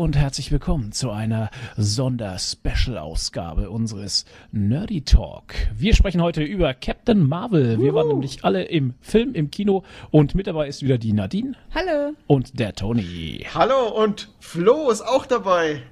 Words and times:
und 0.00 0.16
herzlich 0.16 0.50
willkommen 0.50 0.92
zu 0.92 1.10
einer 1.10 1.50
Sonder-Special-Ausgabe 1.76 3.68
unseres 3.68 4.24
Nerdy 4.50 5.02
Talk. 5.02 5.52
Wir 5.76 5.94
sprechen 5.94 6.22
heute 6.22 6.42
über 6.42 6.72
Captain 6.72 7.28
Marvel. 7.28 7.78
Wir 7.78 7.92
waren 7.92 8.08
nämlich 8.08 8.42
alle 8.42 8.62
im 8.62 8.94
Film, 9.02 9.34
im 9.34 9.50
Kino 9.50 9.84
und 10.10 10.34
mit 10.34 10.46
dabei 10.46 10.68
ist 10.68 10.82
wieder 10.82 10.96
die 10.96 11.12
Nadine. 11.12 11.52
Hallo. 11.74 12.14
Und 12.26 12.58
der 12.58 12.72
Tony. 12.74 13.44
Hallo 13.52 13.88
und 14.02 14.30
Flo 14.40 14.88
ist 14.88 15.02
auch 15.02 15.26
dabei. 15.26 15.82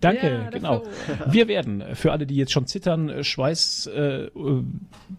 Danke, 0.00 0.26
Ja, 0.26 0.50
genau. 0.50 0.80
Flo. 0.80 1.14
Wir 1.32 1.46
werden, 1.46 1.84
für 1.94 2.10
alle, 2.10 2.26
die 2.26 2.34
jetzt 2.34 2.50
schon 2.50 2.66
zittern, 2.66 3.10
äh, 3.10 3.22
Schweiß 3.22 3.88
äh, 3.94 4.24
äh, 4.24 4.30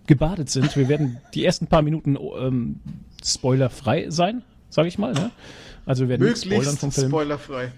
gebadet 0.05 0.49
sind, 0.49 0.75
wir 0.75 0.89
werden 0.89 1.21
die 1.33 1.45
ersten 1.45 1.67
paar 1.67 1.81
Minuten 1.81 2.17
ähm, 2.17 2.81
spoilerfrei 3.23 4.09
sein, 4.09 4.43
sage 4.69 4.89
ich 4.89 4.97
mal. 4.97 5.13
Ne? 5.13 5.31
Also 5.85 6.03
wir 6.03 6.09
werden 6.09 6.25
nicht 6.27 6.39
spoilern 6.39 6.57
Möglichst 6.59 6.79
vom 6.81 6.91
Film. 6.91 7.07
spoilerfrei. 7.07 7.71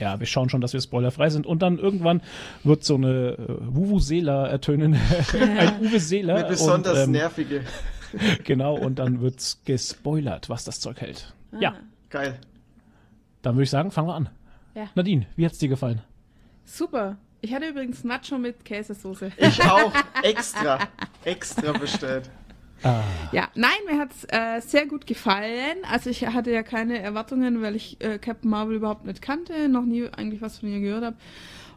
Ja, 0.00 0.18
wir 0.18 0.26
schauen 0.26 0.48
schon, 0.48 0.62
dass 0.62 0.72
wir 0.72 0.80
spoilerfrei 0.80 1.28
sind. 1.28 1.46
Und 1.46 1.60
dann 1.60 1.78
irgendwann 1.78 2.22
wird 2.64 2.82
so 2.84 2.94
eine 2.94 3.32
äh, 3.32 3.46
Wuvu-Seela 3.60 4.48
ertönen. 4.48 4.94
Ein 5.38 5.80
Uwe 5.80 6.00
Seeler. 6.00 6.36
Eine 6.36 6.48
besonders 6.48 6.98
und, 6.98 7.04
ähm, 7.04 7.10
nervige. 7.12 7.64
Genau, 8.42 8.74
und 8.76 8.98
dann 8.98 9.20
wird's 9.20 9.62
gespoilert, 9.64 10.48
was 10.48 10.64
das 10.64 10.80
Zeug 10.80 11.00
hält. 11.00 11.32
Ja, 11.60 11.76
Geil. 12.08 12.40
dann 13.40 13.54
würde 13.54 13.62
ich 13.62 13.70
sagen, 13.70 13.92
fangen 13.92 14.08
wir 14.08 14.16
an. 14.16 14.28
Ja. 14.74 14.88
Nadine, 14.96 15.26
wie 15.36 15.46
hat's 15.46 15.58
dir 15.58 15.68
gefallen? 15.68 16.02
Super. 16.64 17.18
Ich 17.40 17.54
hatte 17.54 17.68
übrigens 17.68 18.02
Nacho 18.02 18.36
mit 18.36 18.64
Käsesoße. 18.64 19.30
Ich 19.36 19.62
auch 19.62 19.92
extra, 20.24 20.80
extra 21.24 21.70
bestellt. 21.70 22.28
Ja, 22.82 23.48
nein, 23.54 23.70
mir 23.86 23.98
hat's 23.98 24.24
äh, 24.28 24.60
sehr 24.60 24.86
gut 24.86 25.06
gefallen. 25.06 25.78
Also 25.90 26.10
ich 26.10 26.26
hatte 26.26 26.50
ja 26.50 26.62
keine 26.62 26.98
Erwartungen, 26.98 27.62
weil 27.62 27.76
ich 27.76 28.00
äh, 28.00 28.18
Captain 28.18 28.50
Marvel 28.50 28.76
überhaupt 28.76 29.04
nicht 29.04 29.20
kannte, 29.20 29.68
noch 29.68 29.84
nie 29.84 30.08
eigentlich 30.08 30.40
was 30.40 30.58
von 30.58 30.68
ihr 30.68 30.80
gehört 30.80 31.04
habe. 31.04 31.16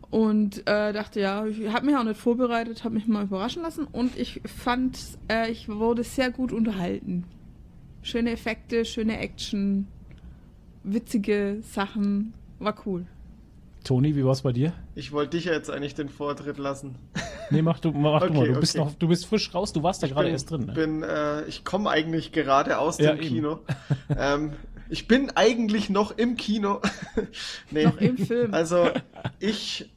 Und 0.09 0.59
äh, 0.67 0.93
dachte, 0.93 1.19
ja, 1.19 1.45
ich 1.45 1.67
habe 1.73 1.87
mich 1.87 1.95
auch 1.95 2.03
nicht 2.03 2.19
vorbereitet, 2.19 2.83
habe 2.83 2.93
mich 2.93 3.07
mal 3.07 3.23
überraschen 3.23 3.63
lassen. 3.63 3.87
Und 3.91 4.17
ich 4.17 4.41
fand, 4.45 4.99
äh, 5.27 5.49
ich 5.49 5.69
wurde 5.69 6.03
sehr 6.03 6.29
gut 6.29 6.51
unterhalten. 6.51 7.25
Schöne 8.03 8.31
Effekte, 8.31 8.85
schöne 8.85 9.17
Action, 9.17 9.87
witzige 10.83 11.57
Sachen. 11.63 12.33
War 12.59 12.75
cool. 12.85 13.07
Toni, 13.83 14.15
wie 14.15 14.23
war's 14.23 14.43
bei 14.43 14.53
dir? 14.53 14.73
Ich 14.95 15.11
wollte 15.11 15.37
dich 15.37 15.45
ja 15.45 15.53
jetzt 15.53 15.69
eigentlich 15.69 15.95
den 15.95 16.09
Vortritt 16.09 16.57
lassen. 16.57 16.95
Nee, 17.53 17.61
mach 17.61 17.79
du, 17.79 17.91
mach 17.91 18.21
du 18.21 18.27
Okay, 18.27 18.33
mal. 18.37 18.47
Du 18.53 18.59
bist 18.59 18.75
okay. 18.75 18.85
noch, 18.85 18.95
du 18.95 19.07
bist 19.07 19.25
frisch 19.25 19.53
raus, 19.53 19.73
du 19.73 19.83
warst 19.83 20.01
ja 20.01 20.07
gerade 20.07 20.29
erst 20.29 20.51
drin. 20.51 20.65
Ne? 20.65 20.73
bin, 20.73 21.03
äh, 21.03 21.45
ich 21.45 21.63
komme 21.63 21.89
eigentlich 21.89 22.31
gerade 22.31 22.77
aus 22.77 22.97
Ja, 22.97 23.11
dem 23.13 23.19
eben. 23.21 23.27
Kino. 23.27 23.59
ähm, 24.17 24.53
ich 24.89 25.07
bin 25.07 25.31
eigentlich 25.35 25.89
noch 25.89 26.17
im 26.17 26.35
Kino. 26.35 26.81
nee. 27.71 27.85
Noch 27.85 27.97
im 27.97 28.17
Film. 28.17 28.53
Also 28.53 28.89
ich, 29.39 29.91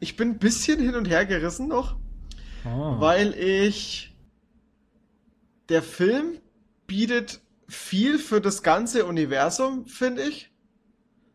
ich 0.00 0.16
bin 0.16 0.30
ein 0.30 0.38
bisschen 0.38 0.80
hin 0.80 0.94
und 0.94 1.08
her 1.08 1.24
gerissen 1.26 1.68
noch. 1.68 1.96
Ah. 2.66 2.96
weil 2.98 3.32
ich 3.34 4.12
der 5.68 5.82
Film 5.82 6.38
bietet 6.86 7.40
viel 7.68 8.18
für 8.18 8.40
das 8.40 8.62
ganze 8.62 9.06
Universum, 9.06 9.86
finde 9.86 10.22
ich. 10.22 10.50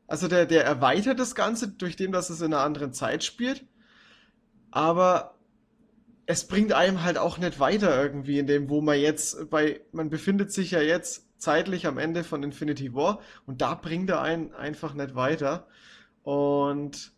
Also 0.08 0.28
der, 0.28 0.46
der 0.46 0.66
erweitert 0.66 1.20
das 1.20 1.36
Ganze 1.36 1.70
durch 1.70 1.96
dem, 1.96 2.12
dass 2.12 2.30
es 2.30 2.42
in 2.42 2.54
einer 2.54 2.64
anderen 2.64 2.94
Zeit 2.94 3.24
spielt. 3.24 3.66
Aber 4.72 5.36
es 6.32 6.48
bringt 6.48 6.74
einem 6.74 7.04
halt 7.04 7.18
auch 7.18 7.38
nicht 7.38 7.60
weiter 7.60 8.02
irgendwie 8.02 8.40
in 8.40 8.48
dem, 8.48 8.70
wo 8.70 8.82
man 8.82 9.00
jetzt 9.00 9.50
bei, 9.50 9.82
man 9.92 10.10
befindet 10.10 10.52
sich 10.52 10.72
ja 10.72 10.82
jetzt 10.82 11.28
zeitlich 11.38 11.88
am 11.88 11.98
Ende 11.98 12.24
von 12.24 12.44
Infinity 12.44 12.94
War 12.94 13.20
und 13.46 13.62
da 13.62 13.76
bringt 13.76 14.10
er 14.10 14.22
einen 14.22 14.54
einfach 14.54 14.94
nicht 14.94 15.16
weiter. 15.16 15.68
Und 16.24 17.12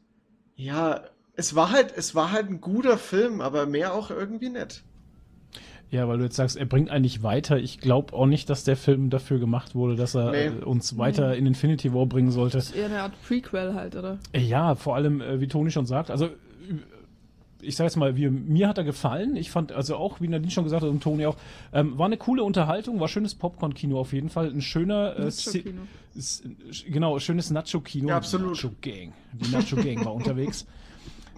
ja, 0.56 1.02
es 1.36 1.56
war 1.56 1.72
halt, 1.72 1.94
es 1.96 2.16
war 2.16 2.32
halt 2.32 2.50
ein 2.50 2.62
guter 2.62 2.98
Film, 2.98 3.42
aber 3.42 3.66
mehr 3.66 3.94
auch 3.94 4.10
irgendwie 4.12 4.50
nicht. 4.50 4.84
Ja, 5.90 6.08
weil 6.08 6.18
du 6.18 6.24
jetzt 6.24 6.38
sagst, 6.38 6.58
er 6.58 6.66
bringt 6.66 6.90
eigentlich 6.90 7.22
weiter. 7.22 7.58
Ich 7.58 7.80
glaube 7.80 8.14
auch 8.14 8.26
nicht, 8.26 8.50
dass 8.50 8.64
der 8.64 8.76
Film 8.78 9.12
dafür 9.12 9.38
gemacht 9.38 9.76
wurde, 9.76 9.96
dass 9.96 10.16
er 10.16 10.32
Nee. 10.32 10.46
äh, 10.48 10.64
uns 10.64 10.98
weiter 10.98 11.36
in 11.36 11.46
Infinity 11.46 11.94
War 11.94 12.08
bringen 12.08 12.32
sollte. 12.32 12.58
Das 12.58 12.70
ist 12.70 12.76
eher 12.76 12.86
eine 12.86 13.02
Art 13.02 13.14
Prequel 13.28 13.76
halt, 13.76 13.96
oder? 13.96 14.18
Ja, 14.36 14.74
vor 14.74 14.96
allem, 14.96 15.22
äh, 15.22 15.40
wie 15.40 15.48
Toni 15.48 15.70
schon 15.70 15.86
sagt, 15.86 16.10
also 16.10 16.30
ich 17.64 17.76
sag 17.76 17.86
jetzt 17.86 17.96
mal, 17.96 18.16
wie, 18.18 18.30
mir 18.30 18.68
hat 18.68 18.78
er 18.78 18.84
gefallen. 18.84 19.36
Ich 19.36 19.50
fand, 19.52 19.72
also 19.72 19.96
auch, 19.96 20.22
wie 20.22 20.28
Nadine 20.28 20.52
schon 20.52 20.64
gesagt 20.64 20.84
hat 20.84 20.90
und 20.90 21.02
Toni 21.02 21.26
auch, 21.26 21.38
ähm, 21.74 21.98
war 21.98 22.06
eine 22.06 22.18
coole 22.18 22.44
Unterhaltung, 22.44 23.00
war 23.00 23.08
schönes 23.08 23.36
Popcorn-Kino 23.36 24.00
auf 24.00 24.14
jeden 24.14 24.30
Fall. 24.30 24.50
Ein 24.52 24.62
schöner, 24.62 25.18
äh, 25.18 25.32
Si- 25.32 25.64
genau, 26.88 27.18
schönes 27.20 27.50
Nacho-Kino. 27.50 28.10
Ja, 28.10 28.18
absolut. 28.18 28.52
Nacho-Gang. 28.52 29.14
Die 29.34 29.52
Nacho-Gang 29.52 30.06
war 30.06 30.14
unterwegs. 30.16 30.66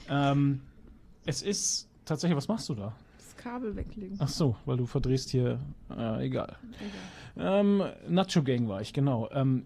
Ähm, 0.09 0.61
es 1.25 1.41
ist 1.41 1.87
tatsächlich, 2.05 2.35
was 2.37 2.47
machst 2.47 2.67
du 2.69 2.75
da? 2.75 2.93
Das 3.17 3.35
Kabel 3.37 3.75
weglegen. 3.75 4.17
Ach 4.19 4.27
so, 4.27 4.55
weil 4.65 4.77
du 4.77 4.85
verdrehst 4.85 5.29
hier, 5.29 5.59
äh, 5.97 6.25
egal. 6.25 6.55
Ähm, 7.37 7.83
Nacho 8.07 8.43
Gang 8.43 8.67
war 8.67 8.81
ich, 8.81 8.93
genau. 8.93 9.29
Ähm, 9.31 9.65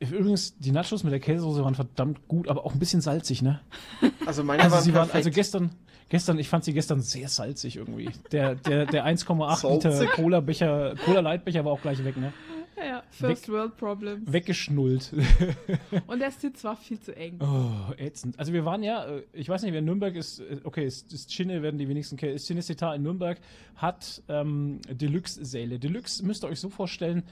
übrigens, 0.00 0.56
die 0.58 0.72
Nachos 0.72 1.04
mit 1.04 1.12
der 1.12 1.20
Käsesoße 1.20 1.64
waren 1.64 1.74
verdammt 1.74 2.28
gut, 2.28 2.48
aber 2.48 2.64
auch 2.64 2.72
ein 2.72 2.78
bisschen 2.78 3.00
salzig, 3.00 3.42
ne? 3.42 3.60
Also 4.26 4.44
meine 4.44 4.62
Also 4.62 4.76
waren 4.76 4.84
sie 4.84 4.94
waren, 4.94 5.08
perfekt. 5.08 5.14
also 5.16 5.30
gestern, 5.30 5.70
gestern, 6.08 6.38
ich 6.38 6.48
fand 6.48 6.64
sie 6.64 6.72
gestern 6.72 7.00
sehr 7.00 7.28
salzig 7.28 7.76
irgendwie. 7.76 8.10
Der, 8.32 8.54
der, 8.54 8.86
der 8.86 9.06
1,8 9.06 9.72
Liter? 9.72 10.06
Cola-Becher, 10.06 10.94
Cola-Leitbecher 11.04 11.64
war 11.64 11.72
auch 11.72 11.82
gleich 11.82 12.04
weg, 12.04 12.16
ne? 12.16 12.32
Ja, 12.76 13.02
First 13.10 13.48
World 13.50 13.76
Problems. 13.76 14.32
Weggeschnullt. 14.32 15.12
Und 16.06 16.20
der 16.20 16.30
Sitz 16.30 16.64
war 16.64 16.76
viel 16.76 16.98
zu 16.98 17.14
eng. 17.14 17.38
Oh, 17.40 17.92
ätzend. 17.98 18.38
Also 18.38 18.52
wir 18.54 18.64
waren 18.64 18.82
ja, 18.82 19.04
äh, 19.04 19.22
ich 19.34 19.48
weiß 19.48 19.62
nicht, 19.62 19.72
wer 19.72 19.80
in 19.80 19.84
Nürnberg 19.84 20.14
ist, 20.16 20.40
äh, 20.40 20.60
okay, 20.64 20.86
ist, 20.86 21.12
ist 21.12 21.30
Cine, 21.30 21.62
werden 21.62 21.76
die 21.78 21.88
wenigsten 21.88 22.16
kennen. 22.16 22.38
Cinecittà 22.38 22.94
in 22.94 23.02
Nürnberg 23.02 23.38
hat 23.76 24.22
ähm, 24.28 24.80
Deluxe-Säle. 24.90 25.78
Deluxe 25.78 26.24
müsst 26.24 26.42
ihr 26.44 26.48
euch 26.48 26.60
so 26.60 26.70
vorstellen, 26.70 27.24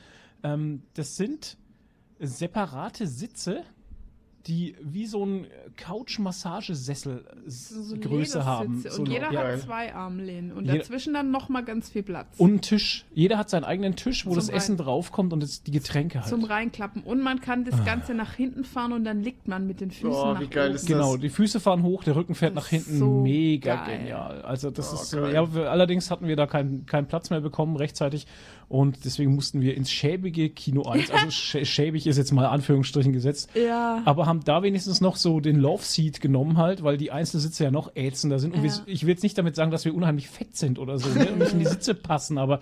ähm, 0.43 0.83
das 0.95 1.17
sind 1.17 1.57
separate 2.21 3.07
Sitze, 3.07 3.63
die 4.47 4.77
wie 4.81 5.05
so 5.07 5.25
ein 5.27 5.47
Couch-Massagesessel 5.77 7.25
So 7.47 7.97
Größe 7.97 8.45
haben. 8.47 8.83
So 8.89 9.03
und 9.03 9.09
jeder 9.09 9.29
hat 9.31 9.61
zwei 9.61 9.95
Armlehnen. 9.95 10.53
Und 10.53 10.65
Jeder- 10.65 10.79
dazwischen 10.79 11.13
dann 11.13 11.31
nochmal 11.31 11.65
ganz 11.65 11.91
viel 11.91 12.03
Platz. 12.03 12.29
Und 12.39 12.55
ein 12.55 12.61
Tisch. 12.63 13.05
Jeder 13.13 13.37
hat 13.37 13.51
seinen 13.51 13.65
eigenen 13.65 13.95
Tisch, 13.97 14.25
wo 14.25 14.31
Zum 14.31 14.37
das 14.37 14.49
Essen 14.49 14.77
draufkommt 14.79 15.33
und 15.35 15.43
das, 15.43 15.63
die 15.65 15.71
Getränke 15.71 16.21
halt. 16.21 16.29
zum 16.29 16.45
Reinklappen. 16.45 17.03
Und 17.03 17.21
man 17.23 17.41
kann 17.41 17.67
Ah. 17.67 17.71
das 17.71 17.85
Ganze 17.85 18.15
nach 18.15 18.33
hinten 18.35 18.65
fahren 18.65 18.93
und 18.93 19.05
dann 19.05 19.23
liegt 19.23 19.49
man 19.49 19.67
mit 19.67 19.81
den 19.81 19.91
Füßen 19.91 20.09
Boah, 20.11 20.35
nach 20.35 20.41
wie 20.41 20.47
geil 20.47 20.69
oben. 20.69 20.77
ist 20.77 20.87
Genau, 20.87 21.13
das? 21.13 21.21
die 21.21 21.29
Füße 21.31 21.61
fahren 21.61 21.83
hoch, 21.83 22.05
der 22.05 22.17
Rücken 22.17 22.35
fährt 22.35 22.57
Das 22.57 22.65
nach 22.65 22.69
hinten. 22.71 22.99
so 22.99 23.21
Mega 23.23 23.85
geil. 23.85 23.99
genial. 23.99 24.43
Also 24.43 24.71
das 24.71 24.93
Oh, 24.93 24.95
ist 25.03 25.13
äh, 25.13 25.17
geil. 25.21 25.35
ja, 25.35 25.55
wir, 25.55 25.71
allerdings 25.71 26.11
hatten 26.11 26.27
wir 26.27 26.37
da 26.37 26.47
keinen 26.47 26.87
keinen 26.87 27.07
Platz 27.07 27.29
mehr 27.31 27.41
bekommen 27.41 27.77
rechtzeitig 27.77 28.27
und 28.69 29.05
deswegen 29.07 29.35
mussten 29.35 29.63
wir 29.63 29.75
ins 29.77 29.91
schäbige 29.91 30.51
Kino 30.51 30.83
1. 30.83 31.11
Also 31.11 31.31
schä 31.31 31.65
schäbig 31.65 32.07
ist 32.07 32.19
jetzt 32.19 32.33
mal 32.33 32.47
Anführungsstrichen 32.47 33.13
gesetzt. 33.15 33.49
Ja. 33.55 34.03
Aber 34.05 34.27
haben 34.27 34.41
da 34.45 34.63
wenigstens 34.63 35.01
noch 35.01 35.17
so 35.17 35.41
den 35.41 35.57
Love 35.57 35.83
Seat 35.83 36.21
genommen 36.21 36.59
halt, 36.59 36.83
weil 36.83 36.99
die 36.99 37.11
Einzelsitze 37.11 37.65
ja 37.65 37.71
noch 37.71 37.97
ätzender 37.97 38.39
sind. 38.39 38.55
Und 38.55 38.63
wir, 38.63 38.71
Ja. 38.71 38.83
ich 38.85 39.05
will 39.05 39.11
jetzt 39.11 39.23
nicht 39.23 39.39
damit 39.39 39.57
sagen, 39.57 39.71
dass 39.71 39.87
wir 39.87 39.95
unheimlich 39.95 40.29
fett 40.29 40.55
sind 40.57 40.79
oder 40.79 40.99
so 40.99 41.09
ne? 41.09 41.31
und 41.33 41.39
nicht 41.39 41.53
in 41.53 41.61
die 41.61 41.67
Sitze 41.67 41.95
passen, 41.95 42.37
aber 42.37 42.61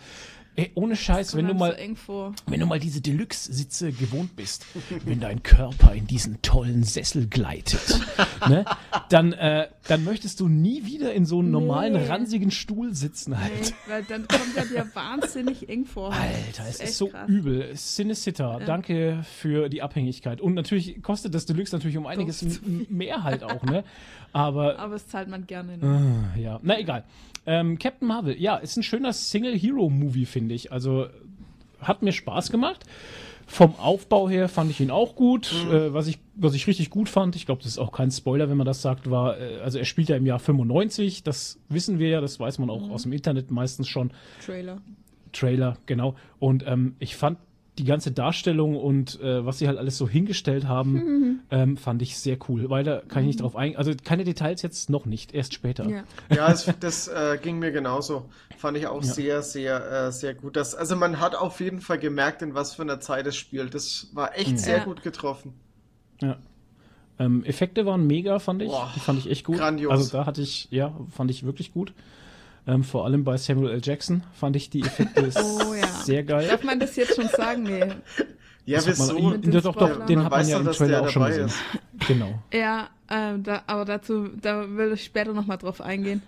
ey, 0.56 0.70
ohne 0.74 0.96
Scheiß, 0.96 1.36
wenn 1.36 1.46
du 1.46 1.54
mal 1.54 1.72
so 1.72 1.76
eng 1.78 1.96
vor. 1.96 2.32
wenn 2.46 2.60
du 2.60 2.66
mal 2.66 2.78
diese 2.80 3.00
Deluxe-Sitze 3.00 3.92
gewohnt 3.92 4.36
bist, 4.36 4.64
wenn 5.04 5.20
dein 5.20 5.42
Körper 5.42 5.92
in 5.94 6.06
diesen 6.06 6.40
tollen 6.42 6.82
Sessel 6.82 7.28
gleitet, 7.28 8.00
ne, 8.48 8.64
dann, 9.08 9.32
äh, 9.32 9.68
dann 9.88 10.04
möchtest 10.04 10.40
du 10.40 10.48
nie 10.48 10.84
wieder 10.86 11.12
in 11.14 11.24
so 11.26 11.38
einem 11.40 11.50
normalen, 11.50 11.92
Nee. 11.94 12.06
ranzigen 12.08 12.50
Stuhl 12.50 12.94
sitzen 12.94 13.38
halt. 13.38 13.52
Nee, 13.60 13.72
weil 13.86 14.02
dann 14.04 14.26
kommt 14.26 14.56
er 14.56 14.64
dir 14.64 14.90
wahnsinnig 14.94 15.68
eng 15.68 15.84
vor. 15.84 16.12
Alter, 16.12 16.64
es 16.68 16.76
ist, 16.76 16.80
echt 16.80 16.94
so 16.94 17.08
krass. 17.08 17.28
übel. 17.28 17.72
Cinecittà, 17.74 18.58
danke 18.64 19.22
für 19.38 19.68
die 19.68 19.82
Abhängigkeit. 19.82 20.40
Und 20.40 20.54
natürlich 20.54 21.02
kostet 21.02 21.34
das 21.34 21.46
Deluxe 21.46 21.74
natürlich 21.74 21.96
um 21.96 22.06
einiges 22.06 22.44
mehr 22.88 23.22
halt 23.22 23.42
auch, 23.44 23.62
ne? 23.62 23.84
Aber 24.36 24.78
Aber 24.78 24.94
es 24.96 25.08
zahlt 25.08 25.28
man 25.28 25.46
gerne. 25.46 25.78
Ne? 25.78 26.30
Ah, 26.34 26.38
ja, 26.38 26.60
na 26.62 26.78
egal. 26.78 27.04
Ähm, 27.46 27.78
Captain 27.78 28.06
Marvel, 28.06 28.38
ja, 28.38 28.56
ist 28.56 28.76
ein 28.76 28.82
schöner 28.82 29.12
Single-Hero-Movie, 29.12 30.26
finde 30.26 30.54
ich. 30.54 30.72
Also 30.72 31.06
hat 31.80 32.02
mir 32.02 32.12
Spaß 32.12 32.50
gemacht. 32.50 32.84
Vom 33.46 33.76
Aufbau 33.76 34.28
her 34.28 34.48
fand 34.48 34.70
ich 34.72 34.80
ihn 34.80 34.90
auch 34.90 35.14
gut. 35.14 35.52
Äh, 35.70 35.94
was, 35.94 36.08
ich, 36.08 36.18
was 36.34 36.52
ich 36.54 36.66
richtig 36.66 36.90
gut 36.90 37.08
fand, 37.08 37.34
ich 37.36 37.46
glaube, 37.46 37.62
das 37.62 37.70
ist 37.72 37.78
auch 37.78 37.92
kein 37.92 38.10
Spoiler, 38.10 38.50
wenn 38.50 38.56
man 38.58 38.66
das 38.66 38.82
sagt, 38.82 39.08
war, 39.08 39.38
äh, 39.38 39.60
also 39.60 39.78
er 39.78 39.84
spielt 39.84 40.08
ja 40.08 40.16
im 40.16 40.26
Jahr 40.26 40.40
95, 40.40 41.22
das 41.22 41.58
wissen 41.68 41.98
wir 41.98 42.08
ja, 42.08 42.20
das 42.20 42.38
weiß 42.38 42.58
man 42.58 42.68
auch 42.68 42.90
aus 42.90 43.04
dem 43.04 43.12
Internet 43.12 43.50
meistens 43.50 43.88
schon. 43.88 44.10
Trailer. 44.44 44.82
Trailer, 45.32 45.78
genau. 45.86 46.16
Und 46.40 46.66
ähm, 46.66 46.96
ich 46.98 47.16
fand 47.16 47.38
die 47.78 47.84
ganze 47.84 48.10
Darstellung 48.10 48.76
und 48.76 49.20
äh, 49.20 49.44
was 49.44 49.58
sie 49.58 49.68
halt 49.68 49.76
alles 49.78 49.98
so 49.98 50.08
hingestellt 50.08 50.66
haben, 50.66 51.42
ähm, 51.50 51.76
fand 51.76 52.00
ich 52.02 52.16
sehr 52.18 52.38
cool. 52.48 52.70
Weil 52.70 52.84
da 52.84 53.02
kann 53.06 53.22
ich 53.22 53.26
nicht 53.28 53.40
drauf 53.42 53.54
eingehen. 53.56 53.78
Also 53.78 53.92
keine 54.02 54.24
Details 54.24 54.62
jetzt 54.62 54.88
noch 54.90 55.04
nicht, 55.06 55.34
erst 55.34 55.52
später. 55.54 55.88
Ja. 55.88 56.04
Ja, 56.34 56.48
das, 56.48 56.72
das 56.80 57.08
äh, 57.08 57.38
ging 57.42 57.58
mir 57.58 57.72
genauso. 57.72 58.30
Fand 58.56 58.78
ich 58.78 58.86
auch 58.86 59.02
Ja. 59.02 59.12
sehr, 59.12 59.42
sehr, 59.42 60.06
äh, 60.06 60.12
sehr 60.12 60.34
gut. 60.34 60.56
Das, 60.56 60.74
also 60.74 60.96
man 60.96 61.20
hat 61.20 61.34
auf 61.34 61.60
jeden 61.60 61.80
Fall 61.80 61.98
gemerkt, 61.98 62.40
in 62.42 62.54
was 62.54 62.74
für 62.74 62.82
einer 62.82 63.00
Zeit 63.00 63.26
es 63.26 63.36
spielt. 63.36 63.74
Das 63.74 64.08
war 64.14 64.36
echt 64.38 64.58
sehr 64.58 64.78
Ja. 64.78 64.84
gut 64.84 65.02
getroffen. 65.02 65.52
Ja. 66.22 66.38
Ähm, 67.18 67.44
Effekte 67.44 67.86
waren 67.86 68.06
mega, 68.06 68.38
fand 68.38 68.62
ich. 68.62 68.68
Boah, 68.68 68.90
die 68.94 69.00
fand 69.00 69.18
ich 69.18 69.30
echt 69.30 69.44
gut. 69.44 69.56
grandios. 69.58 69.90
Also 69.90 70.16
da 70.18 70.26
hatte 70.26 70.40
ich, 70.42 70.68
ja, 70.70 70.94
fand 71.10 71.30
ich 71.30 71.44
wirklich 71.44 71.72
gut. 71.72 71.92
Ähm, 72.66 72.82
vor 72.82 73.04
allem 73.04 73.22
bei 73.22 73.36
Samuel 73.36 73.70
L. 73.74 73.80
Jackson 73.82 74.24
fand 74.32 74.56
ich 74.56 74.70
die 74.70 74.80
Effekte 74.82 75.30
Oh 75.36 75.72
ja. 75.74 75.86
sehr 75.86 76.24
geil. 76.24 76.48
Darf 76.48 76.64
man 76.64 76.80
das 76.80 76.96
jetzt 76.96 77.14
schon 77.14 77.28
sagen? 77.28 77.62
Nee. 77.62 77.84
Ja, 78.64 78.80
Das 78.80 78.98
man- 78.98 79.16
wieso? 79.16 79.30
Ja, 79.30 79.36
den 79.36 79.50
doch, 79.52 79.76
doch, 79.76 80.06
den 80.06 80.16
Man 80.16 80.24
hat 80.24 80.32
man 80.32 80.48
ja 80.48 80.58
im 80.58 80.72
Trailer 80.72 81.02
auch 81.02 81.08
schon 81.08 81.24
gesehen. 81.26 81.50
Genau. 82.08 82.42
Ja, 82.52 82.88
ähm, 83.08 83.44
da, 83.44 83.62
aber 83.68 83.84
dazu, 83.84 84.28
da 84.42 84.68
will 84.76 84.92
ich 84.94 85.04
später 85.04 85.32
nochmal 85.32 85.58
drauf 85.58 85.80
eingehen. 85.80 86.22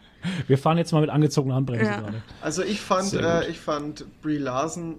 Wir 0.47 0.59
fahren 0.59 0.79
jetzt 0.79 0.93
mal 0.93 1.01
mit 1.01 1.11
angezogener 1.11 1.57
Handbremse 1.57 1.85
Ja. 1.85 2.01
gerade. 2.01 2.23
Also 2.41 2.63
ich 2.63 2.81
fand, 2.81 3.13
äh, 3.15 3.49
ich 3.49 3.59
fand 3.59 4.05
Brie 4.23 4.39
Larson 4.39 4.97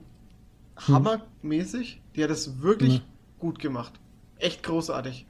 hammermäßig. 0.87 2.01
Die 2.15 2.23
hat 2.23 2.29
es 2.31 2.61
wirklich 2.61 2.95
Ja. 2.95 3.01
gut 3.39 3.59
gemacht. 3.59 3.93
Echt 4.37 4.63
großartig. 4.63 5.25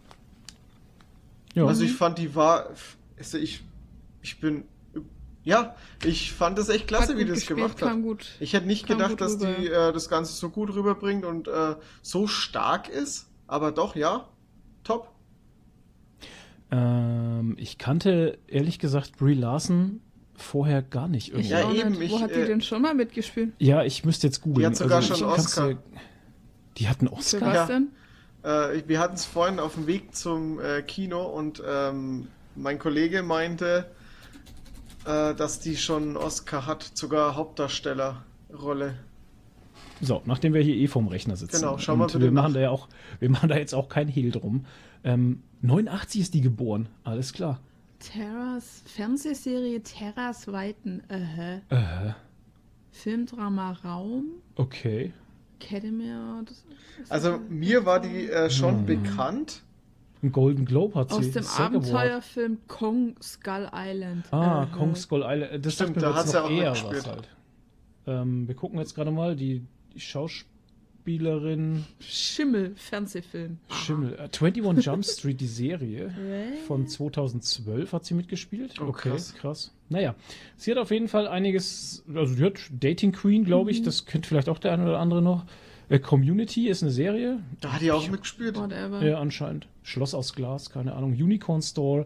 Ja. 1.53 1.65
Also 1.65 1.83
ich 1.83 1.93
fand, 1.93 2.17
die 2.17 2.33
war, 2.35 2.69
also 3.17 3.37
ich, 3.37 3.61
ich 4.21 4.39
bin, 4.39 4.63
ja, 5.49 5.75
ich 6.05 6.31
fand 6.33 6.57
es 6.59 6.69
echt 6.69 6.87
klasse, 6.87 7.17
wie 7.17 7.25
das 7.25 7.39
gespielt, 7.39 7.57
gemacht 7.59 7.81
hat. 7.81 8.01
gut. 8.01 8.27
Ich 8.39 8.53
hätte 8.53 8.67
nicht 8.67 8.87
gedacht, 8.87 9.19
dass 9.19 9.37
die 9.37 9.45
rüber. 9.45 9.89
äh, 9.89 9.93
das 9.93 10.07
Ganze 10.09 10.33
so 10.33 10.49
gut 10.49 10.73
rüberbringt 10.73 11.25
und 11.25 11.47
äh, 11.47 11.75
so 12.01 12.27
stark 12.27 12.87
ist. 12.89 13.27
Aber 13.47 13.71
doch, 13.71 13.95
ja, 13.95 14.27
top. 14.83 15.11
Ähm, 16.71 17.55
ich 17.57 17.77
kannte 17.77 18.37
ehrlich 18.47 18.79
gesagt 18.79 19.17
Brie 19.17 19.33
Larson 19.33 20.01
vorher 20.35 20.81
gar 20.81 21.07
nicht 21.07 21.29
irgendwo. 21.29 21.45
Ich 21.45 21.49
Ja, 21.49 21.71
eben, 21.71 21.97
nicht. 21.97 22.11
Wo 22.11 22.17
ich, 22.17 22.21
hat 22.21 22.31
die 22.35 22.39
äh, 22.41 22.45
denn 22.45 22.61
schon 22.61 22.81
mal 22.81 22.93
mitgespielt? 22.93 23.53
Ja, 23.59 23.83
ich 23.83 24.05
müsste 24.05 24.27
jetzt 24.27 24.41
googeln. 24.41 24.59
Die 24.61 24.65
hat 24.67 24.75
sogar 24.75 24.99
ich 24.99 25.07
schon 25.07 25.23
Oscar. 25.23 25.69
dir- 25.69 25.77
Die 26.77 26.87
hat 26.87 26.99
einen 26.99 27.09
Für 27.09 27.15
Oscar? 27.15 27.41
was 27.47 27.53
Ja. 27.55 27.65
denn? 27.65 27.87
Äh, 28.43 28.83
wir 28.87 28.99
hatten 28.99 29.15
es 29.15 29.25
vorhin 29.25 29.59
auf 29.59 29.73
dem 29.73 29.87
Weg 29.87 30.15
zum 30.15 30.59
äh, 30.61 30.81
Kino 30.83 31.23
und 31.23 31.61
ähm, 31.67 32.27
mein 32.55 32.79
Kollege 32.79 33.21
meinte, 33.23 33.89
äh, 35.05 35.33
dass 35.35 35.59
die 35.59 35.77
schon 35.77 36.03
einen 36.03 36.17
Oscar 36.17 36.65
hat, 36.65 36.91
sogar 36.95 37.35
Hauptdarstellerrolle. 37.35 38.95
So, 40.01 40.21
nachdem 40.25 40.53
wir 40.53 40.61
hier 40.61 40.75
eh 40.75 40.87
vorm 40.87 41.07
Rechner 41.07 41.35
sitzen. 41.35 41.59
Genau, 41.61 41.77
schau 41.77 41.95
mal 41.95 42.05
bitte 42.05 42.21
wir 42.21 42.31
machen 42.31 42.53
da 42.53 42.59
ja 42.61 42.69
auch, 42.69 42.87
wir 43.19 43.29
machen 43.29 43.49
da 43.49 43.57
jetzt 43.57 43.73
auch 43.75 43.89
kein 43.89 44.07
Hehl 44.07 44.31
drum. 44.31 44.65
Ähm, 45.03 45.41
89 45.61 46.21
ist 46.21 46.33
die 46.33 46.41
geboren, 46.41 46.87
alles 47.03 47.33
klar. 47.33 47.59
Terras, 47.99 48.81
Fernsehserie 48.85 49.81
Terras 49.83 50.47
Weiten. 50.47 51.01
Äh, 51.09 51.57
Äh, 51.69 52.13
Filmdrama 52.91 53.73
Raum. 53.83 54.25
okay. 54.55 55.11
Academy. 55.61 56.09
Also 57.09 57.39
mir 57.49 57.85
war 57.85 57.99
die 57.99 58.29
äh, 58.29 58.49
schon 58.49 58.79
Hm. 58.79 58.85
bekannt. 58.85 59.63
Ein 60.21 60.31
Golden 60.33 60.65
Globe 60.65 60.95
hat 60.95 61.09
sie. 61.11 61.15
Aus 61.15 61.31
dem 61.31 61.43
Award. 61.45 61.59
Abenteuerfilm 61.59 62.57
Kong 62.67 63.15
Skull 63.21 63.69
Island. 63.73 64.25
Ah, 64.33 64.63
Äh, 64.63 64.75
Kong 64.77 64.95
Skull 64.95 65.23
Island. 65.25 65.65
Das 65.65 65.73
Stimmt, 65.75 65.95
sagt 65.95 65.95
mir 65.95 66.01
da 66.01 66.09
jetzt 66.09 66.17
hat 66.19 66.27
sie 66.27 66.43
auch 66.43 66.49
eher 66.49 66.71
was 66.71 67.07
halt. 67.07 67.29
Ähm, 68.07 68.47
wir 68.47 68.55
gucken 68.55 68.79
jetzt 68.79 68.95
gerade 68.95 69.11
mal, 69.11 69.35
die, 69.35 69.63
die 69.93 69.99
Schauspielerin 69.99 71.85
Schimmel, 71.99 72.73
Fernsehfilm. 72.75 73.59
Schimmel. 73.69 74.13
Äh, 74.15 74.23
21 74.23 74.85
Jump 74.85 75.05
Street, 75.05 75.39
die 75.39 75.47
Serie. 75.47 76.13
Von 76.67 76.87
2012 76.87 77.93
hat 77.93 78.05
sie 78.05 78.13
mitgespielt. 78.13 78.75
Oh, 78.81 78.85
okay, 78.87 79.09
krass. 79.11 79.33
krass. 79.35 79.73
Naja, 79.89 80.15
sie 80.57 80.71
hat 80.71 80.77
auf 80.77 80.91
jeden 80.91 81.07
Fall 81.07 81.27
einiges, 81.27 82.03
also 82.13 82.35
die 82.35 82.43
hat 82.43 82.59
Dating 82.71 83.11
Queen, 83.11 83.45
glaube 83.45 83.71
ich, 83.71 83.81
das 83.83 84.05
kennt 84.05 84.25
vielleicht 84.25 84.49
auch 84.49 84.59
der 84.59 84.73
eine 84.73 84.83
oder 84.83 84.99
andere 84.99 85.21
noch. 85.21 85.45
Äh, 85.89 85.99
Community 85.99 86.67
ist 86.67 86.83
eine 86.83 86.91
Serie, 86.91 87.39
Da 87.61 87.73
hat 87.73 87.81
die 87.81 87.91
auch 87.91 88.07
mitgespielt. 88.09 88.57
Whatever. 88.57 89.03
ja, 89.03 89.19
anscheinend. 89.19 89.67
Schloss 89.83 90.13
aus 90.13 90.33
Glas, 90.35 90.69
keine 90.69 90.93
Ahnung. 90.93 91.11
Unicorn 91.13 91.61
Store, 91.63 92.05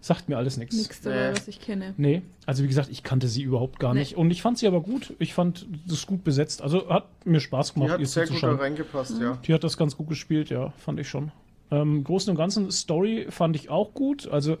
sagt 0.00 0.28
mir 0.28 0.36
alles 0.36 0.56
nichts. 0.56 0.76
Nix 0.76 1.00
dabei, 1.00 1.32
was 1.32 1.48
ich 1.48 1.60
kenne. 1.60 1.94
Nee, 1.96 2.22
also 2.46 2.62
wie 2.62 2.68
gesagt, 2.68 2.90
ich 2.90 3.02
kannte 3.02 3.26
sie 3.26 3.42
überhaupt 3.42 3.80
gar 3.80 3.92
Nee. 3.94 4.00
nicht. 4.00 4.16
Und 4.16 4.30
ich 4.30 4.40
fand 4.40 4.58
sie 4.58 4.66
aber 4.68 4.80
gut. 4.82 5.14
Ich 5.18 5.34
fand 5.34 5.66
das 5.86 6.06
gut 6.06 6.22
besetzt. 6.22 6.62
Also 6.62 6.88
hat 6.88 7.06
mir 7.26 7.40
Spaß 7.40 7.68
Die 7.68 7.74
gemacht, 7.74 7.90
hat 7.92 8.00
ihr 8.00 8.06
sehr 8.06 8.26
gut 8.28 8.42
da 8.42 8.54
reingepasst, 8.54 9.20
ja. 9.20 9.38
Die 9.46 9.52
hat 9.52 9.64
das 9.64 9.76
ganz 9.76 9.96
gut 9.96 10.08
gespielt, 10.08 10.50
ja, 10.50 10.72
fand 10.78 11.00
ich 11.00 11.08
schon. 11.08 11.32
Ähm, 11.70 11.96
Im 11.96 12.04
Großen 12.04 12.30
und 12.30 12.36
Ganzen, 12.36 12.70
Story 12.70 13.26
fand 13.30 13.56
ich 13.56 13.68
auch 13.70 13.94
gut. 13.94 14.28
Also 14.28 14.58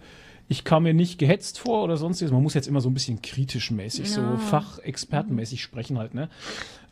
ich 0.48 0.64
kam 0.64 0.82
mir 0.82 0.94
nicht 0.94 1.18
gehetzt 1.18 1.58
vor 1.58 1.82
oder 1.84 1.96
sonstiges. 1.96 2.32
Man 2.32 2.42
muss 2.42 2.54
jetzt 2.54 2.68
immer 2.68 2.80
so 2.80 2.90
ein 2.90 2.94
bisschen 2.94 3.22
kritisch 3.22 3.70
mäßig, 3.70 4.10
so 4.10 4.20
Ja. 4.20 4.36
fachexpertenmäßig 4.36 5.62
sprechen 5.62 5.98
halt, 5.98 6.14
ne? 6.14 6.28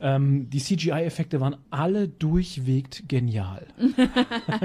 Ähm, 0.01 0.51
die 0.51 0.59
CGI-Effekte 0.59 1.41
waren 1.41 1.57
alle 1.71 2.09
durchweg 2.09 3.05
genial. 3.09 3.67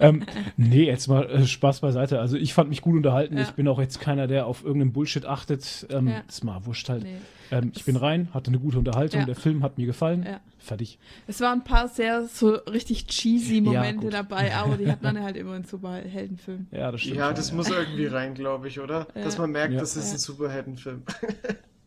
ähm, 0.00 0.24
nee, 0.56 0.84
jetzt 0.84 1.08
mal 1.08 1.24
äh, 1.30 1.46
Spaß 1.46 1.80
beiseite. 1.80 2.20
Also 2.20 2.36
ich 2.36 2.52
fand 2.54 2.68
mich 2.68 2.82
gut 2.82 2.96
unterhalten. 2.96 3.36
Ja. 3.36 3.42
Ich 3.44 3.52
bin 3.52 3.66
auch 3.68 3.80
jetzt 3.80 4.00
keiner, 4.00 4.26
der 4.26 4.46
auf 4.46 4.62
irgendeinen 4.64 4.92
Bullshit 4.92 5.24
achtet. 5.24 5.86
Ähm, 5.90 6.08
Ja. 6.08 6.22
Ist 6.28 6.44
mal 6.44 6.64
wurscht 6.66 6.88
halt. 6.88 7.04
Nee. 7.04 7.16
Ähm, 7.50 7.72
ich 7.74 7.84
bin 7.84 7.96
rein, 7.96 8.28
hatte 8.32 8.48
eine 8.48 8.58
gute 8.58 8.78
Unterhaltung. 8.78 9.20
Ja. 9.20 9.26
Der 9.26 9.34
Film 9.34 9.62
hat 9.62 9.76
mir 9.78 9.86
gefallen. 9.86 10.24
Ja. 10.26 10.40
Fertig. 10.58 10.98
Es 11.26 11.40
waren 11.40 11.60
ein 11.60 11.64
paar 11.64 11.88
sehr 11.88 12.26
so 12.28 12.50
richtig 12.54 13.06
cheesy 13.08 13.60
Momente 13.60 14.04
gut. 14.04 14.12
dabei, 14.12 14.54
aber 14.56 14.76
die 14.76 14.90
hat 14.90 15.02
man 15.02 15.20
halt 15.22 15.36
immer 15.36 15.56
in 15.56 15.64
Superheldenfilmen. 15.64 16.68
Ja, 16.70 16.92
das 16.92 17.00
stimmt. 17.00 17.16
Ja, 17.16 17.26
schon, 17.26 17.34
das 17.36 17.48
ja. 17.50 17.54
muss 17.56 17.68
irgendwie 17.70 18.06
rein, 18.06 18.34
glaube 18.34 18.68
ich, 18.68 18.78
oder? 18.80 19.08
Ja. 19.14 19.24
Dass 19.24 19.38
man 19.38 19.50
merkt, 19.50 19.74
Ja. 19.74 19.80
das 19.80 19.96
ist 19.96 20.08
Ja. 20.08 20.12
ein 20.14 20.18
Superheldenfilm. 20.18 21.02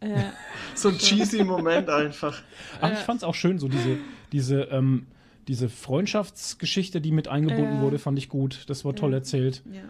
Ja. 0.04 0.34
so 0.76 0.90
ein 0.90 0.98
cheesy 0.98 1.44
Moment 1.44 1.90
einfach. 1.90 2.42
Ach, 2.82 2.90
Äh. 2.90 2.94
ich 2.94 3.00
fand 3.00 3.18
es 3.20 3.24
auch 3.24 3.36
schön, 3.36 3.60
so 3.60 3.68
diese, 3.68 3.98
diese, 4.32 4.62
ähm, 4.64 5.08
diese 5.48 5.70
Freundschaftsgeschichte, 5.70 7.02
die 7.02 7.12
mit 7.12 7.28
eingebunden 7.28 7.76
Ja. 7.76 7.82
wurde, 7.82 8.00
fand 8.00 8.18
ich 8.18 8.30
gut. 8.30 8.64
Das 8.68 8.84
war 8.86 8.96
toll 8.96 9.12
Ja. 9.12 9.18
erzählt. 9.18 9.64
ja. 9.72 9.82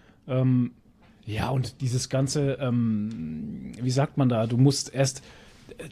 Ähm, 0.41 0.71
ja, 1.27 1.49
und 1.49 1.81
dieses 1.81 2.09
ganze, 2.09 2.53
ähm, 2.61 3.71
wie 3.81 3.89
sagt 3.89 4.17
man 4.17 4.29
da, 4.29 4.45
du 4.45 4.57
musst 4.57 4.93
erst, 4.93 5.23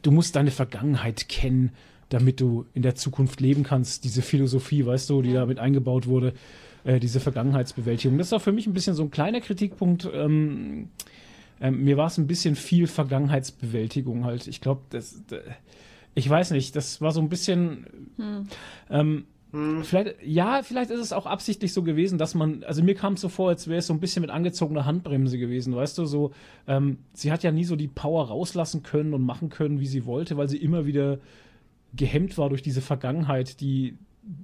du 0.01 0.11
musst 0.11 0.35
deine 0.35 0.51
Vergangenheit 0.51 1.27
kennen, 1.29 1.71
damit 2.09 2.39
du 2.39 2.65
in 2.73 2.81
der 2.83 2.95
Zukunft 2.95 3.41
leben 3.41 3.63
kannst. 3.63 4.03
Diese 4.03 4.21
Philosophie, 4.21 4.85
weißt 4.85 5.09
du, 5.09 5.21
die 5.21 5.33
da 5.33 5.45
mit 5.45 5.59
eingebaut 5.59 6.05
wurde, 6.07 6.33
äh, 6.83 6.99
diese 6.99 7.19
Vergangenheitsbewältigung. 7.19 8.17
Das 8.17 8.31
war 8.31 8.39
für 8.39 8.51
mich 8.51 8.67
ein 8.67 8.73
bisschen 8.73 8.93
so 8.95 9.03
ein 9.03 9.11
kleiner 9.11 9.41
Kritikpunkt. 9.41 10.07
Ähm, 10.13 10.89
ähm, 11.61 11.83
mir 11.83 11.97
war 11.97 12.07
es 12.07 12.17
ein 12.17 12.27
bisschen 12.27 12.55
viel 12.55 12.87
Vergangenheitsbewältigung 12.87 14.25
halt. 14.25 14.47
Ich 14.47 14.61
glaube, 14.61 14.81
das, 14.89 15.25
d- 15.25 15.39
ich 16.15 16.29
weiß 16.29 16.51
nicht, 16.51 16.75
das 16.75 17.01
war 17.01 17.11
so 17.11 17.21
ein 17.21 17.29
bisschen, 17.29 17.87
Hm. 18.17 18.47
ähm, 18.89 19.25
Hm. 19.53 19.83
Vielleicht, 19.83 20.15
ja, 20.23 20.63
vielleicht 20.63 20.89
ist 20.89 20.99
es 20.99 21.13
auch 21.13 21.27
absichtlich 21.27 21.73
so 21.73 21.83
gewesen, 21.83 22.17
dass 22.17 22.33
man, 22.33 22.63
also 22.63 22.83
mir 22.83 22.95
kam 22.95 23.13
es 23.13 23.21
so 23.21 23.29
vor, 23.29 23.49
als 23.49 23.67
wäre 23.67 23.79
es 23.79 23.87
so 23.87 23.93
ein 23.93 23.99
bisschen 23.99 24.21
mit 24.21 24.31
angezogener 24.31 24.85
Handbremse 24.85 25.37
gewesen, 25.37 25.75
weißt 25.75 25.97
du, 25.99 26.05
so, 26.05 26.31
ähm, 26.67 26.97
sie 27.13 27.31
hat 27.31 27.43
ja 27.43 27.51
nie 27.51 27.63
so 27.63 27.75
die 27.75 27.87
Power 27.87 28.27
rauslassen 28.29 28.81
können 28.81 29.13
und 29.13 29.21
machen 29.21 29.49
können, 29.49 29.79
wie 29.79 29.85
sie 29.85 30.05
wollte, 30.07 30.37
weil 30.37 30.49
sie 30.49 30.57
immer 30.57 30.87
wieder 30.87 31.19
gehemmt 31.95 32.39
war 32.39 32.49
durch 32.49 32.63
diese 32.63 32.81
Vergangenheit, 32.81 33.61
die 33.61 33.95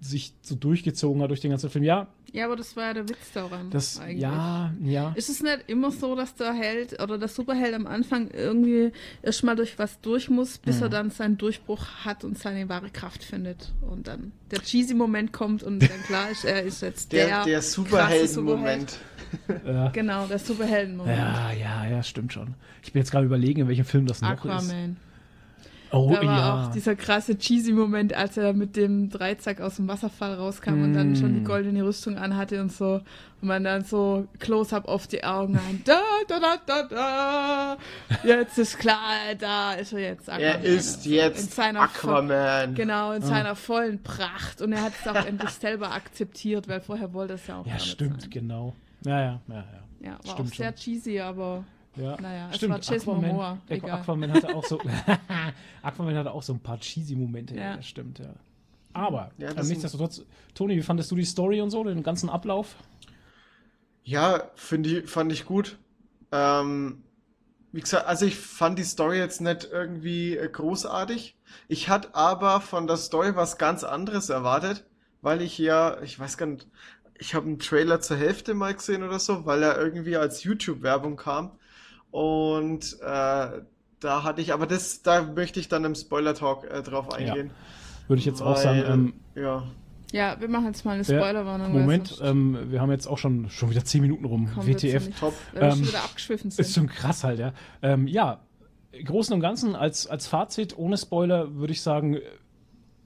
sich 0.02 0.34
so 0.42 0.56
durchgezogen 0.56 1.22
hat 1.22 1.30
durch 1.30 1.40
den 1.40 1.52
ganzen 1.52 1.70
Film. 1.70 1.84
Ja, 1.84 2.08
ja, 2.32 2.46
aber 2.46 2.56
das 2.56 2.76
war 2.76 2.84
ja 2.88 2.94
der 2.94 3.10
Witz 3.10 3.32
daran. 3.34 3.70
das, 3.72 4.00
eigentlich. 4.00 4.22
ja, 4.22 4.72
ja. 4.84 5.14
Ist 5.16 5.30
es 5.30 5.42
nicht 5.42 5.64
immer 5.68 5.90
so, 5.90 6.16
dass 6.16 6.36
der 6.36 6.54
Held 6.54 7.02
oder 7.02 7.18
der 7.18 7.28
Superheld 7.28 7.74
am 7.74 7.88
Anfang 7.88 8.30
irgendwie 8.30 8.92
erstmal 9.24 9.56
durch 9.56 9.80
was 9.80 10.00
durch 10.02 10.30
muss, 10.30 10.58
bis 10.60 10.78
Mhm. 10.78 10.84
er 10.84 10.90
dann 10.90 11.10
seinen 11.10 11.38
Durchbruch 11.40 11.86
hat 12.06 12.24
und 12.24 12.38
seine 12.38 12.70
wahre 12.70 12.90
Kraft 12.92 13.24
findet? 13.24 13.72
Und 13.82 14.08
dann 14.08 14.32
der 14.52 14.60
cheesy 14.60 14.94
Moment 14.94 15.32
kommt 15.34 15.64
und 15.64 15.80
dann 15.82 16.04
klar 16.06 16.30
ist, 16.30 16.46
er 16.46 16.62
ist 16.62 16.82
jetzt 16.82 17.12
der, 17.14 17.26
Der, 17.28 17.46
der 17.46 17.62
Superhelden-Moment. 17.64 18.98
Ja. 19.66 19.90
Genau, 19.90 20.26
der 20.28 20.40
Superhelden-Moment. 20.40 21.18
ja, 21.18 21.52
ja, 21.52 21.86
ja, 21.88 22.04
stimmt 22.04 22.34
schon. 22.34 22.56
Ich 22.84 22.94
bin 22.94 23.02
jetzt 23.02 23.12
gerade 23.12 23.26
überlegen, 23.26 23.62
in 23.62 23.68
welchem 23.68 23.86
Film 23.86 24.06
das 24.06 24.22
noch 24.22 24.32
ist. 24.34 24.40
Aquaman. 24.46 24.98
Oh, 25.92 26.12
Da 26.14 26.18
war 26.18 26.24
ja. 26.38 26.64
auch 26.68 26.72
dieser 26.72 26.96
krasse 26.96 27.38
cheesy 27.38 27.72
Moment, 27.74 28.14
als 28.14 28.38
er 28.38 28.54
mit 28.54 28.76
dem 28.76 29.10
Dreizack 29.10 29.60
aus 29.60 29.78
dem 29.78 29.88
Wasserfall 29.88 30.36
rauskam 30.36 30.84
und 30.84 30.94
dann 30.94 31.16
schon 31.16 31.34
die 31.34 31.40
Mm. 31.42 31.46
goldene 31.46 31.84
Rüstung 31.84 32.18
anhatte 32.18 32.62
und 32.62 32.72
so. 32.72 33.02
Und 33.42 33.48
man 33.48 33.64
dann 33.64 33.84
so 33.86 34.28
Close-up 34.40 34.88
auf 34.88 35.08
die 35.08 35.24
Augen 35.24 35.56
ein. 35.58 35.82
Da, 35.86 36.00
da, 36.28 36.40
da, 36.40 36.58
da, 36.66 36.84
da. 36.84 37.78
Jetzt 38.24 38.58
ist 38.60 38.78
klar, 38.78 39.00
da 39.40 39.74
ist 39.74 39.94
er 39.94 40.00
jetzt. 40.00 40.28
Er 40.28 40.36
Aquaman. 40.56 40.64
ist 40.66 41.06
in 41.06 41.12
jetzt 41.14 41.60
Aquaman. 41.60 42.76
Genau, 42.76 43.12
in 43.14 43.22
seiner 43.22 43.56
vollen 43.56 44.04
Pracht. 44.04 44.62
Und 44.62 44.74
er 44.74 44.82
hat 44.84 44.94
es 45.02 45.08
auch 45.08 45.26
endlich 45.26 45.52
selber 45.52 45.92
akzeptiert, 45.94 46.68
weil 46.68 46.82
vorher 46.82 47.14
wollte 47.14 47.34
es 47.36 47.48
ja 47.48 47.60
auch 47.60 47.66
ja, 47.66 47.80
stimmt, 47.80 48.22
sein. 48.24 48.30
genau. 48.30 48.76
Ja, 49.06 49.20
ja, 49.22 49.42
ja, 49.48 49.56
ja. 49.56 49.64
Ja, 50.02 50.12
war 50.12 50.34
Stimmt 50.34 50.52
auch 50.52 50.56
sehr 50.56 50.68
schon. 50.68 50.76
cheesy, 50.76 51.20
aber 51.20 51.64
Ja, 52.00 52.20
Naja, 52.22 52.48
es 52.52 52.58
stimmt. 52.58 52.74
war 52.74 52.80
Jason 52.80 53.14
Aquaman, 53.16 53.30
Momoa, 53.32 53.58
egal. 53.68 53.92
Aquaman 53.92 54.32
hatte 54.34 54.56
auch 54.56 54.64
so, 54.66 54.80
Aquaman 55.82 56.16
hatte 56.16 56.32
auch 56.32 56.44
so 56.44 56.54
ein 56.54 56.60
paar 56.60 56.80
cheesy 56.80 57.16
Momente. 57.16 57.56
Ja, 57.56 57.82
stimmt, 57.82 58.20
ja. 58.20 58.34
Aber 58.94 59.32
Ja, 59.38 59.48
das 59.54 59.68
sind- 59.68 59.70
nichtsdestotrotz, 59.70 60.24
Toni, 60.56 60.76
wie 60.76 60.82
fandest 60.82 61.12
du 61.12 61.16
die 61.16 61.26
Story 61.26 61.62
und 61.62 61.70
so, 61.72 61.84
den 61.84 62.02
ganzen 62.04 62.30
Ablauf? 62.30 62.76
Ja, 64.04 64.44
finde 64.56 65.00
ich, 65.00 65.10
fand 65.10 65.32
ich 65.32 65.46
gut. 65.46 65.78
Ähm, 66.32 67.04
wie 67.72 67.82
gesagt, 67.82 68.08
also 68.08 68.26
ich 68.26 68.36
fand 68.36 68.80
die 68.80 68.84
Story 68.84 69.18
jetzt 69.18 69.42
nicht 69.42 69.68
irgendwie 69.72 70.36
äh, 70.38 70.50
großartig. 70.50 71.36
Ich 71.68 71.90
hatte 71.90 72.16
aber 72.16 72.62
von 72.62 72.88
der 72.88 72.98
Story 72.98 73.36
was 73.36 73.58
ganz 73.58 73.84
anderes 73.84 74.30
erwartet, 74.30 74.86
weil 75.22 75.42
ich 75.42 75.58
ja, 75.58 76.02
ich 76.02 76.20
weiß 76.20 76.38
gar 76.38 76.48
nicht, 76.48 76.68
ich 77.20 77.36
habe 77.36 77.46
einen 77.48 77.60
Trailer 77.60 78.00
zur 78.02 78.18
Hälfte 78.18 78.54
mal 78.54 78.74
gesehen 78.74 79.04
oder 79.04 79.20
so, 79.20 79.46
weil 79.46 79.62
er 79.62 79.78
irgendwie 79.78 80.16
als 80.18 80.44
YouTube-Werbung 80.44 81.16
kam. 81.18 81.52
Und 82.12 82.98
äh, 83.02 83.62
da 84.00 84.24
hatte 84.24 84.42
ich, 84.42 84.54
aber 84.54 84.66
das, 84.66 85.02
da 85.02 85.24
möchte 85.24 85.60
ich 85.60 85.68
dann 85.68 85.86
im 85.86 85.96
Spoiler-Talk 85.96 86.66
äh, 86.66 86.82
drauf 86.82 87.14
eingehen. 87.14 87.52
Würde 88.08 88.20
ich 88.20 88.26
jetzt 88.26 88.42
auch 88.42 88.58
sagen. 88.58 88.84
Ähm, 88.88 89.14
ja. 89.36 89.64
Ja, 90.12 90.38
wir 90.40 90.48
machen 90.50 90.66
jetzt 90.66 90.86
mal 90.86 90.94
eine 90.94 91.04
ja, 91.04 91.18
Spoilerwarnung. 91.20 91.72
Moment, 91.72 92.20
ähm, 92.24 92.58
wir 92.72 92.82
haben 92.82 92.90
jetzt 92.90 93.06
auch 93.06 93.20
schon, 93.20 93.50
schon 93.52 93.70
wieder 93.70 93.86
10 93.86 94.02
Minuten 94.02 94.26
rum. 94.26 94.50
Wir 94.64 94.76
WTF. 94.76 95.20
top. 95.20 95.34
Weil 95.54 95.62
wir 95.62 95.70
schon 95.72 95.80
Ähm, 95.82 95.88
wieder 95.88 96.04
abgeschwiffen 96.04 96.48
Ist 96.50 96.56
sind. 96.56 96.74
schon 96.74 96.88
krass 96.88 97.24
halt, 97.24 97.38
ja. 97.38 97.54
Ähm, 97.84 98.08
ja, 98.08 98.40
im 98.92 99.06
Großen 99.06 99.34
und 99.34 99.42
Ganzen 99.42 99.76
als, 99.76 100.08
als 100.08 100.26
Fazit, 100.26 100.76
ohne 100.76 100.98
Spoiler, 100.98 101.54
würde 101.56 101.74
ich 101.74 101.82
sagen, 101.84 102.18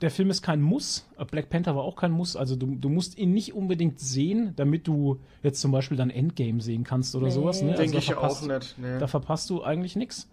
der 0.04 0.12
Film 0.12 0.30
ist 0.30 0.42
kein 0.44 0.62
Muss. 0.62 1.08
Black 1.32 1.50
Panther 1.50 1.76
war 1.76 1.84
auch 1.84 1.96
kein 1.96 2.12
Muss. 2.12 2.36
Also 2.36 2.56
du, 2.56 2.76
du 2.76 2.90
musst 2.90 3.18
ihn 3.18 3.34
nicht 3.34 3.54
unbedingt 3.56 4.00
sehen, 4.00 4.54
damit 4.56 4.86
du 4.88 5.18
jetzt 5.42 5.60
zum 5.62 5.72
Beispiel 5.72 5.98
dann 5.98 6.12
Endgame 6.12 6.62
sehen 6.62 6.84
kannst 6.84 7.16
oder 7.16 7.26
Nee. 7.28 7.32
sowas. 7.32 7.62
Ne? 7.64 7.74
Denke 7.74 7.94
da 7.94 7.98
ich 8.00 8.06
verpasst- 8.12 8.44
auch 8.44 8.48
nicht. 8.60 8.76
Nee. 8.78 9.00
Da 9.00 9.08
verpasst 9.08 9.50
du 9.50 9.64
eigentlich 9.64 9.96
nichts. 9.96 10.28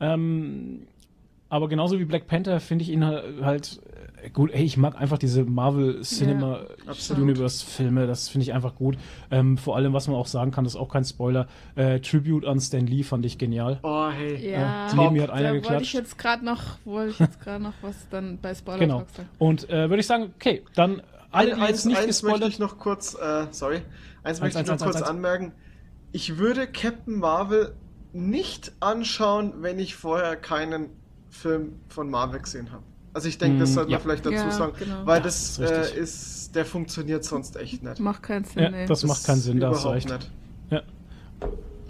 Ähm, 0.00 0.86
aber 1.52 1.68
genauso 1.68 1.98
wie 1.98 2.06
Black 2.06 2.26
Panther 2.26 2.60
finde 2.60 2.82
ich 2.84 2.88
ihn 2.90 3.04
halt, 3.04 3.42
halt 3.42 3.80
äh, 4.24 4.30
gut. 4.30 4.50
Ey, 4.52 4.64
ich 4.64 4.78
mag 4.78 4.98
einfach 4.98 5.18
diese 5.18 5.44
Marvel 5.44 6.00
Cinema 6.00 6.60
absolut. 6.86 7.22
Universe 7.24 7.62
Filme. 7.66 8.06
Das 8.06 8.30
finde 8.30 8.44
ich 8.44 8.54
einfach 8.54 8.74
gut. 8.74 8.96
Ähm, 9.30 9.58
vor 9.58 9.76
allem, 9.76 9.92
was 9.92 10.08
man 10.08 10.16
auch 10.16 10.26
sagen 10.26 10.50
kann, 10.50 10.64
das 10.64 10.72
ist 10.76 10.80
auch 10.80 10.88
kein 10.88 11.04
Spoiler. 11.04 11.46
Äh, 11.74 12.00
Tribute 12.00 12.46
an 12.46 12.58
Stan 12.58 12.86
Lee 12.86 13.02
fand 13.02 13.26
ich 13.26 13.36
genial. 13.36 13.78
Oh, 13.82 14.08
hey. 14.08 14.50
Ja, 14.50 14.86
Äh, 14.88 14.96
neben 14.96 15.12
mir 15.12 15.24
hat 15.24 15.30
einer 15.30 15.42
da 15.42 15.48
wollte 15.50 15.58
ich 15.58 15.62
geklatscht. 15.68 15.94
jetzt 15.94 16.16
gerade 16.18 16.42
noch, 16.42 16.62
wollte 16.86 17.10
ich 17.10 17.18
jetzt 17.18 17.38
gerade 17.42 17.62
noch 17.62 17.74
was 17.82 18.08
dann 18.08 18.38
bei 18.40 18.54
Spoiler 18.54 18.78
Genau. 18.78 18.98
Sagen. 19.14 19.28
Und 19.38 19.68
äh, 19.68 19.90
würde 19.90 20.00
ich 20.00 20.06
sagen, 20.06 20.32
okay, 20.34 20.62
dann 20.74 21.02
alle, 21.32 21.54
die 21.54 21.60
eins, 21.60 21.68
jetzt 21.68 21.84
nicht 21.84 21.96
eins 21.98 22.22
möchte 22.22 22.28
gespoilert 22.30 22.48
ich 22.48 22.58
noch 22.60 22.78
kurz, 22.78 23.14
äh, 23.14 23.46
sorry, 23.50 23.82
eins 24.22 24.40
möchte 24.40 24.58
eins, 24.58 24.68
ich 24.70 24.74
noch 24.80 24.86
eins, 24.86 24.96
kurz 24.96 25.06
anmerken. 25.06 25.52
Ich 26.12 26.38
würde 26.38 26.66
Captain 26.66 27.18
Marvel 27.18 27.74
nicht 28.14 28.72
anschauen, 28.80 29.52
wenn 29.60 29.78
ich 29.78 29.96
vorher 29.96 30.36
keinen 30.36 30.88
Film 31.32 31.72
von 31.88 32.08
Marvel 32.10 32.38
gesehen 32.40 32.70
habe. 32.70 32.82
Also 33.14 33.28
ich 33.28 33.36
denke, 33.38 33.58
das 33.58 33.70
Mm, 33.70 33.74
sollte 33.74 33.90
man 33.90 33.98
ja. 33.98 34.02
vielleicht 34.02 34.24
dazu 34.24 34.34
Ja, 34.36 34.50
sagen, 34.52 34.72
genau. 34.78 35.04
weil 35.04 35.18
Ja, 35.18 35.24
das, 35.24 35.56
das 35.56 35.58
ist 35.58 35.70
äh, 35.70 35.80
richtig. 35.80 35.98
ist, 35.98 36.54
der 36.54 36.64
funktioniert 36.64 37.24
sonst 37.24 37.56
echt 37.56 37.82
nicht. 37.82 37.98
Macht 38.00 38.22
keinen 38.22 38.44
Sinn, 38.44 38.62
Ja, 38.62 38.70
nee. 38.70 38.86
das 38.86 39.02
macht 39.04 39.24
keinen 39.24 39.40
Sinn, 39.40 39.58
da 39.60 39.70
hast 39.70 39.84
du 39.84 39.88
überhaupt 39.88 40.10
recht. 40.10 40.20
nicht. 40.20 40.30
Ja. 40.70 40.82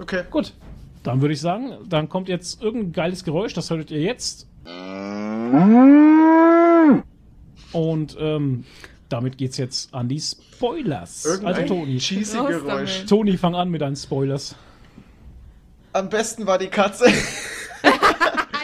Okay. 0.00 0.22
Gut, 0.30 0.54
dann 1.02 1.20
würde 1.20 1.34
ich 1.34 1.40
sagen, 1.40 1.72
dann 1.88 2.08
kommt 2.08 2.28
jetzt 2.28 2.62
irgendein 2.62 2.92
geiles 2.92 3.22
Geräusch, 3.24 3.52
das 3.54 3.68
hörtet 3.70 3.90
ihr 3.90 4.00
jetzt. 4.00 4.46
Und 7.72 8.16
ähm, 8.18 8.64
damit 9.08 9.38
geht's 9.38 9.56
jetzt 9.58 9.92
an 9.94 10.08
die 10.08 10.20
Spoilers. 10.20 11.24
Irgendein 11.24 11.54
also 11.54 11.74
Toni. 11.74 11.98
cheesy 11.98 12.36
Geräusch. 12.38 13.04
Toni, 13.06 13.36
fang 13.36 13.54
an 13.54 13.70
mit 13.70 13.80
deinen 13.80 13.96
Spoilers. 13.96 14.54
Am 15.92 16.08
besten 16.08 16.46
war 16.46 16.58
die 16.58 16.68
Katze. 16.68 17.04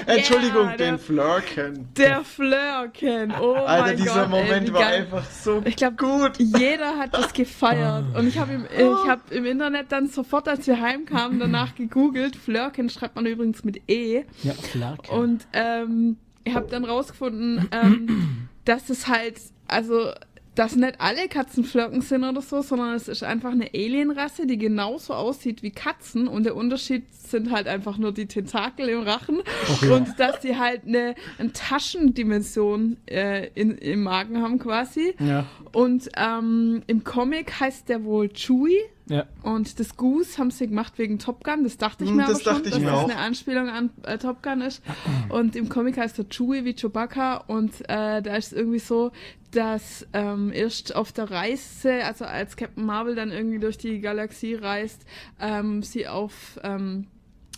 Entschuldigung, 0.16 0.68
der- 0.68 0.76
den 0.76 0.98
Flirken. 0.98 1.88
Der 1.96 2.24
Flirken, 2.24 3.32
oh 3.40 3.52
Alter, 3.54 3.82
mein 3.86 3.96
dieser 3.96 4.14
Gott, 4.14 4.22
ey, 4.24 4.28
Moment 4.44 4.68
wie 4.68 4.72
war 4.72 4.80
geil. 4.80 5.00
einfach 5.02 5.24
so 5.30 5.62
Ich 5.64 5.76
glaube, 5.76 5.96
gut. 5.96 6.32
jeder 6.38 6.96
hat 6.98 7.14
das 7.14 7.32
gefeiert. 7.32 8.04
Und 8.16 8.26
ich 8.28 8.38
habe 8.38 8.52
im, 8.54 8.64
ich 8.64 9.08
hab 9.08 9.30
im 9.32 9.44
Internet 9.44 9.92
dann 9.92 10.08
sofort, 10.08 10.48
als 10.48 10.66
wir 10.66 10.80
heimkamen, 10.80 11.38
danach 11.38 11.74
gegoogelt. 11.74 12.36
Flirken 12.36 12.88
schreibt 12.90 13.16
man 13.16 13.26
übrigens 13.26 13.64
mit 13.64 13.82
E. 13.88 14.24
Ja, 14.42 14.52
Flarken. 14.54 15.10
Und 15.18 15.46
ähm, 15.52 16.16
ich 16.44 16.54
habe 16.54 16.66
dann 16.70 16.84
rausgefunden, 16.84 17.68
ähm, 17.72 18.48
dass 18.64 18.88
es 18.90 19.06
halt, 19.08 19.38
also, 19.66 20.12
dass 20.58 20.74
nicht 20.74 21.00
alle 21.00 21.28
Katzen 21.28 21.62
Flirken 21.64 22.00
sind 22.00 22.24
oder 22.24 22.42
so, 22.42 22.62
sondern 22.62 22.94
es 22.94 23.06
ist 23.06 23.22
einfach 23.22 23.52
eine 23.52 23.66
Alienrasse, 23.72 24.46
die 24.46 24.58
genauso 24.58 25.14
aussieht 25.14 25.62
wie 25.62 25.70
Katzen 25.70 26.26
und 26.26 26.44
der 26.44 26.56
Unterschied 26.56 27.04
sind 27.14 27.52
halt 27.52 27.68
einfach 27.68 27.96
nur 27.96 28.12
die 28.12 28.26
Tentakel 28.26 28.88
im 28.88 29.02
Rachen 29.02 29.38
Okay. 29.72 29.92
und 29.92 30.18
dass 30.18 30.42
sie 30.42 30.56
halt 30.58 30.82
eine, 30.86 31.14
eine 31.38 31.52
Taschendimension 31.52 32.96
äh, 33.06 33.48
in, 33.54 33.78
im 33.78 34.02
Magen 34.02 34.42
haben 34.42 34.58
quasi. 34.58 35.14
ja, 35.20 35.46
Und 35.72 36.08
ähm, 36.16 36.82
im 36.86 37.04
Comic 37.04 37.60
heißt 37.60 37.88
der 37.88 38.04
wohl 38.04 38.28
Chewie. 38.30 38.78
Ja. 39.08 39.26
Und 39.42 39.80
das 39.80 39.96
Goose 39.96 40.38
haben 40.38 40.50
sie 40.50 40.66
gemacht 40.68 40.98
wegen 40.98 41.18
Top 41.18 41.44
Gun. 41.44 41.64
Das 41.64 41.76
dachte 41.78 42.04
ich 42.04 42.10
Hm, 42.10 42.16
mir 42.16 42.26
das 42.26 42.36
aber 42.36 42.40
schon, 42.40 42.52
dachte 42.54 42.68
ich 42.68 42.74
dass 42.74 42.80
mir 42.82 42.90
das 42.90 42.98
auch. 42.98 43.04
eine 43.10 43.18
Anspielung 43.18 43.68
an 43.68 43.90
äh, 44.04 44.18
Top 44.18 44.42
Gun 44.42 44.60
ist. 44.60 44.82
Und 45.30 45.56
im 45.56 45.68
Comic 45.68 45.96
heißt 45.98 46.18
er 46.18 46.28
Chewie 46.28 46.64
wie 46.64 46.74
Chewbacca. 46.74 47.38
Und 47.46 47.80
äh, 47.88 48.20
da 48.22 48.36
ist 48.36 48.48
es 48.48 48.52
irgendwie 48.52 48.78
so, 48.78 49.12
dass 49.50 50.06
ähm, 50.12 50.52
erst 50.52 50.94
auf 50.94 51.12
der 51.12 51.30
Reise, 51.30 52.04
also 52.04 52.24
als 52.26 52.56
Captain 52.56 52.84
Marvel 52.84 53.14
dann 53.14 53.30
irgendwie 53.30 53.58
durch 53.58 53.78
die 53.78 54.00
Galaxie 54.00 54.54
reist, 54.54 55.04
ähm, 55.40 55.82
sie 55.82 56.06
auf 56.06 56.60
ähm, 56.62 57.06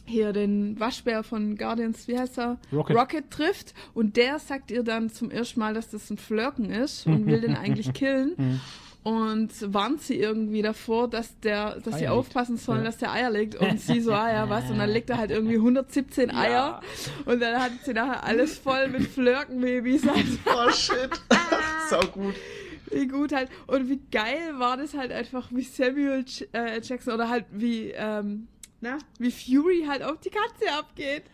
hier 0.07 0.33
den 0.33 0.79
Waschbär 0.81 1.23
von 1.23 1.57
Guardians, 1.57 2.09
wie 2.09 2.19
heißt 2.19 2.39
er? 2.39 2.59
Rocket. 2.73 3.31
trifft 3.31 3.75
und 3.95 4.17
der 4.17 4.39
sagt 4.41 4.71
ihr 4.71 4.83
dann 4.83 5.11
zum 5.11 5.31
ersten 5.31 5.61
Mal, 5.61 5.73
dass 5.75 5.91
das 5.91 6.11
ein 6.11 6.17
Flirken 6.19 6.67
ist 6.71 7.07
und 7.07 7.27
will 7.27 7.41
den 7.41 7.55
eigentlich 7.57 7.93
killen 7.93 8.61
und 9.03 9.49
warnt 9.73 10.03
sie 10.03 10.17
irgendwie 10.19 10.63
davor, 10.63 11.09
dass 11.09 11.39
der, 11.41 11.77
dass 11.81 11.95
sie 11.99 12.07
Eier 12.07 12.11
legt. 12.11 12.11
aufpassen 12.11 12.57
sollen, 12.59 12.81
Ja. 12.81 12.85
dass 12.85 12.99
der 12.99 13.13
Eier 13.13 13.31
legt 13.31 13.55
und 13.61 13.81
sie 13.81 14.01
so, 14.01 14.13
ah 14.13 14.31
ja, 14.31 14.49
was 14.51 14.71
und 14.71 14.79
dann 14.79 14.91
legt 14.91 15.09
er 15.11 15.17
halt 15.19 15.31
irgendwie 15.31 15.57
117 15.57 16.31
Eier 16.31 16.81
und 17.25 17.41
dann 17.41 17.61
hat 17.63 17.73
sie 17.85 17.95
nachher 17.95 18.25
alles 18.25 18.59
voll 18.59 18.89
mit 18.89 19.03
Flirkenbabys 19.07 20.07
halt. 20.07 20.27
Oh 20.47 20.71
shit. 20.71 21.11
Sau 21.89 22.01
gut. 22.13 22.35
Wie 22.93 23.07
gut 23.07 23.33
halt. 23.33 23.49
Und 23.69 23.89
wie 23.89 24.01
geil 24.11 24.55
war 24.59 24.77
das 24.77 24.95
halt 24.95 25.13
einfach, 25.13 25.49
wie 25.51 25.63
Samuel 25.63 26.25
J 26.27 26.49
äh, 26.53 26.81
Jackson 26.83 27.15
oder 27.15 27.29
halt 27.29 27.45
wie, 27.53 27.93
ähm, 27.97 28.49
na, 28.81 28.99
wie 29.19 29.31
Fury 29.31 29.85
halt 29.87 30.03
auf 30.03 30.19
die 30.21 30.31
Katze 30.31 30.73
abgeht. 30.79 31.25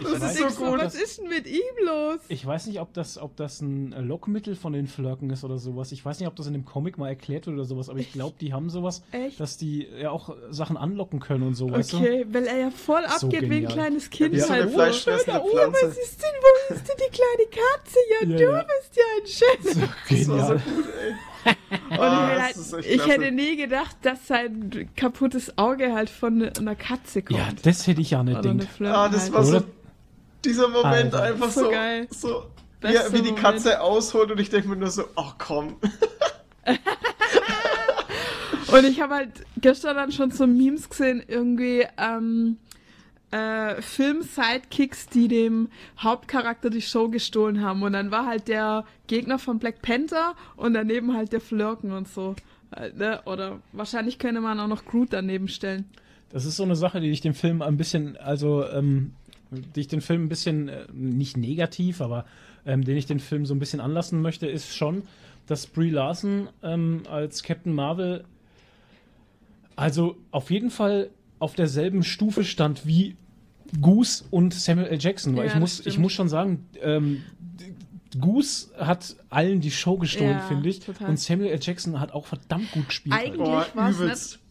Ich 0.00 0.06
Und 0.06 0.20
weiß 0.22 0.38
so 0.38 0.48
so, 0.48 0.64
gut. 0.70 0.78
was 0.80 0.94
ist 0.94 1.18
denn 1.20 1.28
mit 1.28 1.46
ihm 1.46 1.60
los? 1.84 2.18
Ich 2.28 2.46
weiß 2.46 2.66
nicht, 2.66 2.80
ob 2.80 2.94
das, 2.94 3.18
ob 3.18 3.36
das 3.36 3.60
ein 3.60 3.90
Lockmittel 3.90 4.56
von 4.56 4.72
den 4.72 4.86
Flirken 4.86 5.28
ist 5.28 5.44
oder 5.44 5.58
sowas. 5.58 5.92
Ich 5.92 6.02
weiß 6.02 6.18
nicht, 6.18 6.26
ob 6.28 6.34
das 6.34 6.46
in 6.46 6.54
dem 6.54 6.64
Comic 6.64 6.96
mal 6.96 7.08
erklärt 7.08 7.46
wird 7.46 7.56
oder 7.56 7.66
sowas, 7.66 7.90
aber 7.90 7.98
ich 7.98 8.10
glaube, 8.10 8.36
die 8.40 8.54
haben 8.54 8.70
sowas, 8.70 9.02
Echt? 9.12 9.38
dass 9.38 9.58
die 9.58 9.86
ja 10.00 10.10
auch 10.10 10.34
Sachen 10.48 10.78
anlocken 10.78 11.20
können 11.20 11.42
und 11.42 11.54
so, 11.56 11.70
weißt 11.70 11.92
du? 11.92 11.98
Okay, 11.98 12.24
weil 12.30 12.46
er 12.46 12.56
ja 12.58 12.70
voll 12.70 13.02
So 13.18 13.26
abgeht 13.26 13.42
wie 13.42 13.46
ein 13.46 13.50
genial. 13.50 13.72
kleines 13.74 14.08
Kind. 14.08 14.32
wie 14.32 14.40
so 14.40 14.50
eine 14.50 14.62
halt. 14.62 14.72
oh, 14.72 15.50
Pflanze. 15.50 15.78
was 15.82 15.98
ist 15.98 16.22
denn, 16.22 16.30
wo 16.40 16.74
ist 16.74 16.88
denn 16.88 16.96
die 16.96 17.14
kleine 17.14 17.50
Katze? 17.50 17.98
Ja, 18.10 18.28
Ja, 18.28 18.36
du 18.38 18.42
ja. 18.56 18.64
bist 18.64 18.96
ja 18.96 19.04
ein 19.20 19.26
Schätz. 19.26 19.78
Das 20.08 20.28
war 20.28 20.46
so 20.46 20.54
Genial. 20.54 20.58
gut, 20.74 20.84
ey. 21.44 21.54
Und 21.98 22.04
Ah, 22.04 22.48
ich, 22.50 22.56
das 22.56 22.72
halt, 22.72 22.86
ich 22.86 23.06
hätte 23.06 23.30
nie 23.32 23.56
gedacht, 23.56 23.96
dass 24.02 24.26
sein 24.26 24.88
kaputtes 24.96 25.56
Auge 25.58 25.92
halt 25.92 26.10
von 26.10 26.42
einer 26.58 26.74
Katze 26.74 27.22
kommt. 27.22 27.38
Ja, 27.38 27.48
das 27.62 27.86
hätte 27.86 28.00
ich 28.00 28.10
ja 28.10 28.22
nicht 28.22 28.42
gedacht. 28.42 28.68
Ah, 28.82 29.08
das 29.08 29.22
halt. 29.24 29.32
war 29.32 29.44
so. 29.44 29.56
Oder? 29.56 29.64
Dieser 30.44 30.68
Moment 30.68 31.14
Alter. 31.14 31.22
einfach 31.22 31.50
So 31.50 31.64
so. 31.64 31.70
geil. 31.70 32.06
so 32.10 32.44
wie, 32.80 32.92
Bester 32.92 33.12
wie 33.12 33.16
die 33.16 33.22
Moment. 33.30 33.38
Katze 33.40 33.80
ausholt 33.80 34.30
und 34.30 34.38
ich 34.40 34.50
denke 34.50 34.68
mir 34.68 34.76
nur 34.76 34.90
so, 34.90 35.04
ach 35.16 35.34
komm. 35.38 35.76
Und 38.68 38.84
ich 38.84 39.00
habe 39.00 39.14
halt 39.14 39.30
gestern 39.58 39.94
dann 39.96 40.10
schon 40.10 40.32
so 40.32 40.44
Memes 40.46 40.88
gesehen, 40.88 41.22
irgendwie 41.26 41.86
ähm, 41.98 42.58
äh, 43.36 43.82
Film-Sidekicks, 43.82 45.08
die 45.08 45.28
dem 45.28 45.68
Hauptcharakter 45.98 46.70
die 46.70 46.82
Show 46.82 47.08
gestohlen 47.08 47.60
haben. 47.60 47.82
Und 47.82 47.92
dann 47.92 48.10
war 48.10 48.26
halt 48.26 48.48
der 48.48 48.84
Gegner 49.06 49.38
von 49.38 49.58
Black 49.58 49.82
Panther 49.82 50.34
und 50.56 50.74
daneben 50.74 51.14
halt 51.14 51.32
der 51.32 51.40
Flirken 51.40 51.92
und 51.92 52.08
so. 52.08 52.34
Halt, 52.74 52.96
ne? 52.96 53.20
Oder 53.26 53.60
wahrscheinlich 53.72 54.18
könnte 54.18 54.40
man 54.40 54.58
auch 54.58 54.68
noch 54.68 54.84
Groot 54.84 55.12
daneben 55.12 55.48
stellen. 55.48 55.84
Das 56.30 56.44
ist 56.44 56.56
so 56.56 56.64
eine 56.64 56.76
Sache, 56.76 57.00
die 57.00 57.10
ich 57.10 57.20
dem 57.20 57.34
Film 57.34 57.62
ein 57.62 57.76
bisschen, 57.76 58.16
also, 58.16 58.66
ähm, 58.68 59.12
die 59.50 59.80
ich 59.80 59.88
den 59.88 60.00
Film 60.00 60.24
ein 60.24 60.28
bisschen, 60.28 60.68
äh, 60.68 60.86
nicht 60.92 61.36
negativ, 61.36 62.00
aber 62.00 62.24
ähm, 62.64 62.84
den 62.84 62.96
ich 62.96 63.06
den 63.06 63.20
Film 63.20 63.46
so 63.46 63.54
ein 63.54 63.58
bisschen 63.58 63.80
anlassen 63.80 64.22
möchte, 64.22 64.46
ist 64.46 64.74
schon, 64.74 65.02
dass 65.46 65.66
Brie 65.66 65.90
Larson 65.90 66.48
ähm, 66.62 67.02
als 67.08 67.42
Captain 67.42 67.72
Marvel 67.72 68.24
also 69.76 70.16
auf 70.30 70.50
jeden 70.50 70.70
Fall 70.70 71.10
auf 71.38 71.54
derselben 71.54 72.02
Stufe 72.02 72.44
stand 72.44 72.86
wie 72.86 73.16
Goose 73.80 74.24
und 74.30 74.54
Samuel 74.54 74.88
L. 74.88 74.98
Jackson. 75.00 75.36
Weil 75.36 75.46
Ja, 75.46 75.54
ich, 75.54 75.58
muss, 75.60 75.84
ich 75.86 75.98
muss 75.98 76.12
schon 76.12 76.28
sagen, 76.28 76.66
ähm, 76.80 77.22
Goose 78.18 78.68
hat 78.78 79.14
allen 79.28 79.60
die 79.60 79.70
Show 79.70 79.98
gestohlen, 79.98 80.30
Ja, 80.38 80.40
finde 80.40 80.68
ich. 80.70 80.80
total. 80.80 81.10
Und 81.10 81.18
Samuel 81.20 81.50
L. 81.50 81.58
Jackson 81.60 82.00
hat 82.00 82.12
auch 82.12 82.24
verdammt 82.24 82.70
gut 82.72 82.88
gespielt. 82.88 83.14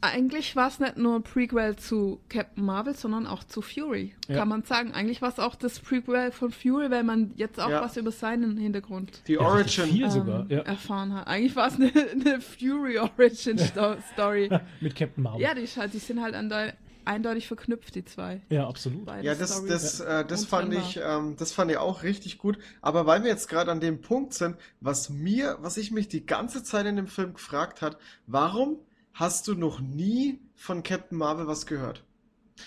Eigentlich 0.02 0.56
war 0.56 0.68
es 0.68 0.80
nicht, 0.80 0.98
nur 0.98 1.16
ein 1.16 1.24
Prequel 1.24 1.76
zu 1.76 2.20
Captain 2.30 2.64
Marvel, 2.64 2.94
sondern 2.96 3.26
auch 3.26 3.44
zu 3.44 3.64
Fury. 3.64 4.14
Ja. 4.28 4.36
Kann 4.38 4.50
man 4.50 4.64
sagen. 4.64 4.92
Eigentlich 4.94 5.24
war 5.24 5.30
es 5.30 5.40
auch 5.40 5.56
das 5.56 5.80
Prequel 5.80 6.32
von 6.32 6.52
Fury, 6.52 6.92
weil 6.92 7.04
man 7.04 7.32
jetzt 7.38 7.60
auch 7.60 7.70
Ja. 7.72 7.82
was 7.82 7.98
über 7.98 8.12
seinen 8.12 8.58
Hintergrund 8.58 9.22
Die 9.28 9.40
Origin. 9.40 10.12
Sogar, 10.12 10.42
ähm, 10.42 10.48
ja. 10.50 10.60
erfahren 10.60 11.14
hat. 11.16 11.28
Eigentlich 11.28 11.56
war 11.56 11.68
es 11.70 11.76
eine, 11.76 11.92
eine 12.12 12.42
Fury 12.42 13.00
Origin 13.00 13.58
Sto 13.58 13.96
Story. 14.14 14.50
Mit 14.80 14.96
Captain 14.96 15.24
Marvel. 15.24 15.42
ja, 15.42 15.56
die, 15.56 15.66
halt- 15.66 15.94
die 15.94 15.98
sind 16.00 16.22
halt 16.22 16.36
an 16.36 16.50
der 16.50 16.74
eindeutig 17.06 17.48
verknüpft, 17.48 17.96
die 17.96 18.06
zwei. 18.06 18.42
Ja, 18.50 18.68
absolut. 18.68 19.06
Beide 19.06 19.28
Ja, 19.28 19.36
das, 19.36 19.66
das, 19.66 20.00
äh, 20.00 20.26
das 20.26 20.46
fand 20.46 20.74
ich, 20.74 21.00
ähm, 21.02 21.36
das 21.38 21.52
fand 21.52 21.72
ich 21.72 21.78
auch 21.78 22.04
richtig 22.04 22.38
gut. 22.38 22.58
Aber 22.82 23.06
weil 23.06 23.24
wir 23.24 23.30
jetzt 23.30 23.48
gerade 23.50 23.72
an 23.72 23.80
dem 23.80 24.02
Punkt 24.02 24.34
sind, 24.34 24.58
was 24.82 25.10
mir, 25.10 25.58
was 25.62 25.78
ich 25.78 25.92
mich 25.92 26.08
die 26.08 26.26
ganze 26.26 26.64
Zeit 26.64 26.86
in 26.86 26.96
dem 26.96 27.08
Film 27.08 27.34
gefragt 27.34 27.82
hat, 27.82 27.98
warum 28.28 28.80
hast 29.14 29.48
du 29.48 29.56
noch 29.56 29.80
nie 29.80 30.40
von 30.56 30.84
Captain 30.84 31.18
Marvel 31.18 31.48
was 31.48 31.66
gehört? 31.66 32.04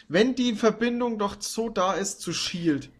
Wenn 0.08 0.34
die 0.34 0.54
Verbindung 0.54 1.18
doch 1.18 1.36
so 1.40 1.68
da 1.68 1.94
ist 1.94 2.20
zu 2.20 2.32
Shield, 2.32 2.90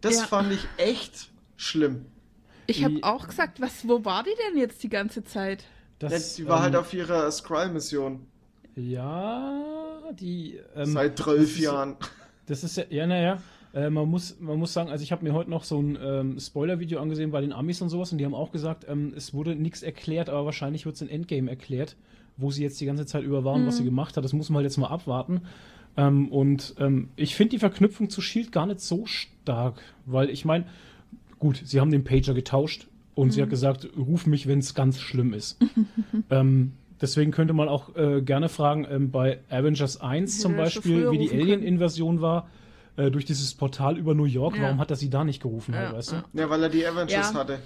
das 0.00 0.16
Ja. 0.16 0.26
fand 0.26 0.52
ich 0.52 0.68
echt 0.76 1.28
schlimm. 1.56 2.06
Ich 2.66 2.84
habe 2.84 2.96
auch 3.02 3.26
gesagt, 3.26 3.60
was, 3.60 3.86
wo 3.88 4.04
war 4.04 4.22
die 4.24 4.34
denn 4.48 4.58
jetzt 4.58 4.82
die 4.82 4.88
ganze 4.88 5.24
Zeit? 5.24 5.64
Das, 5.98 6.34
die 6.34 6.46
war 6.46 6.60
halt 6.60 6.74
ähm, 6.74 6.80
auf 6.80 6.92
ihrer 6.92 7.30
Skrull-Mission 7.30 8.26
Ja, 8.76 9.85
die. 10.12 10.58
Ähm, 10.74 10.86
seit 10.86 11.18
zwölf 11.18 11.58
Jahren. 11.58 11.96
Das 12.46 12.64
ist 12.64 12.76
ja, 12.76 12.84
ja, 12.90 13.06
naja. 13.06 13.42
Äh, 13.74 13.90
man, 13.90 14.08
muss, 14.08 14.38
man 14.40 14.58
muss 14.58 14.72
sagen, 14.72 14.90
also 14.90 15.02
ich 15.02 15.12
habe 15.12 15.24
mir 15.24 15.34
heute 15.34 15.50
noch 15.50 15.64
so 15.64 15.80
ein 15.80 15.98
ähm, 16.00 16.40
Spoiler-Video 16.40 17.00
angesehen 17.00 17.30
bei 17.30 17.40
den 17.40 17.52
Amis 17.52 17.82
und 17.82 17.90
sowas 17.90 18.10
und 18.12 18.18
die 18.18 18.24
haben 18.24 18.34
auch 18.34 18.50
gesagt, 18.52 18.86
ähm, 18.88 19.12
es 19.14 19.34
wurde 19.34 19.54
nichts 19.54 19.82
erklärt, 19.82 20.30
aber 20.30 20.46
wahrscheinlich 20.46 20.86
wird 20.86 20.94
es 20.94 21.02
in 21.02 21.08
Endgame 21.08 21.50
erklärt, 21.50 21.96
wo 22.36 22.50
sie 22.50 22.62
jetzt 22.62 22.80
die 22.80 22.86
ganze 22.86 23.04
Zeit 23.04 23.22
über 23.22 23.44
waren, 23.44 23.66
was 23.66 23.76
sie 23.76 23.84
gemacht 23.84 24.16
hat. 24.16 24.24
Das 24.24 24.32
muss 24.32 24.48
man 24.48 24.56
halt 24.56 24.64
jetzt 24.64 24.78
mal 24.78 24.88
abwarten. 24.88 25.42
Ähm, 25.96 26.28
und 26.30 26.74
ähm, 26.78 27.10
ich 27.16 27.34
finde 27.34 27.50
die 27.50 27.58
Verknüpfung 27.58 28.08
zu 28.08 28.20
Shield 28.20 28.52
gar 28.52 28.66
nicht 28.66 28.80
so 28.80 29.06
stark, 29.06 29.82
weil 30.04 30.30
ich 30.30 30.44
meine, 30.44 30.64
gut, 31.38 31.60
sie 31.64 31.80
haben 31.80 31.90
den 31.90 32.04
Pager 32.04 32.34
getauscht 32.34 32.88
und 33.14 33.32
sie 33.32 33.42
hat 33.42 33.50
gesagt, 33.50 33.88
ruf 33.96 34.26
mich, 34.26 34.46
wenn 34.46 34.58
es 34.58 34.74
ganz 34.74 35.00
schlimm 35.00 35.32
ist. 35.32 35.58
ähm, 36.30 36.72
deswegen 37.00 37.30
könnte 37.32 37.52
man 37.54 37.68
auch 37.68 37.94
äh, 37.96 38.22
gerne 38.22 38.48
fragen, 38.48 38.86
ähm, 38.90 39.10
bei 39.10 39.40
Avengers 39.50 40.00
1 40.00 40.40
zum 40.40 40.52
Hätte 40.52 40.62
er 40.64 40.70
schon 40.70 40.82
Beispiel, 40.82 41.10
wie 41.12 41.18
die. 41.18 41.30
Alien-Invasion 41.32 42.20
war, 42.20 42.48
äh, 42.96 43.10
durch 43.10 43.24
dieses 43.24 43.54
Portal 43.54 43.98
über 43.98 44.14
New 44.14 44.24
York, 44.24 44.56
Ja. 44.56 44.62
warum 44.64 44.78
hat 44.78 44.90
er 44.90 44.96
sie 44.96 45.10
da 45.10 45.24
nicht 45.24 45.42
gerufen, 45.42 45.74
Ja, 45.74 45.80
halt, 45.80 45.92
weißt 45.94 46.12
ja. 46.12 46.24
Ja, 46.32 46.50
weil 46.50 46.62
er 46.62 46.68
die 46.70 46.86
Avengers 46.86 47.12
Ja. 47.32 47.34
hatte. 47.34 47.58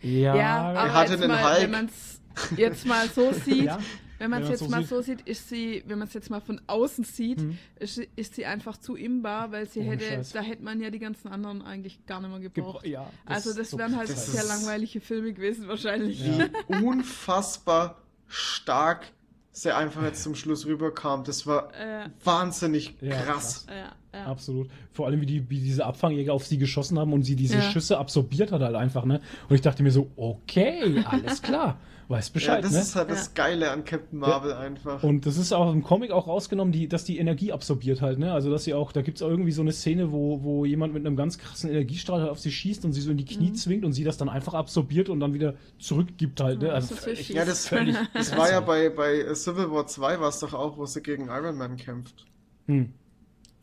du? 0.00 0.08
Ja, 0.08 0.34
Ja, 0.36 0.60
aber 0.72 0.92
hatte 0.94 1.12
jetzt 1.12 1.22
einen 1.22 1.32
mal, 1.32 1.44
Hulk. 1.52 1.62
wenn 1.62 1.70
man 1.70 1.86
es 1.86 2.20
jetzt 2.56 2.86
mal 2.86 3.08
so 3.08 3.30
sieht, 3.44 3.64
Ja, 3.64 3.78
wenn 4.18 4.30
man 4.30 4.42
es 4.42 4.48
jetzt 4.50 4.58
so 4.60 4.68
mal 4.68 4.80
sieht. 4.80 4.88
so 4.88 5.00
sieht, 5.00 5.20
ist 5.22 5.48
sie, 5.48 5.82
wenn 5.86 5.98
man 6.00 6.08
es 6.08 6.14
jetzt 6.14 6.28
mal 6.30 6.40
von 6.40 6.60
außen 6.66 7.04
sieht, 7.04 7.40
Mhm. 7.40 7.58
ist, 7.78 7.94
sie- 7.96 8.08
ist 8.16 8.34
sie 8.34 8.46
einfach 8.46 8.76
zu 8.78 8.96
imbar, 8.96 9.52
weil 9.52 9.68
sie 9.68 9.80
Ohne 9.80 9.92
hätte, 9.92 10.04
Scheiß. 10.04 10.30
da 10.32 10.40
hätte 10.40 10.62
man 10.64 10.80
ja 10.80 10.90
die 10.90 10.98
ganzen 10.98 11.28
anderen 11.28 11.62
eigentlich 11.62 12.04
gar 12.06 12.20
nicht 12.20 12.30
mehr 12.30 12.40
gebraucht. 12.40 12.84
Gebra- 12.84 12.88
ja, 12.88 13.06
also 13.26 13.54
das 13.54 13.70
so 13.70 13.78
wären 13.78 13.96
halt 13.96 14.08
das 14.10 14.32
sehr 14.32 14.44
langweilige 14.44 15.00
Filme 15.00 15.32
gewesen 15.32 15.68
wahrscheinlich. 15.68 16.20
Ja. 16.24 16.46
Unfassbar 16.82 18.01
stark 18.32 19.06
sie 19.54 19.74
einfach 19.74 20.02
jetzt 20.02 20.22
zum 20.22 20.34
Schluss 20.34 20.64
rüberkam. 20.66 21.24
Das 21.24 21.46
war 21.46 21.72
Äh, 21.74 22.08
wahnsinnig 22.24 22.96
Ja, 23.00 23.20
krass. 23.20 23.66
ja, 23.68 23.92
ja. 24.24 24.26
Absolut. 24.30 24.68
Vor 24.92 25.06
allem, 25.06 25.20
wie, 25.20 25.26
die, 25.26 25.48
wie 25.50 25.60
diese 25.60 25.84
Abfangjäger 25.86 26.32
auf 26.32 26.46
sie 26.46 26.58
geschossen 26.58 26.98
haben 26.98 27.12
und 27.12 27.22
sie 27.24 27.36
diese 27.36 27.56
Ja. 27.56 27.62
Schüsse 27.62 27.98
absorbiert 27.98 28.52
hat 28.52 28.60
halt 28.62 28.74
einfach, 28.76 29.04
ne? 29.04 29.20
Und 29.48 29.54
ich 29.54 29.60
dachte 29.62 29.82
mir 29.82 29.90
so, 29.90 30.08
okay, 30.16 31.04
alles 31.06 31.42
klar. 31.42 31.78
Weiß 32.08 32.28
Ja, 32.28 32.32
Bescheid, 32.34 32.64
das 32.64 32.72
ne? 32.72 32.80
ist 32.80 32.96
halt 32.96 33.10
das 33.10 33.32
Geile 33.32 33.70
an 33.70 33.84
Captain 33.84 34.18
Marvel 34.18 34.52
einfach. 34.52 35.02
Und 35.02 35.24
das 35.24 35.38
ist 35.38 35.52
auch 35.52 35.72
im 35.72 35.82
Comic 35.82 36.10
auch 36.10 36.26
rausgenommen, 36.26 36.70
die, 36.72 36.86
dass 36.88 37.04
die 37.04 37.16
Energie 37.18 37.52
absorbiert 37.52 38.02
halt, 38.02 38.18
ne? 38.18 38.32
Also 38.32 38.50
dass 38.50 38.64
sie 38.64 38.74
auch, 38.74 38.92
da 38.92 39.00
gibt 39.02 39.16
es 39.18 39.22
irgendwie 39.22 39.52
so 39.52 39.62
eine 39.62 39.72
Szene, 39.72 40.10
wo, 40.12 40.42
wo 40.42 40.64
jemand 40.66 40.92
mit 40.92 41.06
einem 41.06 41.16
ganz 41.16 41.38
krassen 41.38 41.70
Energiestrahl 41.70 42.20
halt 42.20 42.30
auf 42.30 42.40
sie 42.40 42.50
schießt 42.50 42.84
und 42.84 42.92
sie 42.92 43.00
so 43.00 43.12
in 43.12 43.16
die 43.16 43.24
Knie 43.24 43.50
Mhm. 43.50 43.54
zwingt 43.54 43.84
und 43.84 43.92
sie 43.92 44.04
das 44.04 44.18
dann 44.18 44.28
einfach 44.28 44.52
absorbiert 44.52 45.08
und 45.08 45.20
dann 45.20 45.32
wieder 45.32 45.54
zurückgibt 45.78 46.40
halt, 46.40 46.60
ne? 46.60 46.68
Ja, 46.68 46.74
Also 46.74 46.88
das 46.88 46.98
ist 46.98 47.06
natürlich 47.06 47.26
völlig- 47.28 47.36
ja, 47.38 47.44
das, 47.46 47.68
völlig. 47.68 47.96
das 48.14 48.36
war 48.36 48.50
ja 48.50 48.60
bei, 48.60 48.90
bei 48.90 49.32
Civil 49.34 49.70
War 49.70 49.86
2 49.86 50.20
war 50.20 50.28
es 50.28 50.40
doch 50.40 50.52
auch, 50.54 50.76
wo 50.76 50.84
sie 50.84 51.00
gegen 51.02 51.28
Iron 51.28 51.56
Man 51.56 51.76
kämpft. 51.76 52.26
Hm, 52.66 52.92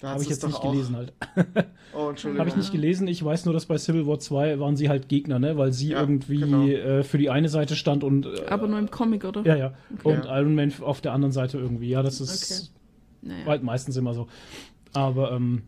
Habe 0.02 0.24
ich 0.24 0.30
jetzt 0.30 0.46
nicht 0.46 0.56
auch. 0.56 0.72
gelesen 0.72 0.96
halt. 0.96 1.14
Oh, 1.92 2.10
Entschuldigung. 2.10 2.40
Habe 2.40 2.50
ich 2.50 2.56
nicht 2.56 2.72
gelesen. 2.72 3.08
Ich 3.08 3.26
weiß 3.26 3.46
nur, 3.46 3.54
dass 3.56 3.66
bei 3.66 3.78
Civil 3.80 4.06
War 4.06 4.20
2 4.20 4.60
waren 4.60 4.76
sie 4.78 4.90
halt 4.90 5.10
Gegner, 5.10 5.40
ne? 5.40 5.58
Weil 5.58 5.74
sie 5.74 5.90
Ja, 5.90 6.00
irgendwie 6.02 6.38
genau. 6.40 6.66
äh, 6.68 7.04
für 7.04 7.18
die 7.18 7.32
eine 7.32 7.50
Seite 7.50 7.76
stand 7.76 8.04
und 8.04 8.28
äh, 8.28 8.46
Aber 8.48 8.68
nur 8.68 8.78
im 8.78 8.92
Comic, 8.92 9.26
oder? 9.26 9.44
ja, 9.44 9.56
ja. 9.56 9.74
Und 10.04 10.26
Ja. 10.26 10.40
Iron 10.40 10.54
Man 10.54 10.72
auf 10.82 11.02
der 11.02 11.14
anderen 11.14 11.32
Seite 11.32 11.58
irgendwie. 11.58 11.90
Ja, 11.90 12.04
das 12.04 12.22
ist 12.22 12.72
Naja. 13.24 13.46
halt 13.48 13.64
meistens 13.64 13.98
immer 13.98 14.14
so. 14.14 14.28
Aber 14.94 15.32
ähm, 15.32 15.64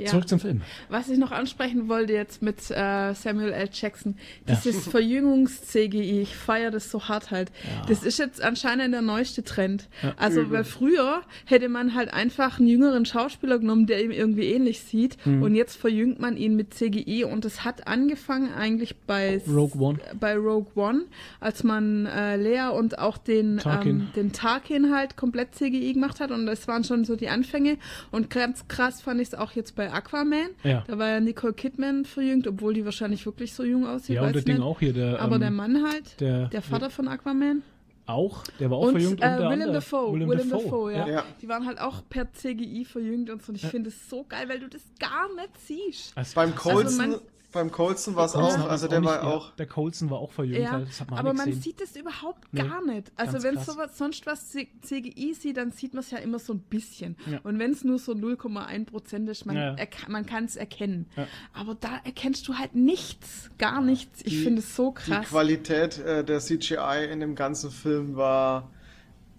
Ja. 0.00 0.06
zurück 0.10 0.28
zum 0.28 0.40
Film. 0.40 0.62
Was 0.88 1.08
ich 1.08 1.18
noch 1.18 1.30
ansprechen 1.30 1.88
wollte 1.88 2.12
jetzt 2.12 2.42
mit 2.42 2.58
äh, 2.70 3.14
Samuel 3.14 3.52
L. 3.52 3.68
Jackson, 3.72 4.16
Ja. 4.46 4.54
dieses 4.56 4.86
Verjüngungs-CGI, 5.34 6.22
ich 6.22 6.36
feiere 6.36 6.70
das 6.70 6.90
so 6.90 7.08
hart 7.08 7.30
halt. 7.30 7.50
Ja. 7.64 7.86
Das 7.88 8.02
ist 8.02 8.18
jetzt 8.18 8.42
anscheinend 8.42 8.92
der 8.94 9.02
neueste 9.02 9.42
Trend. 9.44 9.88
Ja. 10.02 10.14
Also, 10.16 10.40
Übel. 10.42 10.52
weil 10.58 10.64
früher 10.64 11.22
hätte 11.44 11.68
man 11.68 11.94
halt 11.94 12.12
einfach 12.12 12.58
einen 12.58 12.68
jüngeren 12.68 13.04
Schauspieler 13.06 13.58
genommen, 13.58 13.86
der 13.86 14.02
ihm 14.04 14.10
irgendwie 14.10 14.44
ähnlich 14.52 14.80
sieht 14.80 15.16
Mhm. 15.26 15.42
und 15.42 15.54
jetzt 15.54 15.76
verjüngt 15.76 16.18
man 16.20 16.36
ihn 16.36 16.56
mit 16.56 16.74
CGI 16.74 17.24
und 17.24 17.44
das 17.44 17.64
hat 17.64 17.86
angefangen 17.86 18.52
eigentlich 18.54 18.96
bei 19.06 19.40
Rogue 19.48 19.80
One. 19.80 19.98
bei 20.18 20.36
Rogue 20.36 20.70
One, 20.74 21.04
als 21.40 21.64
man 21.64 22.06
äh, 22.06 22.36
Lea 22.36 22.68
und 22.76 22.98
auch 22.98 23.18
den 23.18 23.58
Tarkin. 23.58 24.00
Ähm, 24.00 24.08
den 24.16 24.32
Tarkin 24.32 24.94
halt 24.94 25.16
komplett 25.16 25.54
CGI 25.54 25.92
gemacht 25.92 26.20
hat 26.20 26.30
und 26.30 26.46
das 26.46 26.68
waren 26.68 26.84
schon 26.84 27.04
so 27.04 27.16
die 27.16 27.28
Anfänge 27.28 27.76
und 28.10 28.30
ganz 28.30 28.66
krass 28.68 29.02
fand 29.02 29.20
ich 29.20 29.28
es 29.28 29.34
auch 29.34 29.52
jetzt 29.52 29.74
bei 29.76 29.89
Aquaman. 29.90 30.50
Ja. 30.64 30.84
Da 30.86 30.98
war 30.98 31.08
ja 31.08 31.20
Nicole 31.20 31.52
Kidman 31.52 32.04
verjüngt, 32.04 32.46
obwohl 32.46 32.74
die 32.74 32.84
wahrscheinlich 32.84 33.24
wirklich 33.26 33.52
so 33.54 33.64
jung 33.64 33.86
aussieht. 33.86 34.16
Ja, 34.16 34.22
und 34.22 34.34
der 34.34 34.42
Ding 34.42 34.56
nicht. 34.56 34.64
auch 34.64 34.78
hier, 34.80 34.92
der, 34.92 35.20
Aber 35.20 35.34
ähm, 35.36 35.40
der 35.40 35.50
Mann 35.50 35.84
halt, 35.84 36.20
der, 36.20 36.48
der 36.48 36.62
Vater 36.62 36.90
von 36.90 37.08
Aquaman. 37.08 37.62
auch, 38.06 38.44
der 38.58 38.70
war 38.70 38.78
auch 38.78 38.86
Und, 38.86 38.92
verjüngt 38.92 39.20
äh, 39.22 39.26
und 39.32 39.38
der 39.40 39.50
Willem. 39.50 39.72
Dafoe, 39.72 40.12
Willem, 40.14 40.28
Willem 40.30 40.50
Dafoe, 40.50 40.64
Dafoe, 40.64 40.92
ja. 40.94 41.08
Ja. 41.08 41.24
Die 41.40 41.48
waren 41.48 41.66
halt 41.66 41.80
auch 41.80 42.02
per 42.08 42.32
CGI 42.32 42.84
verjüngt 42.84 43.30
und 43.30 43.42
so. 43.42 43.50
Und 43.52 43.56
ich 43.56 43.66
finde 43.66 43.88
es 43.90 44.08
so 44.08 44.24
geil, 44.28 44.48
weil 44.48 44.60
du 44.60 44.68
das 44.68 44.82
gar 44.98 45.32
nicht 45.34 45.50
siehst. 45.66 46.16
Also, 46.16 46.34
Beim 46.34 46.54
Colson, 46.54 46.96
man- 46.96 47.20
beim 47.52 47.70
Colson 47.72 48.14
war 48.16 48.26
es 48.26 48.34
auch, 48.34 48.68
also 48.68 48.86
der 48.88 49.02
war 49.04 49.24
auch, 49.24 49.54
Der 49.56 49.66
Colson 49.66 50.08
war 50.10 50.18
auch 50.18 50.30
verjüngt, 50.32 50.60
Ja, 50.62 50.78
das 50.78 51.00
hat 51.00 51.10
man 51.10 51.18
aber 51.18 51.34
man 51.34 51.46
gesehen. 51.46 51.62
sieht 51.62 51.80
es 51.80 51.96
überhaupt 51.96 52.46
Nee, 52.52 52.62
gar 52.62 52.84
nicht. 52.84 53.10
Also 53.16 53.42
wenn 53.42 53.56
krass. 53.56 53.66
sowas, 53.66 53.98
sonst 53.98 54.24
was 54.26 54.50
CGI 54.50 55.34
sieht, 55.34 55.56
dann 55.56 55.72
sieht 55.72 55.92
man 55.94 56.00
es 56.02 56.10
ja 56.10 56.18
immer 56.18 56.38
so 56.38 56.52
ein 56.52 56.60
bisschen. 56.60 57.16
Ja. 57.30 57.40
Und 57.42 57.58
wenn 57.58 57.72
es 57.72 57.82
nur 57.84 57.98
so 57.98 58.12
0,1 58.12 58.84
Prozent 58.86 59.28
ist, 59.28 59.46
man, 59.46 59.56
Ja, 59.56 59.76
man 60.08 60.26
kann 60.26 60.44
es 60.44 60.56
erkennen. 60.56 61.06
Ja. 61.16 61.26
Aber 61.52 61.74
da 61.74 62.00
erkennst 62.04 62.46
du 62.48 62.54
halt 62.54 62.74
nichts, 62.74 63.50
gar 63.58 63.80
nichts. 63.80 64.20
Ich 64.22 64.32
Die- 64.34 64.42
finde 64.44 64.60
es 64.60 64.76
so 64.76 64.94
die 65.06 65.10
krass. 65.10 65.26
Qualität 65.26 65.98
äh, 65.98 66.24
der 66.24 66.40
CGI 66.40 67.08
in 67.10 67.20
dem 67.20 67.34
ganzen 67.34 67.70
Film 67.70 68.16
war, 68.16 68.70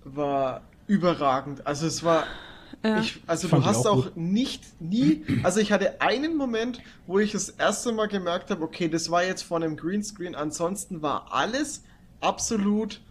war 0.03 0.61
überragend. 0.87 1.65
Also 1.65 1.87
es 1.87 2.03
war, 2.03 2.25
Ja. 2.83 2.97
ich, 2.99 3.21
also 3.27 3.47
Fand 3.47 3.63
du 3.63 3.67
hast 3.67 3.85
auch 3.85 4.07
auch 4.07 4.15
nicht, 4.15 4.63
nie, 4.81 5.23
also 5.43 5.59
ich 5.59 5.71
hatte 5.71 6.01
einen 6.01 6.35
Moment, 6.35 6.81
wo 7.05 7.19
ich 7.19 7.31
das 7.31 7.49
erste 7.49 7.91
Mal 7.91 8.07
gemerkt 8.07 8.49
habe, 8.49 8.63
okay, 8.63 8.89
das 8.89 9.11
war 9.11 9.23
jetzt 9.23 9.43
von 9.43 9.63
einem 9.63 9.77
Greenscreen, 9.77 10.33
ansonsten 10.35 11.01
war 11.01 11.31
alles 11.31 11.83
absolut 12.21 13.01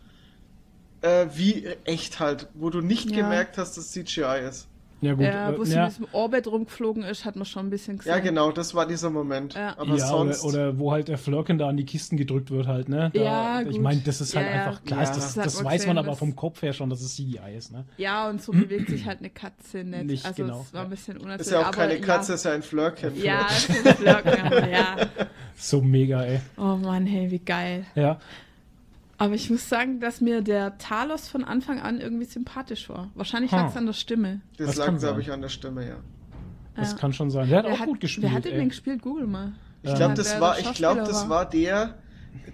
äh, 1.02 1.26
wie 1.34 1.66
echt 1.84 2.20
halt, 2.20 2.48
wo 2.54 2.70
du 2.70 2.80
nicht 2.80 3.10
Ja. 3.10 3.22
gemerkt 3.22 3.58
hast, 3.58 3.76
dass 3.76 3.92
CGI 3.92 4.46
ist. 4.48 4.69
Ja, 5.02 5.14
gut. 5.14 5.24
ja, 5.24 5.56
wo 5.56 5.62
äh, 5.62 5.66
sie 5.66 5.74
ja, 5.74 5.84
mit 5.84 5.92
diesem 5.92 6.06
Orbit 6.12 6.46
rumgeflogen 6.46 7.02
ist, 7.04 7.24
hat 7.24 7.34
man 7.36 7.46
schon 7.46 7.66
ein 7.66 7.70
bisschen 7.70 7.96
gesehen. 7.98 8.12
Ja, 8.12 8.18
genau, 8.18 8.52
das 8.52 8.74
war 8.74 8.86
dieser 8.86 9.08
Moment. 9.10 9.54
Ja. 9.54 9.74
Aber 9.78 9.96
ja, 9.96 10.06
sonst. 10.06 10.44
oder, 10.44 10.68
oder 10.70 10.78
wo 10.78 10.92
halt 10.92 11.08
der 11.08 11.16
Flirken 11.18 11.58
da 11.58 11.68
an 11.68 11.76
die 11.76 11.84
Kisten 11.86 12.16
gedrückt 12.18 12.50
wird 12.50 12.66
halt, 12.66 12.88
ne? 12.88 13.10
Da, 13.14 13.20
Ja, 13.20 13.60
Ich 13.62 13.70
gut. 13.70 13.80
meine, 13.82 14.00
das 14.02 14.20
ist 14.20 14.36
halt 14.36 14.46
einfach 14.46 14.84
klar, 14.84 15.02
Ja. 15.04 15.08
das, 15.14 15.34
Das 15.34 15.44
das 15.54 15.64
weiß 15.64 15.86
man 15.86 15.96
aber 15.98 16.14
vom 16.16 16.36
Kopf 16.36 16.60
her 16.62 16.72
schon, 16.72 16.90
dass 16.90 17.00
es 17.00 17.16
CGI 17.16 17.56
ist, 17.56 17.72
ne? 17.72 17.84
Ja, 17.96 18.28
und 18.28 18.42
so 18.42 18.52
bewegt 18.52 18.88
sich 18.90 19.06
halt 19.06 19.20
eine 19.20 19.30
Katze 19.30 19.84
nicht. 19.84 20.04
Nicht 20.04 20.26
also 20.26 20.42
genau, 20.42 20.60
es 20.66 20.74
war 20.74 20.84
ein 20.84 20.90
bisschen 20.90 21.16
unnatürlich. 21.16 21.46
ist 21.46 21.52
ja 21.52 21.60
auch 21.60 21.64
aber 21.66 21.76
keine 21.76 22.00
Katze, 22.00 22.32
Ja, 22.32 22.34
ist 22.34 22.44
ja 22.44 22.52
ein 22.52 22.62
Flirken. 22.62 23.22
ja 23.22 23.46
es 23.50 23.68
ist 23.70 23.86
ein 23.86 23.94
Flirken, 23.96 24.70
ja. 24.70 24.96
So 25.56 25.80
mega, 25.82 26.22
ey. 26.24 26.40
Oh 26.56 26.76
Mann, 26.76 27.04
hey, 27.06 27.30
wie 27.30 27.38
geil. 27.38 27.84
Ja. 27.94 28.18
Aber 29.20 29.34
ich 29.34 29.50
muss 29.50 29.68
sagen, 29.68 30.00
dass 30.00 30.22
mir 30.22 30.40
der 30.40 30.78
Talos 30.78 31.28
von 31.28 31.44
Anfang 31.44 31.78
an 31.78 32.00
irgendwie 32.00 32.24
sympathisch 32.24 32.88
war. 32.88 33.10
Wahrscheinlich 33.14 33.50
lag 33.52 33.68
es 33.68 33.76
an 33.76 33.84
der 33.84 33.92
Stimme. 33.92 34.40
Das, 34.56 34.68
Das 34.68 34.76
lag, 34.76 34.98
glaube 34.98 35.20
ich, 35.20 35.30
an 35.30 35.42
der 35.42 35.50
Stimme, 35.50 35.86
ja. 35.86 35.96
Das 36.74 36.92
Ja. 36.92 36.96
kann 36.96 37.12
schon 37.12 37.30
sein. 37.30 37.46
Der 37.46 37.58
hat 37.58 37.66
Wer 37.66 37.74
auch 37.74 37.84
gut 37.84 38.00
gespielt. 38.00 38.24
Wer 38.28 38.32
hat 38.32 38.46
denn 38.46 38.54
den 38.54 38.70
gespielt? 38.70 39.02
Google 39.02 39.26
mal. 39.26 39.52
Ich 39.82 39.94
glaube, 39.94 40.12
wer 40.12 40.14
das 40.14 40.32
der 40.32 40.40
war, 40.40 40.58
ich 40.58 40.72
glaube, 40.72 41.00
Schauspieler 41.00 41.04
das 41.20 41.28
war 41.28 41.46
der, 41.46 41.98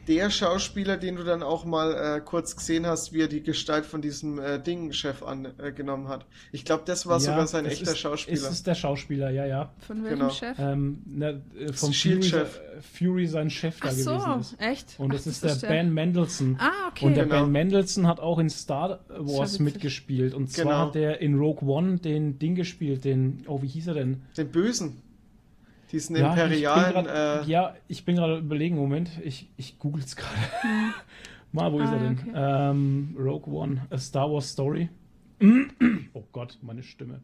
der 0.09 0.31
Schauspieler, 0.31 0.97
den 0.97 1.17
du 1.17 1.25
dann 1.25 1.43
auch 1.43 1.65
mal 1.65 2.17
äh, 2.19 2.21
kurz 2.21 2.55
gesehen 2.57 2.87
hast, 2.87 3.13
wie 3.13 3.23
er 3.23 3.29
die 3.29 3.43
Gestalt 3.43 3.85
von 3.87 4.01
diesem 4.03 4.39
äh, 4.39 4.61
Ding-Chef 4.61 5.23
angenommen 5.23 6.09
hat. 6.09 6.27
Ich 6.53 6.65
glaube, 6.65 6.85
das 6.87 7.07
war 7.07 7.15
Ja, 7.15 7.21
sogar 7.21 7.47
sein 7.47 7.67
echter 7.67 7.91
ist, 7.93 7.99
Schauspieler. 7.99 8.37
Ist 8.37 8.51
es 8.51 8.63
der 8.63 8.75
Schauspieler, 8.75 9.31
ja, 9.31 9.47
ja. 9.47 9.73
Von 9.81 10.05
welchem 10.05 10.19
Genau. 10.19 10.31
Chef? 10.31 10.57
Ähm, 10.59 11.03
ne, 11.07 11.43
äh, 11.59 11.73
vom 11.73 11.89
Fury, 11.89 11.95
Shield-Chef. 11.95 12.57
äh, 12.59 12.81
Fury 12.99 13.27
sein 13.27 13.51
Chef 13.51 13.81
da 13.81 13.89
Ach 13.89 13.93
so, 13.93 14.11
gewesen 14.19 14.41
ist. 14.41 14.61
echt? 14.61 14.95
Und 14.99 15.11
Ach, 15.11 15.15
das 15.17 15.27
ist 15.27 15.43
der 15.45 15.69
Ben 15.69 15.93
Mendelsohn. 15.93 16.57
Ah, 16.61 16.71
okay. 16.89 17.05
Und 17.07 17.15
der 17.17 17.25
Genau. 17.25 17.43
Ben 17.43 17.53
Mendelsohn 17.53 18.07
hat 18.07 18.21
auch 18.21 18.39
in 18.39 18.49
Star 18.51 19.01
Wars 19.09 19.59
mitgespielt. 19.59 20.35
Und 20.35 20.51
zwar 20.53 20.65
Genau. 20.65 20.79
hat 20.87 20.95
der 20.95 21.21
in 21.21 21.37
Rogue 21.39 21.69
One 21.69 21.99
den 21.99 22.39
Ding 22.39 22.55
gespielt, 22.55 23.05
den, 23.05 23.45
oh, 23.49 23.61
wie 23.63 23.67
hieß 23.69 23.89
er 23.89 23.95
denn? 23.95 24.23
Den 24.37 24.49
Bösen. 24.53 25.03
Diesen 25.93 26.17
Ja, 26.17 26.31
imperialen. 26.33 27.07
ich 27.07 27.13
grad, 27.13 27.47
äh, 27.47 27.51
ja, 27.51 27.75
ich 27.89 28.05
bin 28.05 28.17
gerade 28.17 28.39
überlegen, 28.39 28.77
Moment, 28.77 29.11
ich, 29.23 29.49
ich 29.57 29.79
google 29.79 30.03
es 30.03 30.17
gerade. 30.17 30.37
Mal, 31.53 31.73
wo 31.73 31.81
ist 31.81 31.91
Ah, 31.91 31.93
er 31.95 31.99
denn? 32.01 32.19
okay. 32.19 32.33
Ähm, 32.35 33.17
Rogue 33.19 33.53
One, 33.55 33.87
A 33.91 33.99
Star 33.99 34.31
Wars 34.31 34.51
Story. 34.51 34.89
Oh 36.15 36.25
Gott, 36.33 36.59
meine 36.63 36.83
Stimme. 36.83 37.21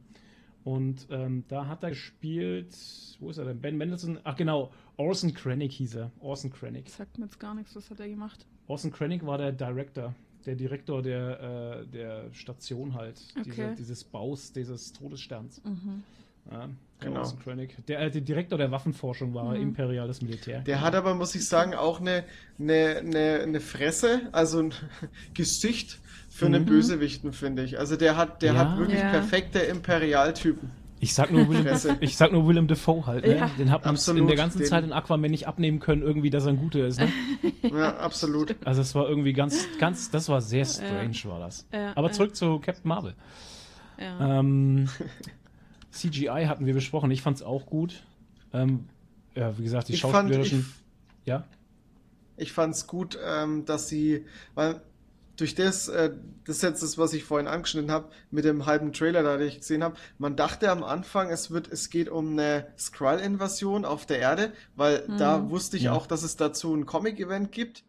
Und 0.64 1.06
ähm, 1.10 1.44
da 1.48 1.66
hat 1.66 1.82
er 1.82 1.88
gespielt, 1.90 2.76
wo 3.20 3.30
ist 3.30 3.38
er 3.38 3.46
denn? 3.46 3.60
Ben 3.60 3.76
Mendelssohn, 3.76 4.18
ach 4.22 4.36
genau, 4.36 4.70
Orson 4.96 5.32
Krennic 5.34 5.72
hieß 5.72 5.96
er. 5.96 6.10
Orson 6.20 6.52
Krennic. 6.52 6.88
Sagt 6.90 7.18
mir 7.18 7.24
jetzt 7.24 7.40
gar 7.40 7.54
nichts, 7.54 7.74
was 7.74 7.90
hat 7.90 7.98
er 8.00 8.08
gemacht? 8.08 8.46
Orson 8.68 8.92
Krennic 8.92 9.24
war 9.26 9.38
der 9.38 9.50
Director, 9.52 10.14
der 10.46 10.54
Direktor 10.54 11.02
der, 11.02 11.80
äh, 11.80 11.86
der 11.88 12.32
Station 12.32 12.94
halt, 12.94 13.20
Okay. 13.40 13.44
dieser, 13.50 13.74
dieses 13.74 14.04
Baus, 14.04 14.52
dieses 14.52 14.92
Todessterns. 14.92 15.62
Mhm. 15.64 16.04
Ja, 16.50 16.58
der 17.00 17.08
Genau. 17.08 17.20
Orson 17.20 17.38
Krennic. 17.40 17.86
Der, 17.86 18.00
äh, 18.00 18.10
der 18.10 18.20
Direktor 18.20 18.58
der 18.58 18.70
Waffenforschung 18.70 19.34
war 19.34 19.54
Mhm. 19.54 19.62
imperiales 19.62 20.22
Militär. 20.22 20.60
Der 20.60 20.80
hat 20.80 20.94
aber, 20.94 21.14
muss 21.14 21.34
ich 21.34 21.46
sagen, 21.48 21.74
auch 21.74 22.00
eine, 22.00 22.24
eine, 22.60 22.96
eine, 22.98 23.40
eine 23.42 23.60
Fresse, 23.60 24.22
also 24.32 24.60
ein 24.60 24.72
Gesicht 25.34 26.00
für 26.30 26.46
einen 26.46 26.62
Mhm. 26.62 26.66
Bösewichten, 26.66 27.32
finde 27.32 27.64
ich. 27.64 27.78
Also 27.78 27.96
der 27.96 28.16
hat, 28.16 28.42
der 28.42 28.54
Ja. 28.54 28.58
hat 28.60 28.78
wirklich 28.78 29.00
Ja. 29.00 29.10
perfekte 29.10 29.58
Imperialtypen. 29.60 30.70
Ich 31.00 31.14
sag 31.14 31.32
nur 31.32 31.48
Willem, 31.48 31.64
Fresse. 31.64 31.96
ich 31.98 32.16
sag 32.16 32.30
nur 32.30 32.46
Willem 32.46 32.68
Dafoe 32.68 33.04
halt, 33.06 33.26
ne? 33.26 33.36
Ja. 33.38 33.50
Den 33.58 33.72
hat 33.72 33.84
man 33.84 33.96
in 34.16 34.26
der 34.28 34.36
ganzen 34.36 34.58
den- 34.58 34.68
Zeit 34.68 34.84
in 34.84 34.92
Aquaman 34.92 35.32
nicht 35.32 35.48
abnehmen 35.48 35.80
können, 35.80 36.00
irgendwie, 36.02 36.30
dass 36.30 36.44
er 36.46 36.50
ein 36.50 36.58
guter 36.58 36.86
ist. 36.86 37.00
Ne? 37.00 37.08
Ja, 37.64 37.96
absolut. 37.96 38.54
Also 38.64 38.82
es 38.82 38.94
war 38.94 39.08
irgendwie 39.08 39.32
ganz, 39.32 39.66
ganz, 39.80 40.10
das 40.12 40.28
war 40.28 40.40
sehr 40.40 40.64
strange, 40.64 41.16
war 41.24 41.40
das. 41.40 41.66
Ja, 41.72 41.92
Aber 41.96 42.08
ja. 42.08 42.12
zurück 42.12 42.36
zu 42.36 42.60
Captain 42.60 42.88
Marvel. 42.88 43.14
Ja. 43.98 44.38
Ähm, 44.38 44.88
CGI 45.92 46.46
hatten 46.48 46.66
wir 46.66 46.74
besprochen, 46.74 47.10
ich 47.10 47.22
fand's 47.22 47.42
auch 47.42 47.66
gut. 47.66 48.04
Ähm, 48.52 48.88
ja, 49.34 49.56
wie 49.58 49.62
gesagt, 49.64 49.88
die 49.88 49.94
Ich 49.94 50.02
fand, 50.02 50.30
ich, 50.30 50.50
schauspielerischen. 50.50 50.74
ja, 51.24 51.44
ich 52.36 52.52
fand's 52.52 52.86
gut, 52.86 53.18
ähm, 53.24 53.64
dass 53.64 53.88
sie, 53.88 54.26
weil 54.54 54.82
durch 55.36 55.54
das, 55.54 55.88
äh, 55.88 56.12
das 56.44 56.56
ist 56.56 56.62
jetzt 56.62 56.82
das, 56.82 56.98
was 56.98 57.12
ich 57.14 57.24
vorhin 57.24 57.46
angeschnitten 57.48 57.90
habe, 57.90 58.10
mit 58.30 58.44
dem 58.44 58.66
halben 58.66 58.92
Trailer, 58.92 59.22
da 59.22 59.36
den 59.36 59.48
ich 59.48 59.60
gesehen 59.60 59.82
habe, 59.84 59.96
man 60.18 60.36
dachte 60.36 60.70
am 60.70 60.82
Anfang, 60.84 61.30
es 61.30 61.50
wird, 61.50 61.68
es 61.72 61.90
geht 61.90 62.08
um 62.08 62.32
eine 62.32 62.66
Skrull-Invasion 62.78 63.84
auf 63.84 64.06
der 64.06 64.18
Erde, 64.18 64.52
weil 64.76 65.08
da 65.18 65.50
wusste 65.50 65.76
ich 65.76 65.84
Ja. 65.84 65.92
auch, 65.92 66.06
dass 66.06 66.22
es 66.22 66.36
dazu 66.36 66.74
ein 66.74 66.86
Comic-Event 66.86 67.52
gibt, 67.52 67.84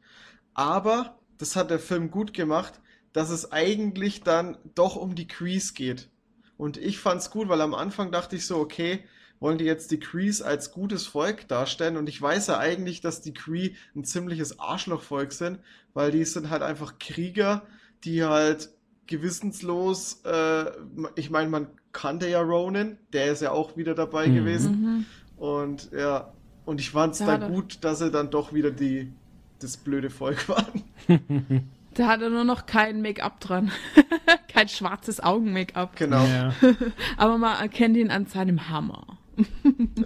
aber 0.53 1.19
das 1.37 1.55
hat 1.55 1.69
der 1.71 1.79
Film 1.79 2.11
gut 2.11 2.33
gemacht, 2.33 2.79
dass 3.11 3.29
es 3.29 3.51
eigentlich 3.51 4.23
dann 4.23 4.57
doch 4.75 4.95
um 4.95 5.15
die 5.15 5.27
Crees 5.27 5.73
geht. 5.73 6.09
Und 6.57 6.77
ich 6.77 6.99
fand's 6.99 7.29
gut, 7.31 7.49
weil 7.49 7.61
am 7.61 7.73
Anfang 7.73 8.11
dachte 8.11 8.35
ich 8.35 8.45
so, 8.45 8.57
okay, 8.57 9.03
wollen 9.39 9.57
die 9.57 9.65
jetzt 9.65 9.91
die 9.91 9.99
Crees 9.99 10.41
als 10.41 10.71
gutes 10.71 11.05
Volk 11.07 11.47
darstellen? 11.47 11.97
Und 11.97 12.07
ich 12.07 12.21
weiß 12.21 12.47
ja 12.47 12.57
eigentlich, 12.59 13.01
dass 13.01 13.21
die 13.21 13.33
Cree 13.33 13.71
ein 13.95 14.05
ziemliches 14.05 14.59
Arschlochvolk 14.59 15.33
sind, 15.33 15.59
weil 15.93 16.11
die 16.11 16.23
sind 16.25 16.49
halt 16.49 16.61
einfach 16.61 16.97
Krieger, 16.99 17.63
die 18.05 18.23
halt 18.23 18.69
gewissenslos, 19.07 20.21
äh, 20.25 20.71
ich 21.15 21.29
meine, 21.29 21.49
man 21.49 21.67
kannte 21.91 22.29
ja 22.29 22.41
Ronan, 22.41 22.97
der 23.11 23.31
ist 23.31 23.41
ja 23.41 23.51
auch 23.51 23.75
wieder 23.75 23.95
dabei 23.95 24.29
Mhm. 24.29 24.35
gewesen. 24.35 24.81
Mhm. 24.81 25.05
Und 25.35 25.91
ja, 25.91 26.31
und 26.65 26.79
ich 26.79 26.91
fand's 26.91 27.19
Ja, 27.19 27.25
dann 27.25 27.41
da- 27.41 27.47
gut, 27.49 27.83
dass 27.83 27.99
sie 27.99 28.11
dann 28.11 28.29
doch 28.31 28.53
wieder 28.53 28.71
die, 28.71 29.11
das 29.59 29.75
blöde 29.77 30.09
Volk 30.09 30.47
waren. 30.49 30.83
Da 31.95 32.08
hat 32.08 32.21
er 32.21 32.29
nur 32.29 32.43
noch 32.43 32.65
kein 32.65 33.01
Make-up 33.01 33.39
dran. 33.39 33.71
kein 34.47 34.67
schwarzes 34.67 35.21
Augen-Make-up. 35.21 35.95
Genau. 35.95 36.23
ja. 36.25 36.53
Aber 37.17 37.38
man 37.38 37.60
erkennt 37.62 37.97
ihn 37.97 38.10
an 38.12 38.25
seinem 38.25 38.69
Hammer. 38.69 39.06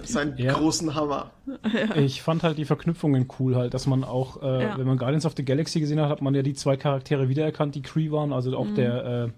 Seinen 0.03 0.37
Ja. 0.37 0.53
großen 0.53 0.95
Hammer. 0.95 1.31
Ich 1.95 2.21
fand 2.21 2.43
halt 2.43 2.57
die 2.57 2.65
Verknüpfungen 2.65 3.27
cool 3.39 3.55
halt, 3.55 3.73
dass 3.73 3.85
man 3.87 4.03
auch, 4.03 4.41
äh, 4.41 4.63
Ja. 4.63 4.77
wenn 4.77 4.87
man 4.87 4.97
Guardians 4.97 5.25
of 5.25 5.33
the 5.35 5.43
Galaxy 5.43 5.79
gesehen 5.81 5.99
hat, 5.99 6.09
hat 6.09 6.21
man 6.21 6.33
ja 6.33 6.41
die 6.43 6.53
zwei 6.53 6.77
Charaktere 6.77 7.27
wiedererkannt, 7.27 7.75
die 7.75 7.81
Cree 7.81 8.09
waren, 8.11 8.31
also 8.31 8.55
auch 8.57 8.67
der, 8.75 9.05
äh, 9.25 9.29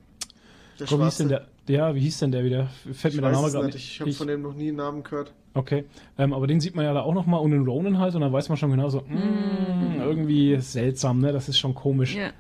Der 0.80 0.88
Gott, 0.88 1.00
wie 1.00 1.04
hieß 1.04 1.18
denn 1.18 1.30
der, 1.30 1.48
ja, 1.68 1.94
wie 1.96 2.00
hieß 2.00 2.20
denn 2.20 2.32
der 2.32 2.44
wieder? 2.44 2.68
Fällt 2.94 3.13
Ich 3.13 3.20
mir 3.20 3.28
der 3.28 3.32
Name 3.32 3.52
gerade 3.52 3.65
nicht. 3.68 3.76
Ich 3.76 4.00
habe 4.00 4.13
von 4.13 4.28
dem 4.28 4.42
noch 4.42 4.54
nie 4.54 4.70
einen 4.70 4.78
Namen 4.78 5.04
gehört. 5.04 5.34
Okay, 5.54 5.86
ähm, 6.18 6.34
aber 6.34 6.48
den 6.48 6.60
sieht 6.60 6.76
man 6.76 6.86
ja 6.86 6.94
da 6.94 7.02
auch 7.02 7.13
nochmal 7.13 7.42
und 7.42 7.52
den 7.52 7.65
Ronan 7.65 7.98
halt 7.98 8.15
und 8.15 8.22
dann 8.22 8.32
weiß 8.32 8.50
man 8.50 8.58
schon 8.58 8.72
genau 8.72 8.89
so, 8.89 9.02
mm, 9.02 10.00
irgendwie 10.00 10.58
seltsam, 10.60 11.20
ne? 11.20 11.32
Das 11.32 11.50
ist 11.50 11.58
schon 11.58 11.74
komisch. 11.74 12.15
Ja. 12.15 12.32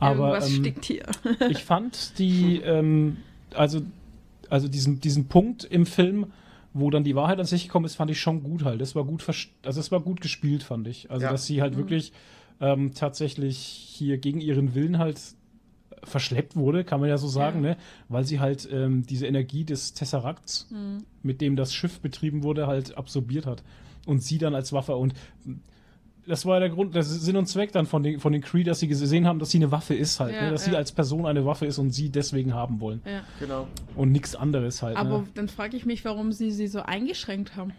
Aber, 0.00 0.28
Irgendwas 0.28 0.48
ähm, 0.50 0.56
stinkt 0.56 0.84
hier. 0.86 1.04
Ich 1.50 1.62
fand 1.64 2.18
die, 2.18 2.60
ähm, 2.64 3.18
also, 3.54 3.82
also 4.48 4.66
diesen, 4.68 5.00
diesen 5.00 5.28
Punkt 5.28 5.64
im 5.64 5.86
Film, 5.86 6.32
wo 6.72 6.90
dann 6.90 7.04
die 7.04 7.14
Wahrheit 7.14 7.38
an 7.38 7.46
sich 7.46 7.64
gekommen 7.66 7.84
ist, 7.86 7.94
fand 7.96 8.10
ich 8.10 8.20
schon 8.20 8.42
gut 8.42 8.64
halt. 8.64 8.80
Das 8.80 8.96
war 8.96 9.04
gut, 9.04 9.24
also 9.62 9.80
es 9.80 9.92
war 9.92 10.00
gut 10.00 10.20
gespielt, 10.20 10.62
fand 10.62 10.88
ich. 10.88 11.10
Also, 11.10 11.26
Ja. 11.26 11.30
dass 11.32 11.46
sie 11.46 11.62
halt 11.62 11.76
wirklich 11.76 12.12
ähm, 12.60 12.92
tatsächlich 12.94 13.58
hier 13.58 14.18
gegen 14.18 14.40
ihren 14.40 14.74
Willen 14.74 14.98
halt 14.98 15.20
verschleppt 16.06 16.56
wurde, 16.56 16.84
kann 16.84 17.00
man 17.00 17.08
ja 17.08 17.18
so 17.18 17.28
sagen, 17.28 17.62
Ja. 17.64 17.70
ne? 17.70 17.76
Weil 18.08 18.24
sie 18.24 18.40
halt 18.40 18.68
ähm, 18.72 19.04
diese 19.06 19.26
Energie 19.26 19.64
des 19.64 19.92
Tesseracts, 19.94 20.68
mit 21.22 21.40
dem 21.40 21.56
das 21.56 21.74
Schiff 21.74 22.00
betrieben 22.00 22.42
wurde, 22.42 22.66
halt 22.66 22.96
absorbiert 22.96 23.46
hat. 23.46 23.62
Und 24.06 24.22
sie 24.22 24.38
dann 24.38 24.54
als 24.54 24.72
Waffe 24.72 24.96
und 24.96 25.14
das 26.26 26.46
war 26.46 26.58
der 26.58 26.70
Grund, 26.70 26.94
der 26.94 27.02
Sinn 27.02 27.36
und 27.36 27.46
Zweck 27.46 27.72
dann 27.72 27.84
von 27.86 28.02
den, 28.02 28.18
von 28.18 28.32
den 28.32 28.40
Cree, 28.40 28.64
dass 28.64 28.80
sie 28.80 28.88
gesehen 28.88 29.26
haben, 29.26 29.38
dass 29.38 29.50
sie 29.50 29.58
eine 29.58 29.70
Waffe 29.70 29.94
ist 29.94 30.20
halt, 30.20 30.34
Ja, 30.34 30.44
ne? 30.44 30.50
dass 30.52 30.64
ja. 30.66 30.72
sie 30.72 30.76
als 30.78 30.90
Person 30.92 31.26
eine 31.26 31.44
Waffe 31.44 31.66
ist 31.66 31.78
und 31.78 31.90
sie 31.90 32.08
deswegen 32.08 32.54
haben 32.54 32.80
wollen. 32.80 33.02
Ja. 33.04 33.22
Genau. 33.40 33.66
Und 33.94 34.10
nichts 34.12 34.34
anderes 34.34 34.82
halt. 34.82 34.96
Aber 34.96 35.18
ne? 35.18 35.28
dann 35.34 35.48
frage 35.48 35.76
ich 35.76 35.84
mich, 35.84 36.04
warum 36.04 36.32
sie 36.32 36.50
sie 36.50 36.66
so 36.66 36.80
eingeschränkt 36.80 37.56
haben. 37.56 37.72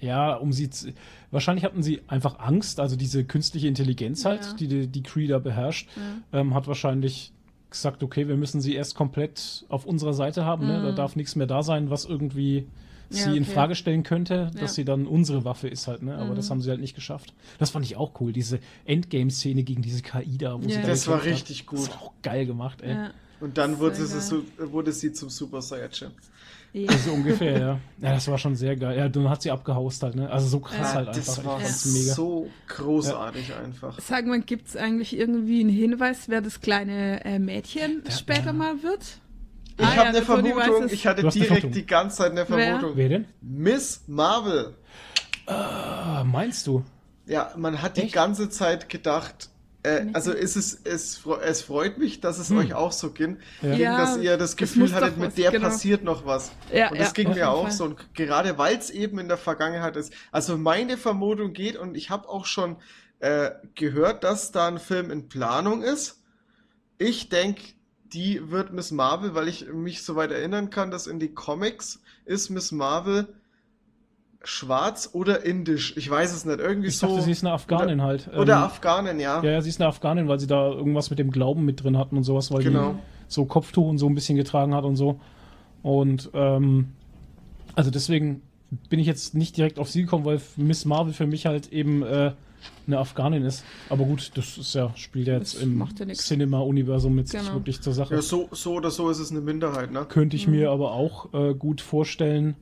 Ja, 0.00 0.34
um 0.34 0.52
sie 0.52 0.70
zu, 0.70 0.92
wahrscheinlich 1.32 1.64
hatten 1.64 1.82
sie 1.82 2.02
einfach 2.06 2.38
Angst, 2.38 2.78
also 2.78 2.94
diese 2.96 3.24
künstliche 3.24 3.66
Intelligenz 3.66 4.24
halt, 4.24 4.44
Ja. 4.44 4.52
die, 4.54 4.68
die 4.68 4.86
die 4.86 5.02
Cree 5.02 5.26
da 5.26 5.38
beherrscht, 5.38 5.88
ähm, 6.32 6.54
hat 6.54 6.68
wahrscheinlich 6.68 7.32
gesagt, 7.70 8.02
okay, 8.02 8.28
wir 8.28 8.36
müssen 8.36 8.60
sie 8.60 8.74
erst 8.74 8.94
komplett 8.94 9.64
auf 9.68 9.84
unserer 9.84 10.14
Seite 10.14 10.44
haben, 10.44 10.66
ne? 10.66 10.80
da 10.82 10.92
darf 10.92 11.16
nichts 11.16 11.34
mehr 11.36 11.46
da 11.46 11.62
sein, 11.62 11.90
was 11.90 12.04
irgendwie 12.04 12.66
Mhm. 13.10 13.16
Ja, 13.16 13.22
sie 13.24 13.36
in 13.38 13.42
okay. 13.44 13.52
Frage 13.52 13.74
stellen 13.74 14.02
könnte, 14.02 14.50
dass 14.52 14.60
Ja. 14.60 14.68
sie 14.68 14.84
dann 14.84 15.06
unsere 15.06 15.44
Waffe 15.44 15.66
ist 15.68 15.88
halt, 15.88 16.02
ne? 16.02 16.14
aber 16.16 16.32
Mhm. 16.32 16.36
das 16.36 16.50
haben 16.50 16.60
sie 16.60 16.68
halt 16.70 16.80
nicht 16.80 16.94
geschafft. 16.94 17.32
Das 17.58 17.70
fand 17.70 17.84
ich 17.86 17.96
auch 17.96 18.20
cool, 18.20 18.32
diese 18.34 18.60
Endgame-Szene 18.84 19.62
gegen 19.64 19.80
diese 19.82 20.02
KI 20.02 20.36
da, 20.38 20.58
wo 20.62 20.68
sie 20.68 20.74
Ja. 20.74 20.82
da 20.82 20.88
Das 20.88 21.06
war 21.08 21.16
gekämpft 21.18 21.40
hat. 21.42 21.48
richtig 21.48 21.66
gut. 21.66 21.78
Das 21.80 21.90
war 21.90 22.02
auch 22.02 22.12
geil 22.22 22.44
gemacht, 22.46 22.82
ey. 22.82 22.90
Ja. 22.94 23.10
Und 23.40 23.56
dann 23.56 23.78
wurde 23.78 23.94
sie, 23.96 24.20
so, 24.20 24.42
wurde 24.58 24.92
sie 24.92 25.12
zum 25.12 25.28
Super 25.30 25.62
Saiyajin. 25.62 26.10
Ja. 26.72 26.88
So 27.04 27.12
ungefähr, 27.12 27.58
ja. 27.58 27.78
Ja, 28.00 28.14
das 28.14 28.28
war 28.28 28.38
schon 28.38 28.54
sehr 28.54 28.76
geil. 28.76 28.96
Ja, 28.96 29.08
dann 29.08 29.28
hat 29.28 29.42
sie 29.42 29.50
abgehaust 29.50 30.02
halt, 30.02 30.14
ne? 30.14 30.30
Also 30.30 30.46
so 30.48 30.60
krass 30.60 30.78
Ja, 30.90 30.94
halt 30.94 31.08
das 31.08 31.28
einfach. 31.38 31.44
war 31.44 31.58
ich 31.58 31.64
fand's 31.64 31.84
mega. 31.86 32.14
so 32.14 32.50
großartig 32.68 33.54
einfach. 33.54 33.98
Sag 34.00 34.26
mal, 34.26 34.40
gibt 34.40 34.68
es 34.68 34.76
eigentlich 34.76 35.16
irgendwie 35.18 35.60
einen 35.60 35.70
Hinweis, 35.70 36.28
wer 36.28 36.40
das 36.40 36.60
kleine 36.60 37.24
äh, 37.24 37.38
Mädchen 37.38 38.02
Ja, 38.04 38.10
später 38.12 38.46
ja. 38.46 38.52
mal 38.52 38.82
wird? 38.82 39.18
Ich 39.80 39.84
Ah, 39.84 39.88
habe 39.90 39.96
ja, 39.96 40.02
eine 40.04 40.12
der 40.12 40.20
weiß 40.22 40.26
Vermutung, 40.26 40.88
ich 40.90 41.06
hatte 41.06 41.28
direkt 41.28 41.74
die 41.74 41.86
ganze 41.86 42.16
Zeit 42.18 42.32
eine 42.32 42.48
Wer? 42.48 42.66
Vermutung. 42.66 42.92
Wer 42.96 43.08
denn? 43.08 43.24
Miss 43.40 44.02
Marvel. 44.06 44.74
Ah, 45.46 46.24
meinst 46.24 46.66
du? 46.66 46.84
Ja, 47.26 47.52
man 47.56 47.80
hat 47.82 47.96
die 47.96 48.02
Echt? 48.02 48.12
ganze 48.14 48.48
Zeit 48.50 48.88
gedacht, 48.88 49.50
äh, 49.88 50.06
also 50.12 50.32
ist 50.32 50.56
es, 50.56 50.80
es, 50.84 51.22
es 51.42 51.62
freut 51.62 51.98
mich, 51.98 52.20
dass 52.20 52.38
es 52.38 52.50
Hm. 52.50 52.58
euch 52.58 52.74
auch 52.74 52.92
so 52.92 53.10
ging, 53.10 53.38
Ja. 53.62 53.74
ging, 53.76 53.84
dass 53.86 54.16
ihr 54.18 54.36
das 54.36 54.56
Gefühl 54.56 54.92
hattet, 54.92 55.16
mit 55.16 55.28
was, 55.28 55.34
der 55.34 55.50
genau. 55.50 55.68
passiert 55.68 56.04
noch 56.04 56.26
was. 56.26 56.50
Ja, 56.72 56.90
Und 56.90 56.98
das 56.98 57.08
ja, 57.08 57.12
ging 57.14 57.30
mir 57.34 57.50
auch 57.50 57.62
Fall. 57.68 57.72
so. 57.72 57.84
Und 57.84 58.14
gerade 58.14 58.58
weil 58.58 58.76
es 58.76 58.90
eben 58.90 59.18
in 59.18 59.28
der 59.28 59.38
Vergangenheit 59.38 59.96
ist. 59.96 60.12
Also 60.32 60.56
meine 60.58 60.96
Vermutung 60.96 61.52
geht, 61.52 61.76
und 61.76 61.96
ich 61.96 62.10
habe 62.10 62.28
auch 62.28 62.44
schon 62.46 62.76
äh, 63.20 63.50
gehört, 63.74 64.24
dass 64.24 64.52
da 64.52 64.68
ein 64.68 64.78
Film 64.78 65.10
in 65.10 65.28
Planung 65.28 65.82
ist. 65.82 66.22
Ich 66.98 67.28
denke, 67.28 67.62
die 68.12 68.50
wird 68.50 68.72
Miss 68.72 68.90
Marvel, 68.90 69.34
weil 69.34 69.48
ich 69.48 69.66
mich 69.72 70.02
soweit 70.02 70.30
erinnern 70.30 70.70
kann, 70.70 70.90
dass 70.90 71.06
in 71.06 71.18
die 71.20 71.34
Comics 71.34 72.00
ist 72.24 72.48
Miss 72.50 72.72
Marvel 72.72 73.28
schwarz 74.44 75.10
oder 75.12 75.44
indisch. 75.44 75.96
Ich 75.96 76.08
weiß 76.08 76.32
es 76.34 76.44
nicht. 76.44 76.60
Irgendwie 76.60 76.88
Ich 76.88 76.98
so. 76.98 77.08
dachte, 77.08 77.22
sie 77.22 77.32
ist 77.32 77.44
eine 77.44 77.52
Afghanin 77.54 78.02
halt. 78.02 78.28
Oder 78.28 78.56
Ähm, 78.56 78.62
Afghanin, 78.62 79.20
ja. 79.20 79.42
Ja, 79.42 79.50
ja, 79.50 79.60
sie 79.60 79.68
ist 79.70 79.80
eine 79.80 79.88
Afghanin, 79.88 80.28
weil 80.28 80.38
sie 80.38 80.46
da 80.46 80.68
irgendwas 80.70 81.10
mit 81.10 81.18
dem 81.18 81.30
Glauben 81.30 81.64
mit 81.64 81.82
drin 81.82 81.98
hatten 81.98 82.16
und 82.16 82.22
sowas, 82.24 82.50
weil 82.52 82.62
Genau. 82.62 82.92
die 82.92 82.98
so 83.28 83.44
Kopftuch 83.44 83.86
und 83.88 83.98
so 83.98 84.06
ein 84.08 84.14
bisschen 84.14 84.36
getragen 84.36 84.74
hat 84.74 84.84
und 84.84 84.96
so. 84.96 85.20
Und 85.82 86.30
ähm, 86.34 86.88
also 87.74 87.90
deswegen 87.90 88.42
bin 88.88 89.00
ich 89.00 89.06
jetzt 89.06 89.34
nicht 89.34 89.56
direkt 89.56 89.78
auf 89.78 89.90
sie 89.90 90.02
gekommen, 90.02 90.24
weil 90.24 90.40
Miss 90.56 90.84
Marvel 90.84 91.12
für 91.12 91.26
mich 91.26 91.46
halt 91.46 91.72
eben 91.72 92.02
äh, 92.02 92.32
eine 92.86 92.98
Afghanin 92.98 93.44
ist. 93.44 93.64
Aber 93.88 94.04
gut, 94.04 94.30
das 94.34 94.56
ist 94.58 94.74
ja, 94.74 94.92
spielt 94.96 95.26
ja 95.28 95.34
jetzt 95.34 95.54
Das 95.56 95.62
im 95.62 95.78
ja. 95.80 96.12
Cinema-Universum 96.14 97.18
jetzt 97.18 97.32
Genau. 97.32 97.54
wirklich 97.54 97.80
zur 97.80 97.92
Sache. 97.92 98.14
Ja, 98.14 98.22
so, 98.22 98.48
so 98.52 98.74
oder 98.74 98.90
so 98.90 99.10
ist 99.10 99.18
es 99.18 99.30
eine 99.30 99.40
Minderheit, 99.40 99.90
ne? 99.92 100.04
Könnte 100.08 100.36
ich 100.36 100.46
Mhm. 100.46 100.54
mir 100.54 100.70
aber 100.70 100.92
auch 100.92 101.32
äh, 101.34 101.54
gut 101.54 101.80
vorstellen, 101.80 102.56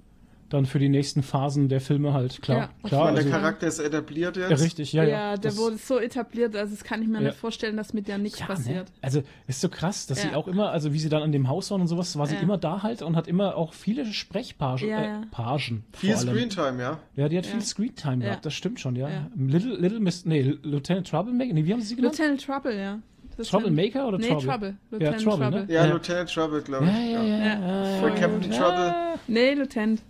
dann 0.49 0.67
für 0.67 0.79
die 0.79 0.89
nächsten 0.89 1.23
Phasen 1.23 1.69
der 1.69 1.81
Filme 1.81 2.13
halt. 2.13 2.41
Klar, 2.43 2.59
Ja, 2.83 2.89
klar. 2.89 3.05
Weil 3.07 3.15
der 3.15 3.25
Also, 3.25 3.31
Charakter 3.31 3.67
ist 3.67 3.79
etabliert 3.81 4.37
jetzt. 4.37 4.51
ja, 4.51 4.57
richtig, 4.57 4.93
ja, 4.93 5.03
Ja, 5.03 5.09
ja. 5.09 5.31
der 5.37 5.51
das- 5.51 5.59
wurde 5.59 5.77
so 5.77 5.99
etabliert, 5.99 6.55
also 6.55 6.75
das 6.75 6.85
kann 6.85 7.03
ich 7.03 7.09
mir 7.09 7.19
Ja. 7.21 7.29
nicht 7.29 7.37
vorstellen, 7.37 7.77
dass 7.77 7.93
mit 7.93 8.07
der 8.09 8.19
nichts 8.19 8.39
Ja, 8.41 8.47
passiert. 8.47 8.87
Ne? 8.89 8.95
Also 9.03 9.23
ist 9.49 9.61
so 9.61 9.69
krass, 9.69 10.07
dass 10.07 10.23
sie 10.23 10.29
Ja. 10.29 10.37
auch 10.37 10.47
immer, 10.49 10.71
also 10.71 10.93
wie 10.93 10.99
sie 10.99 11.09
dann 11.09 11.23
an 11.23 11.33
dem 11.33 11.49
Haus 11.49 11.71
waren 11.71 11.81
und 11.81 11.89
sowas, 11.89 12.17
war 12.19 12.27
sie 12.27 12.35
Ja. 12.37 12.41
immer 12.41 12.59
da 12.59 12.83
halt 12.83 13.03
und 13.03 13.17
hat 13.17 13.27
immer 13.29 13.57
auch 13.57 13.73
viele 13.73 14.05
Sprechpagen. 14.07 14.89
Ja, 14.89 15.01
äh, 15.01 15.07
ja. 15.07 15.23
Pagen. 15.31 15.85
Viel. 15.95 16.17
Screentime, 16.17 16.81
ja. 16.81 16.99
Ja, 17.17 17.29
die 17.29 17.39
hat 17.39 17.47
Ja. 17.47 17.53
viel 17.53 17.63
Screentime 17.63 18.23
Ja. 18.25 18.31
gehabt, 18.31 18.47
das 18.47 18.55
stimmt 18.55 18.79
schon, 18.81 18.95
ja. 18.97 19.09
Ja. 19.09 19.31
Little, 19.37 19.77
Little 19.77 20.01
Miss, 20.01 20.25
nee, 20.25 20.43
Lieutenant 20.63 21.09
Troublemaker, 21.09 21.53
nee, 21.53 21.65
wie 21.65 21.73
haben 21.73 21.81
sie 21.81 21.89
sie 21.89 21.97
genannt? 21.97 22.19
Lieutenant 22.19 22.45
Trouble, 22.45 22.79
ja. 22.79 22.99
Troublemaker 23.43 24.09
oder 24.09 24.17
nee, 24.19 24.29
Trouble? 24.29 24.47
Trouble. 24.47 24.77
Ja, 24.93 24.97
Lieutenant 24.99 25.23
Trouble, 25.23 25.39
Trouble. 25.51 25.67
ne? 25.67 25.73
Ja, 25.75 25.85
Ja. 25.87 25.93
Lieutenant 25.93 26.33
Trouble, 26.33 26.63
glaube 26.63 26.85
ich. 26.87 26.91
Ja, 26.91 26.99
ja, 27.01 27.23
ja. 27.23 27.37
Ja. 27.37 27.45
ja, 27.45 28.01
Für 28.01 28.09
ja, 28.09 28.15
Captain 28.15 28.53
ja. 28.53 28.59
Trouble. 28.59 28.95
Nee, 29.29 29.55
Lieutenant. 29.55 30.01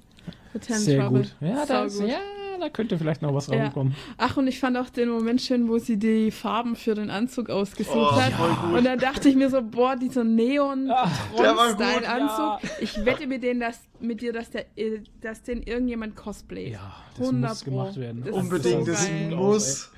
Lieutenant 0.56 0.82
Sehr 0.84 1.00
Trouble. 1.02 1.22
gut. 1.22 1.36
Ja, 1.40 1.66
das, 1.66 1.98
gut. 1.98 2.08
ja, 2.08 2.18
da 2.60 2.68
könnte 2.70 2.98
vielleicht 2.98 3.22
noch 3.22 3.34
was 3.34 3.46
Ja. 3.48 3.64
rauskommen. 3.64 3.94
Ach, 4.16 4.36
und 4.36 4.46
ich 4.46 4.58
fand 4.58 4.76
auch 4.76 4.88
den 4.90 5.08
Moment 5.10 5.40
schön, 5.42 5.68
wo 5.68 5.78
sie 5.78 5.98
die 5.98 6.30
Farben 6.30 6.74
für 6.76 6.94
den 6.94 7.10
Anzug 7.10 7.50
ausgesucht 7.50 7.94
Oh, 7.96 8.12
hat. 8.20 8.32
gut. 8.62 8.78
Und 8.78 8.84
dann 8.84 8.98
dachte 8.98 9.28
ich 9.28 9.36
mir 9.36 9.50
so, 9.50 9.60
boah, 9.62 9.96
dieser 9.96 10.24
neon 10.24 10.90
Ah, 10.90 11.10
gut, 11.36 11.46
style 11.74 12.08
anzug 12.08 12.62
ja. 12.62 12.70
Ich 12.80 13.04
wette 13.04 13.26
mit, 13.26 13.42
denen, 13.42 13.60
dass, 13.60 13.80
mit 14.00 14.20
dir, 14.20 14.32
dass, 14.32 14.50
der, 14.50 14.66
äh, 14.78 15.00
dass 15.20 15.42
den 15.42 15.62
irgendjemand 15.62 16.16
cosplayt. 16.16 16.72
Ja, 16.72 16.94
das 17.16 17.26
100 17.28 17.50
muss 17.50 17.64
Pro. 17.64 17.70
gemacht 17.70 17.96
werden. 17.96 18.20
Das 18.20 18.28
ist 18.30 18.34
Unbedingt, 18.36 18.86
so 18.86 18.92
das 18.92 19.06
geil. 19.06 19.30
muss. 19.34 19.92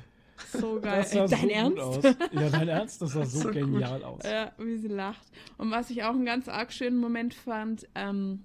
So 0.53 0.81
geil. 0.81 0.99
Das 1.01 1.11
sah 1.11 1.27
Dein 1.27 1.29
so 1.29 1.37
gut 1.47 1.51
Ernst? 1.51 1.79
aus. 1.81 2.05
Ja, 2.33 2.49
dein 2.51 2.69
Ernst, 2.69 3.03
das 3.03 3.13
sah 3.13 3.25
so, 3.25 3.39
So 3.41 3.45
gut. 3.49 3.55
genial 3.55 4.03
aus. 4.05 4.23
Ja, 4.25 4.53
wie 4.59 4.77
sie 4.77 4.87
lacht. 4.89 5.23
Und 5.59 5.71
was 5.73 5.91
ich 5.91 6.03
auch 6.05 6.11
einen 6.15 6.25
ganz 6.25 6.49
arg 6.49 6.73
schönen 6.73 6.99
Moment 6.99 7.35
fand, 7.35 7.87
ähm, 7.97 8.45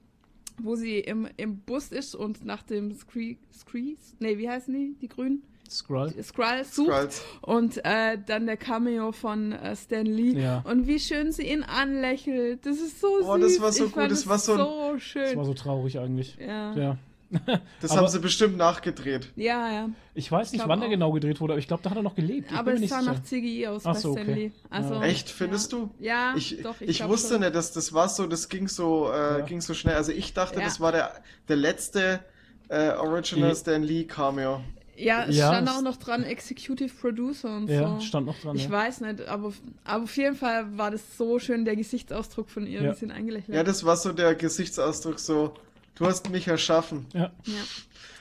wo 0.61 0.75
sie 0.75 0.99
im, 0.99 1.27
im 1.37 1.57
Bus 1.59 1.91
ist 1.91 2.15
und 2.15 2.45
nach 2.45 2.63
dem 2.63 2.93
Scree, 2.93 3.37
Screes, 3.53 4.15
nee, 4.19 4.37
wie 4.37 4.49
heißen 4.49 4.73
die, 4.73 4.95
die 5.01 5.07
Grünen? 5.07 5.43
Scroll. 5.69 6.13
Skrull 6.21 6.63
sucht. 6.65 6.87
Skrulls. 6.91 7.23
Und 7.41 7.83
äh, 7.85 8.17
dann 8.23 8.45
der 8.45 8.57
Cameo 8.57 9.11
von 9.11 9.53
äh, 9.53 9.75
Stan 9.75 10.05
Lee. 10.05 10.39
Ja. 10.39 10.63
Und 10.69 10.85
wie 10.87 10.99
schön 10.99 11.31
sie 11.31 11.47
ihn 11.47 11.63
anlächelt. 11.63 12.65
Das 12.65 12.77
ist 12.79 12.99
so 13.01 13.07
Oh, 13.23 13.37
süß. 13.37 13.41
das 13.53 13.61
war 13.61 13.71
so 13.71 13.85
ich 13.85 13.91
gut, 13.91 14.03
das 14.03 14.19
es 14.19 14.27
war 14.27 14.37
so 14.37 14.55
so 14.57 14.89
Das 14.93 15.01
schön. 15.01 15.35
war 15.37 15.45
so 15.45 15.53
traurig 15.55 15.97
eigentlich. 15.99 16.37
ja. 16.39 16.75
Ja. 16.75 16.97
Das 17.81 17.91
Aber- 17.91 18.01
haben 18.01 18.07
sie 18.07 18.19
bestimmt 18.19 18.57
nachgedreht. 18.57 19.29
ja, 19.35 19.71
ja. 19.71 19.89
Ich 20.15 20.31
weiß 20.31 20.51
nicht, 20.51 20.59
glaub 20.59 20.69
wann 20.69 20.79
der 20.79 20.87
auch. 20.87 20.91
genau 20.91 21.11
gedreht 21.11 21.41
wurde, 21.41 21.53
aber 21.53 21.59
ich 21.59 21.67
glaube, 21.67 21.81
da 21.83 21.89
hat 21.89 21.97
er 21.97 22.03
noch 22.03 22.15
gelebt. 22.15 22.51
Ich 22.51 22.57
Aber 22.57 22.73
es 22.73 22.79
nicht 22.79 22.89
sah 22.91 22.99
sicher. 22.99 23.13
nach 23.13 23.23
CGI 23.23 23.67
aus 23.67 23.85
Ach 23.85 23.93
bei 23.93 23.99
so, 23.99 24.11
Stan 24.13 24.23
okay. 24.23 24.33
Lee. 24.33 24.51
Also, 24.69 24.93
Ja. 24.95 25.03
Echt, 25.03 25.29
findest 25.29 25.71
ja. 25.71 25.77
du? 25.79 25.89
Ja, 25.99 26.33
Ich, 26.37 26.61
doch. 26.61 26.75
Ich, 26.81 26.89
ich, 27.01 27.07
wusste 27.07 27.33
schon. 27.33 27.41
nicht, 27.41 27.55
dass 27.55 27.71
das 27.71 27.93
war 27.93 28.07
so, 28.09 28.27
das 28.27 28.47
ging 28.49 28.67
so, 28.67 29.09
äh, 29.11 29.39
Ja. 29.39 29.45
ging 29.45 29.61
so 29.61 29.73
schnell. 29.73 29.95
Also 29.95 30.11
ich 30.11 30.33
dachte, 30.33 30.59
Ja. 30.59 30.65
das 30.65 30.79
war 30.79 30.91
der, 30.91 31.11
der 31.47 31.55
letzte 31.55 32.19
äh, 32.69 32.91
Original 32.91 33.49
Die- 33.51 33.55
Stan 33.55 33.81
Lee 33.83 34.03
Cameo. 34.05 34.61
Ja, 34.95 35.25
es 35.25 35.35
Ja, 35.35 35.47
stand 35.47 35.67
auch 35.69 35.81
noch 35.81 35.97
dran, 35.97 36.21
Executive 36.23 36.93
Producer 36.93 37.57
und 37.57 37.67
Ja, 37.67 37.95
so. 37.95 37.99
stand 38.01 38.27
noch 38.27 38.39
dran. 38.39 38.55
Ich 38.55 38.65
ja. 38.65 38.69
weiß 38.69 39.01
nicht, 39.01 39.27
aber, 39.27 39.51
aber 39.83 40.03
auf 40.03 40.15
jeden 40.17 40.35
Fall 40.35 40.77
war 40.77 40.91
das 40.91 41.17
so 41.17 41.39
schön, 41.39 41.65
der 41.65 41.75
Gesichtsausdruck 41.75 42.51
von 42.51 42.67
ihr, 42.67 42.83
Ja. 42.83 42.91
wie 42.91 42.95
sie 42.95 43.05
ihn 43.05 43.11
angelächelt 43.11 43.55
Ja, 43.55 43.63
das 43.63 43.83
war 43.83 43.97
so 43.97 44.13
der 44.13 44.35
Gesichtsausdruck 44.35 45.19
so, 45.19 45.55
du 45.95 46.05
hast 46.05 46.29
mich 46.29 46.47
erschaffen. 46.47 47.05
Ja, 47.13 47.31
Ja, 47.45 47.53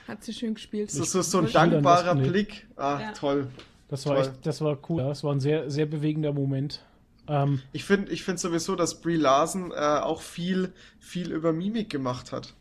hat 0.07 0.23
sie 0.23 0.33
schön 0.33 0.53
gespielt. 0.55 0.91
So, 0.91 1.03
so, 1.03 1.21
so 1.21 1.39
ein 1.39 1.51
dankbarer. 1.51 2.15
Blick. 2.15 2.67
Ah, 2.75 2.99
Ja. 3.01 3.11
toll. 3.13 3.47
das 3.89 4.05
war 4.05 4.15
Toll. 4.15 4.23
echt, 4.25 4.45
das 4.45 4.61
war 4.61 4.77
cool. 4.89 5.01
Ja, 5.01 5.09
das 5.09 5.23
war 5.23 5.33
ein 5.33 5.39
sehr, 5.39 5.69
sehr 5.69 5.85
bewegender 5.85 6.33
Moment. 6.33 6.81
Ähm, 7.27 7.61
Ich 7.71 7.83
finde 7.85 8.11
ich 8.11 8.23
find 8.23 8.39
sowieso, 8.39 8.75
dass 8.75 8.99
Brie 9.01 9.15
Larson 9.15 9.71
äh, 9.71 9.75
auch 9.75 10.21
viel, 10.21 10.73
viel 10.99 11.31
über 11.31 11.53
Mimik 11.53 11.89
gemacht 11.89 12.31
hat. 12.31 12.53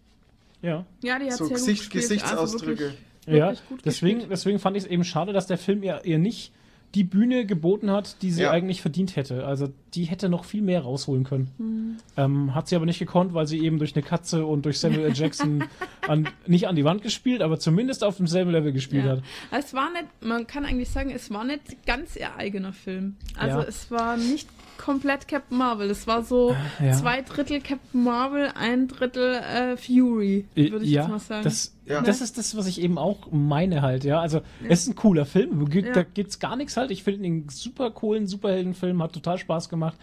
ja. 0.61 0.85
Ja, 1.03 1.18
die 1.18 1.27
hat 1.27 1.33
So 1.38 1.46
sehr 1.46 1.57
Gesicht- 1.57 1.85
gut 1.90 1.92
gespielt. 2.01 2.22
Also 2.22 2.59
Gesichtsausdrücke. 2.59 2.79
wirklich, 2.81 2.98
Ja, 3.27 3.33
wirklich 3.48 3.68
gut 3.68 3.81
deswegen, 3.85 4.14
gespielt. 4.18 4.33
deswegen 4.33 4.59
fand 4.61 4.77
ich 4.77 4.85
es 4.85 4.88
eben 4.90 5.05
schade, 5.05 5.33
dass 5.33 5.46
der 5.48 5.59
Film 5.59 5.83
ihr, 5.83 6.05
ihr 6.05 6.18
nicht 6.18 6.53
die 6.94 7.05
Bühne 7.05 7.46
geboten 7.46 7.90
hat, 7.90 8.20
die 8.22 8.31
sie 8.31 8.42
Ja. 8.42 8.50
eigentlich 8.50 8.83
verdient 8.83 9.16
hätte. 9.16 9.46
Also 9.46 9.68
die 9.94 10.05
hätte 10.05 10.28
noch 10.28 10.44
viel 10.44 10.61
mehr 10.62 10.83
rausholen 10.83 11.24
können. 11.24 11.50
Hm. 11.59 11.96
Ähm, 12.16 12.55
hat 12.55 12.68
sie 12.68 12.76
aber 12.76 12.85
nicht 12.87 12.98
gekonnt, 12.98 13.33
weil 13.35 13.46
sie 13.46 13.59
eben 13.64 13.78
durch 13.78 13.94
eine 13.94 14.02
Katze 14.02 14.44
und 14.44 14.64
durch 14.66 14.78
Samuel 14.78 15.05
L. 15.07 15.12
Jackson 15.14 15.64
an, 16.07 16.28
nicht 16.46 16.68
an 16.68 16.76
die 16.76 16.85
Wand 16.85 17.02
gespielt, 17.02 17.40
aber 17.42 17.59
zumindest 17.59 18.05
auf 18.05 18.18
demselben 18.18 18.50
Level 18.50 18.72
gespielt 18.72 19.05
Ja. 19.07 19.12
hat. 19.12 19.22
Es 19.50 19.72
war 19.74 19.90
nicht, 19.92 20.05
man 20.20 20.46
kann 20.46 20.64
eigentlich 20.66 20.90
sagen, 20.90 21.11
es 21.11 21.31
war 21.31 21.44
nicht 21.44 21.85
ganz 21.87 22.16
ihr 22.16 22.37
eigener 22.37 22.72
Film. 22.72 23.16
Also 23.38 23.59
Ja. 23.61 23.64
es 23.64 23.90
war 23.90 24.16
nicht 24.16 24.48
komplett 24.85 25.29
Captain 25.29 25.57
Marvel. 25.57 25.88
Es 25.90 26.07
war 26.07 26.23
so 26.23 26.57
Ja. 26.85 26.92
zwei 26.92 27.23
Drittel 27.23 27.61
Captain 27.61 28.03
Marvel, 28.03 28.51
ein 28.55 28.88
Drittel 28.88 29.35
äh, 29.35 29.77
Fury, 29.77 30.45
würde 30.55 30.85
ich 30.85 30.90
ja, 30.90 31.03
jetzt 31.03 31.11
mal 31.11 31.18
sagen. 31.21 31.45
Das, 31.45 31.73
Ja. 31.87 32.01
das 32.03 32.21
ist 32.21 32.37
das, 32.37 32.57
was 32.57 32.66
ich 32.66 32.81
eben 32.81 32.99
auch 32.99 33.29
meine 33.31 33.83
halt, 33.83 34.03
ja. 34.05 34.21
Also 34.21 34.40
es 34.68 34.81
ist 34.81 34.88
ein 34.88 34.97
cooler 34.97 35.25
Film, 35.25 35.68
da 35.95 36.03
gibt's 36.03 36.38
gar 36.40 36.57
nichts 36.57 36.77
halt. 36.77 36.90
Ich 36.90 37.03
finde 37.05 37.27
ihn 37.27 37.33
einen 37.33 37.49
super 37.49 37.90
coolen 37.90 38.27
Superheldenfilm, 38.27 39.01
hat 39.03 39.12
total 39.12 39.38
Spaß 39.38 39.68
gemacht. 39.68 39.97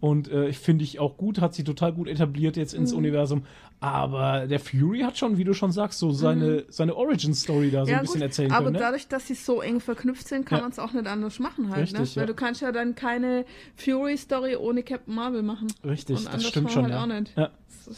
Und 0.00 0.28
äh, 0.30 0.48
ich 0.48 0.58
finde 0.58 0.82
ich 0.84 0.98
auch 0.98 1.16
gut, 1.18 1.40
hat 1.42 1.54
sie 1.54 1.62
total 1.62 1.92
gut 1.92 2.08
etabliert 2.08 2.56
jetzt 2.56 2.72
ins 2.72 2.92
Mhm. 2.92 2.98
Universum. 2.98 3.42
Aber 3.80 4.46
der 4.46 4.58
Fury 4.60 5.00
hat 5.00 5.16
schon, 5.18 5.36
wie 5.38 5.44
du 5.44 5.52
schon 5.54 5.72
sagst, 5.72 5.98
so 5.98 6.10
seine, 6.10 6.64
seine 6.68 6.94
Origin-Story 6.96 7.70
da 7.70 7.80
so 7.80 7.86
Mhm. 7.86 7.90
ja, 7.90 7.96
ein 7.98 8.00
bisschen 8.02 8.14
gut, 8.20 8.22
erzählen 8.22 8.52
aber 8.52 8.64
können. 8.64 8.74
Ne? 8.74 8.78
dadurch, 8.80 9.08
dass 9.08 9.26
sie 9.26 9.34
so 9.34 9.60
eng 9.62 9.80
verknüpft 9.80 10.26
sind, 10.28 10.46
kann 10.46 10.58
Ja. 10.58 10.62
man 10.62 10.70
es 10.72 10.78
auch 10.78 10.92
nicht 10.92 11.06
anders 11.06 11.38
machen 11.38 11.70
halt. 11.70 11.82
Richtig, 11.82 11.98
ne? 12.00 12.06
ja. 12.06 12.16
Weil 12.16 12.26
du 12.26 12.34
kannst 12.34 12.60
ja 12.62 12.72
dann 12.72 12.94
keine 12.94 13.44
Fury-Story 13.76 14.56
ohne 14.56 14.82
Captain 14.82 15.14
Marvel 15.14 15.42
machen. 15.42 15.68
Richtig, 15.84 16.16
Und 16.18 16.32
das 16.32 16.46
stimmt 16.46 16.70
schon. 16.72 16.84
halt 16.84 16.94
ja. 16.94 17.02
auch 17.02 17.06
nicht. 17.06 17.32
Ja. 17.36 17.50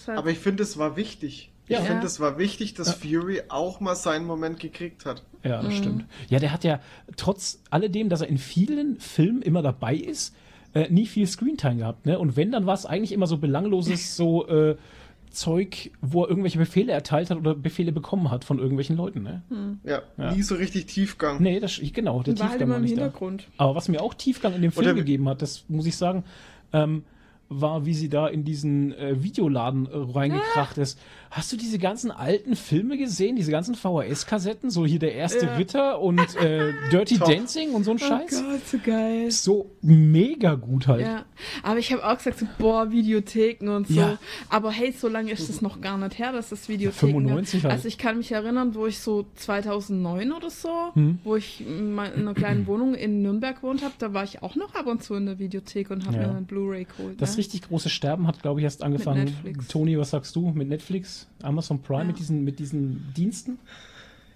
Halt, 0.07 0.19
Aber 0.19 0.31
ich 0.31 0.39
finde, 0.39 0.63
es 0.63 0.79
war 0.79 0.97
wichtig. 0.97 1.51
Ja. 1.69 1.79
Ich 1.79 1.85
finde, 1.85 2.01
Ja. 2.03 2.07
es 2.07 2.19
war 2.21 2.39
wichtig, 2.39 2.75
dass 2.75 2.89
Ja. 2.89 2.95
Fury 3.21 3.43
auch 3.49 3.81
mal 3.81 3.95
seinen 3.95 4.27
Moment 4.27 4.59
gekriegt 4.61 5.05
hat. 5.07 5.23
Ja, 5.45 5.61
Mhm. 5.63 5.67
das 5.67 5.75
stimmt. 5.77 6.05
Ja, 6.29 6.39
der 6.39 6.53
hat 6.53 6.65
ja 6.65 6.81
trotz 7.17 7.61
alledem, 7.71 8.09
dass 8.09 8.21
er 8.21 8.29
in 8.29 8.39
vielen 8.39 8.99
Filmen 9.01 9.43
immer 9.43 9.63
dabei 9.63 9.95
ist, 9.97 10.35
äh, 10.75 10.89
nie 10.91 11.07
viel 11.07 11.27
Screentime 11.27 11.77
gehabt. 11.77 12.07
Ne? 12.07 12.19
Und 12.19 12.37
wenn, 12.37 12.51
dann 12.53 12.67
war 12.67 12.75
es 12.75 12.87
eigentlich 12.87 13.13
immer 13.13 13.27
so 13.27 13.39
belangloses 13.39 14.17
so 14.17 14.47
äh, 14.49 14.77
Zeug, 15.31 15.91
wo 16.03 16.25
er 16.25 16.29
irgendwelche 16.29 16.59
Befehle 16.59 16.93
erteilt 16.93 17.31
hat 17.31 17.39
oder 17.39 17.55
Befehle 17.55 17.91
bekommen 17.93 18.31
hat 18.31 18.45
von 18.45 18.59
irgendwelchen 18.59 18.97
Leuten. 18.97 19.23
Ne? 19.23 19.43
Ja, 19.85 20.03
Ja. 20.19 20.35
nie 20.35 20.43
so 20.43 20.55
richtig 20.57 20.87
Tiefgang. 20.87 21.43
Nee, 21.43 21.59
das, 21.59 21.81
genau, 21.93 22.23
der 22.23 22.39
war 22.39 22.51
halt 22.51 22.59
Tiefgang 22.59 22.61
immer 22.61 22.69
war 22.71 22.77
im 22.77 22.83
nicht 22.83 22.97
da. 22.97 23.03
Hintergrund. 23.03 23.49
Aber 23.57 23.75
was 23.75 23.89
mir 23.89 24.03
auch 24.03 24.15
Tiefgang 24.15 24.55
in 24.55 24.63
dem 24.63 24.73
Film 24.73 24.87
Oder- 24.87 24.95
gegeben 24.95 25.29
hat, 25.29 25.41
das 25.43 25.65
muss 25.69 25.87
ich 25.87 25.97
sagen, 25.97 26.25
ähm, 26.75 27.05
war, 27.61 27.85
wie 27.87 27.95
sie 27.95 28.09
da 28.09 28.29
in 28.29 28.45
diesen 28.45 28.93
äh, 28.95 29.23
Videoladen 29.23 29.87
äh, 29.87 29.91
reingekracht 29.93 30.79
ist. 30.79 30.99
Hast 31.31 31.51
du 31.51 31.57
diese 31.57 31.79
ganzen 31.79 32.11
alten 32.11 32.57
Filme 32.57 32.99
gesehen, 32.99 33.37
diese 33.37 33.51
ganzen 33.51 33.75
VHS-Kassetten? 33.75 34.69
So 34.71 34.85
hier 34.85 34.99
der 34.99 35.15
erste 35.15 35.47
Ja. 35.47 35.55
Ritter 35.57 36.01
und 36.01 36.21
äh, 36.37 36.73
Dirty 36.91 37.17
Top. 37.19 37.29
Dancing 37.29 37.71
und 37.73 37.85
so 37.85 37.93
ein 37.93 37.97
Oh 38.03 38.07
Scheiß? 38.07 38.43
Gott, 38.45 38.67
so 38.67 38.79
geil. 38.85 39.31
so 39.31 39.71
mega 39.81 40.55
gut 40.57 40.87
halt. 40.89 41.01
Ja, 41.01 41.25
aber 41.63 41.79
ich 41.79 41.91
habe 41.93 42.05
auch 42.07 42.17
gesagt, 42.19 42.39
so, 42.39 42.47
boah, 42.59 42.91
Videotheken 42.91 43.69
und 43.75 43.89
so. 43.89 43.95
Ja. 43.95 44.19
Aber 44.51 44.71
hey, 44.71 44.93
so 44.93 45.09
lange 45.09 45.33
ist 45.33 45.49
es 45.49 45.63
noch 45.63 45.81
gar 45.81 45.97
nicht 45.97 46.19
her, 46.19 46.33
dass 46.33 46.53
es 46.53 46.69
Videotheken 46.69 47.13
95 47.13 47.63
gab. 47.63 47.71
halt. 47.71 47.79
Also 47.79 47.89
ich 47.89 47.97
kann 47.97 48.19
mich 48.19 48.31
erinnern, 48.33 48.75
wo 48.75 48.87
ich 48.87 48.99
so 48.99 49.25
2009 49.37 50.33
oder 50.33 50.51
so, 50.51 50.69
Hm. 50.95 51.19
wo 51.25 51.37
ich 51.37 51.67
in 51.67 51.99
einer 51.99 52.35
kleinen 52.35 52.67
Wohnung 52.67 52.95
in 52.95 53.23
Nürnberg 53.23 53.57
gewohnt 53.57 53.83
habe, 53.83 53.95
da 53.99 54.13
war 54.13 54.25
ich 54.25 54.43
auch 54.43 54.55
noch 54.57 54.75
ab 54.75 54.87
und 54.87 55.03
zu 55.03 55.15
in 55.15 55.25
der 55.27 55.39
Videothek 55.39 55.91
und 55.91 56.07
habe 56.07 56.19
Ja. 56.19 56.27
mir 56.29 56.37
einen 56.37 56.47
Blu-ray 56.47 56.85
geholt. 56.85 57.21
Das 57.23 57.37
ne? 57.37 57.41
Richtig 57.43 57.69
große 57.69 57.89
Sterben 57.91 58.27
hat, 58.27 58.41
glaube 58.43 58.61
ich, 58.61 58.65
erst 58.65 58.83
angefangen. 58.83 59.35
Toni, 59.69 59.99
was 59.99 60.11
sagst 60.11 60.35
du 60.37 60.51
mit 60.51 60.69
Netflix, 60.69 61.27
Amazon 61.43 61.83
Prime, 61.83 62.01
Ja. 62.03 62.07
mit, 62.07 62.19
diesen, 62.19 62.45
mit 62.45 62.59
diesen 62.59 63.13
Diensten? 63.17 63.59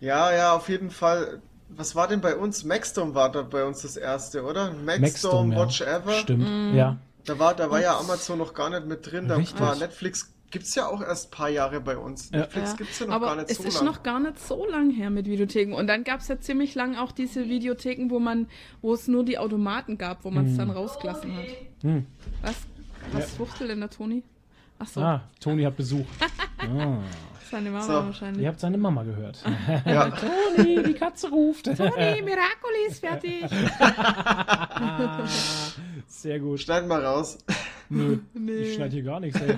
Ja, 0.01 0.33
ja, 0.35 0.55
auf 0.55 0.69
jeden 0.69 0.91
Fall. 0.91 1.41
Was 1.69 1.95
war 1.97 2.07
denn 2.09 2.21
bei 2.21 2.37
uns? 2.37 2.65
Maxdome 2.65 3.15
war 3.15 3.31
da 3.33 3.43
bei 3.43 3.65
uns 3.65 3.83
das 3.83 3.97
erste, 3.97 4.45
oder? 4.45 4.73
Maxdome, 4.73 5.01
Maxdome, 5.01 5.55
ja. 5.55 5.61
Watch 5.61 5.81
Ever. 5.81 6.13
Stimmt, 6.13 6.45
Mm. 6.73 6.77
ja. 6.77 6.97
Da 7.25 7.39
war, 7.39 7.55
da 7.55 7.71
war 7.71 7.81
ja 7.81 7.99
Amazon 7.99 8.39
noch 8.39 8.55
gar 8.55 8.71
nicht 8.71 8.87
mit 8.87 9.11
drin. 9.11 9.27
Da 9.29 9.37
Richtig. 9.37 9.59
war 9.61 9.75
Netflix 9.77 10.33
gibt's 10.53 10.77
ja 10.77 10.87
auch 10.87 11.03
erst 11.03 11.27
ein 11.29 11.31
paar 11.33 11.49
Jahre 11.49 11.81
bei 11.81 11.97
uns. 11.99 12.31
Ja. 12.31 12.39
Netflix 12.43 12.71
Ja, 12.71 12.77
gibt's 12.77 12.99
ja 13.01 13.07
noch 13.07 13.15
aber 13.15 13.27
gar 13.27 13.37
nicht 13.37 13.51
es 13.51 13.57
so 13.59 13.65
ist 13.65 13.75
lange. 13.75 13.87
noch 13.91 14.03
gar 14.05 14.21
nicht 14.21 14.39
so 14.39 14.65
lang 14.65 14.91
her 14.91 15.11
mit 15.11 15.27
Videotheken. 15.27 15.75
Und 15.75 15.89
dann 15.89 16.05
gab 16.05 16.21
es 16.21 16.29
ja 16.29 16.39
ziemlich 16.39 16.75
lang 16.77 16.95
auch 16.97 17.11
diese 17.11 17.49
Videotheken, 17.49 18.11
wo 18.11 18.21
man, 18.21 18.47
wo 18.81 18.95
es 18.95 19.09
nur 19.09 19.25
die 19.25 19.39
Automaten 19.39 19.99
gab, 19.99 20.25
wo 20.25 20.31
man 20.31 20.47
es 20.47 20.57
dann 20.57 20.71
rausgelassen 20.71 21.37
hat. 21.37 21.47
Hm. 21.83 22.07
Was? 22.43 22.55
Was 23.13 23.31
fuchtelt 23.33 23.71
denn 23.71 23.81
der 23.81 23.91
Toni? 23.91 24.23
Ach 24.79 24.87
so, 24.87 25.01
Ah, 25.01 25.23
Toni 25.41 25.63
hat 25.63 25.77
Besuch. 25.77 26.05
ah, 26.59 26.99
seine 27.51 27.71
Mama 27.71 27.83
So, 27.85 27.93
wahrscheinlich. 27.93 28.43
ihr 28.43 28.49
habt 28.49 28.61
seine 28.61 28.77
Mama 28.79 29.03
gehört. 29.05 29.43
Ja. 29.87 30.11
Toni, 30.57 30.83
die 30.83 30.95
Katze 30.95 31.31
ruft. 31.31 31.65
Toni, 31.67 32.23
Miracoli 32.23 32.87
ist 32.89 33.01
fertig. 33.01 33.45
Sehr 36.09 36.41
gut. 36.41 36.61
Schneid 36.61 36.87
mal 36.87 37.05
raus. 37.05 37.39
Nö, 37.89 38.19
Nee. 38.35 38.53
ich 38.53 38.75
schneide 38.75 38.95
hier 38.95 39.05
gar 39.05 39.21
nichts. 39.21 39.41
Ey. 39.41 39.55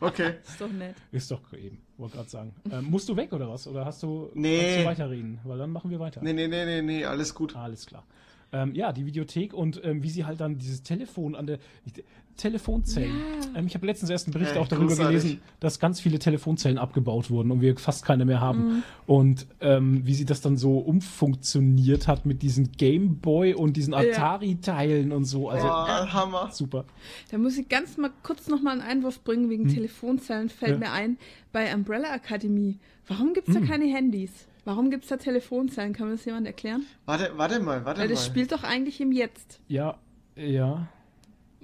Okay. 0.00 0.34
Ist 0.46 0.60
doch 0.60 0.68
nett. 0.70 0.94
Ist 1.10 1.30
doch 1.30 1.40
eben, 1.54 1.78
wollte 1.96 2.16
gerade 2.16 2.28
sagen. 2.28 2.54
Ähm, 2.70 2.84
musst 2.90 3.08
du 3.08 3.16
weg 3.16 3.32
oder 3.32 3.48
was? 3.48 3.66
Oder 3.66 3.86
hast 3.86 4.02
du, 4.02 4.30
Nee. 4.34 4.60
kannst 4.60 4.78
du 4.80 4.84
weiterreden? 4.84 5.38
Weil 5.44 5.56
dann 5.58 5.70
machen 5.70 5.90
wir 5.90 5.98
weiter. 5.98 6.20
Nee, 6.22 6.34
nee, 6.34 6.48
nee, 6.48 6.66
nee, 6.66 6.82
nee, 6.82 7.04
alles 7.06 7.34
gut. 7.34 7.56
Alles 7.56 7.86
klar. 7.86 8.04
Ähm, 8.52 8.74
ja, 8.74 8.92
die 8.92 9.06
Videothek 9.06 9.52
und 9.52 9.80
ähm, 9.84 10.02
wie 10.02 10.10
sie 10.10 10.24
halt 10.24 10.40
dann 10.40 10.56
dieses 10.58 10.82
Telefon 10.82 11.34
an 11.34 11.46
der 11.46 11.58
ich- 11.84 12.04
Telefonzellen. 12.36 13.10
Ja. 13.54 13.58
Ähm, 13.60 13.66
ich 13.66 13.74
habe 13.74 13.86
letztens 13.86 14.10
erst 14.10 14.26
einen 14.26 14.34
Bericht 14.34 14.56
Äh, 14.56 14.58
auch 14.58 14.68
darüber 14.68 14.88
großartig. 14.88 15.22
gelesen, 15.22 15.40
dass 15.58 15.80
ganz 15.80 16.00
viele 16.00 16.18
Telefonzellen 16.18 16.76
abgebaut 16.76 17.30
wurden 17.30 17.50
und 17.50 17.62
wir 17.62 17.74
fast 17.78 18.04
keine 18.04 18.26
mehr 18.26 18.40
haben. 18.42 18.58
Mhm. 18.68 18.82
Und 19.06 19.46
ähm, 19.62 20.06
wie 20.06 20.12
sie 20.14 20.26
das 20.26 20.42
dann 20.42 20.58
so 20.58 20.76
umfunktioniert 20.78 22.08
hat 22.08 22.26
mit 22.26 22.42
diesen 22.42 22.72
Gameboy 22.72 23.54
und 23.54 23.76
diesen 23.76 23.92
Ja. 23.94 24.00
Atari-Teilen 24.00 25.12
und 25.12 25.24
so. 25.24 25.48
Also 25.48 25.66
Boah, 25.66 26.12
Hammer. 26.12 26.50
super. 26.52 26.84
Da 27.30 27.38
muss 27.38 27.56
ich 27.56 27.68
ganz 27.68 27.96
mal 27.96 28.10
kurz 28.22 28.48
noch 28.48 28.60
mal 28.62 28.72
einen 28.72 28.82
Einwurf 28.82 29.22
bringen 29.24 29.44
Hm. 29.44 29.50
wegen 29.50 29.68
Telefonzellen. 29.68 30.48
Fällt 30.50 30.72
Ja. 30.72 30.78
mir 30.78 30.92
ein, 30.92 31.16
bei 31.52 31.74
Umbrella 31.74 32.12
Akademie. 32.12 32.78
Warum 33.08 33.32
gibt 33.34 33.48
es 33.48 33.54
Hm. 33.54 33.62
da 33.62 33.68
keine 33.72 33.86
Handys? 33.86 34.30
Warum 34.66 34.90
gibt 34.90 35.04
es 35.04 35.08
da 35.10 35.16
Telefonzellen? 35.16 35.92
Kann 35.92 36.08
mir 36.08 36.14
das 36.16 36.24
jemand 36.24 36.46
erklären? 36.46 36.84
Warte, 37.04 37.30
warte 37.36 37.60
mal, 37.60 37.84
warte 37.84 38.00
Weil 38.00 38.08
mal. 38.08 38.14
das 38.14 38.26
spielt 38.26 38.50
doch 38.50 38.64
eigentlich 38.64 39.00
im 39.00 39.12
Jetzt. 39.12 39.60
Ja, 39.68 39.96
ja. 40.34 40.88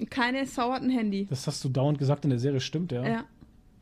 Keine 0.08 0.46
Sau 0.46 0.72
hat 0.72 0.82
ein 0.82 0.90
Handy. 0.90 1.26
Das 1.28 1.46
hast 1.48 1.62
du 1.64 1.68
dauernd 1.68 1.98
gesagt 1.98 2.24
in 2.24 2.30
der 2.30 2.38
Serie, 2.38 2.60
stimmt, 2.60 2.92
ja. 2.92 3.04
Ja. 3.06 3.24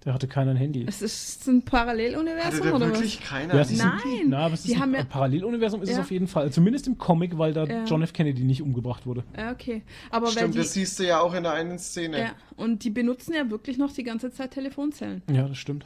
Der 0.07 0.15
hatte 0.15 0.27
keiner 0.27 0.53
ein 0.53 0.57
Handy. 0.57 0.87
Es 0.89 1.03
ist 1.03 1.47
ein 1.49 1.57
Hatte 1.57 1.65
Paralleluniversum 1.67 2.63
da 2.67 2.75
oder 2.75 2.87
wirklich 2.87 3.21
was? 3.21 3.29
keiner? 3.29 3.55
Ja, 3.55 3.67
Nein, 3.77 4.01
Ein, 4.23 4.29
na, 4.31 4.39
aber 4.47 4.55
es 4.55 4.63
die 4.63 4.73
ist 4.73 4.81
haben 4.81 4.95
ein 4.95 5.01
ja- 5.01 5.05
Paralleluniversum 5.05 5.83
ist 5.83 5.91
es 5.91 5.99
auf 5.99 6.11
jeden 6.11 6.27
Fall. 6.27 6.51
Zumindest 6.51 6.87
im 6.87 6.97
Comic, 6.97 7.37
weil 7.37 7.53
da 7.53 7.65
Ja. 7.67 7.85
John 7.85 8.01
F. 8.03 8.15
Kennedy 8.15 8.43
nicht 8.45 8.63
umgebracht 8.63 9.05
wurde. 9.05 9.25
Ja, 9.37 9.53
okay. 9.53 9.83
Aber 10.11 10.29
Stimmt, 10.29 10.55
die, 10.55 10.59
das 10.59 10.73
siehst 10.73 10.99
du 10.99 11.07
ja 11.07 11.21
auch 11.21 11.35
in 11.35 11.43
der 11.43 11.53
einen 11.53 11.79
Szene. 11.79 12.19
ja, 12.19 12.31
und 12.57 12.83
die 12.85 12.91
benutzen 12.91 13.35
ja 13.35 13.51
wirklich 13.51 13.77
noch 13.77 13.93
die 13.93 14.03
ganze 14.03 14.31
Zeit 14.33 14.53
Telefonzellen. 14.53 15.21
Ja, 15.31 15.47
das 15.47 15.59
stimmt. 15.59 15.85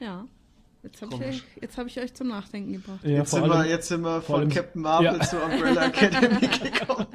Ja. 0.00 0.24
Jetzt 0.86 1.02
habe 1.02 1.24
ich, 1.24 1.42
jetzt 1.60 1.78
hab 1.78 1.86
ich 1.86 1.98
euch 2.00 2.14
zum 2.14 2.28
Nachdenken 2.28 2.72
gebracht. 2.74 3.00
Ja, 3.02 3.10
Jetzt, 3.18 3.30
sind 3.32 3.44
wir, 3.44 3.52
allem, 3.54 3.68
jetzt 3.68 3.88
sind 3.88 4.00
wir 4.02 4.20
von 4.22 4.40
allem- 4.40 4.48
Captain 4.50 4.82
Marvel 4.82 5.06
Ja. 5.18 5.20
zu 5.20 5.36
Umbrella 5.38 5.86
Academy 5.86 6.46
gekommen. 6.46 7.06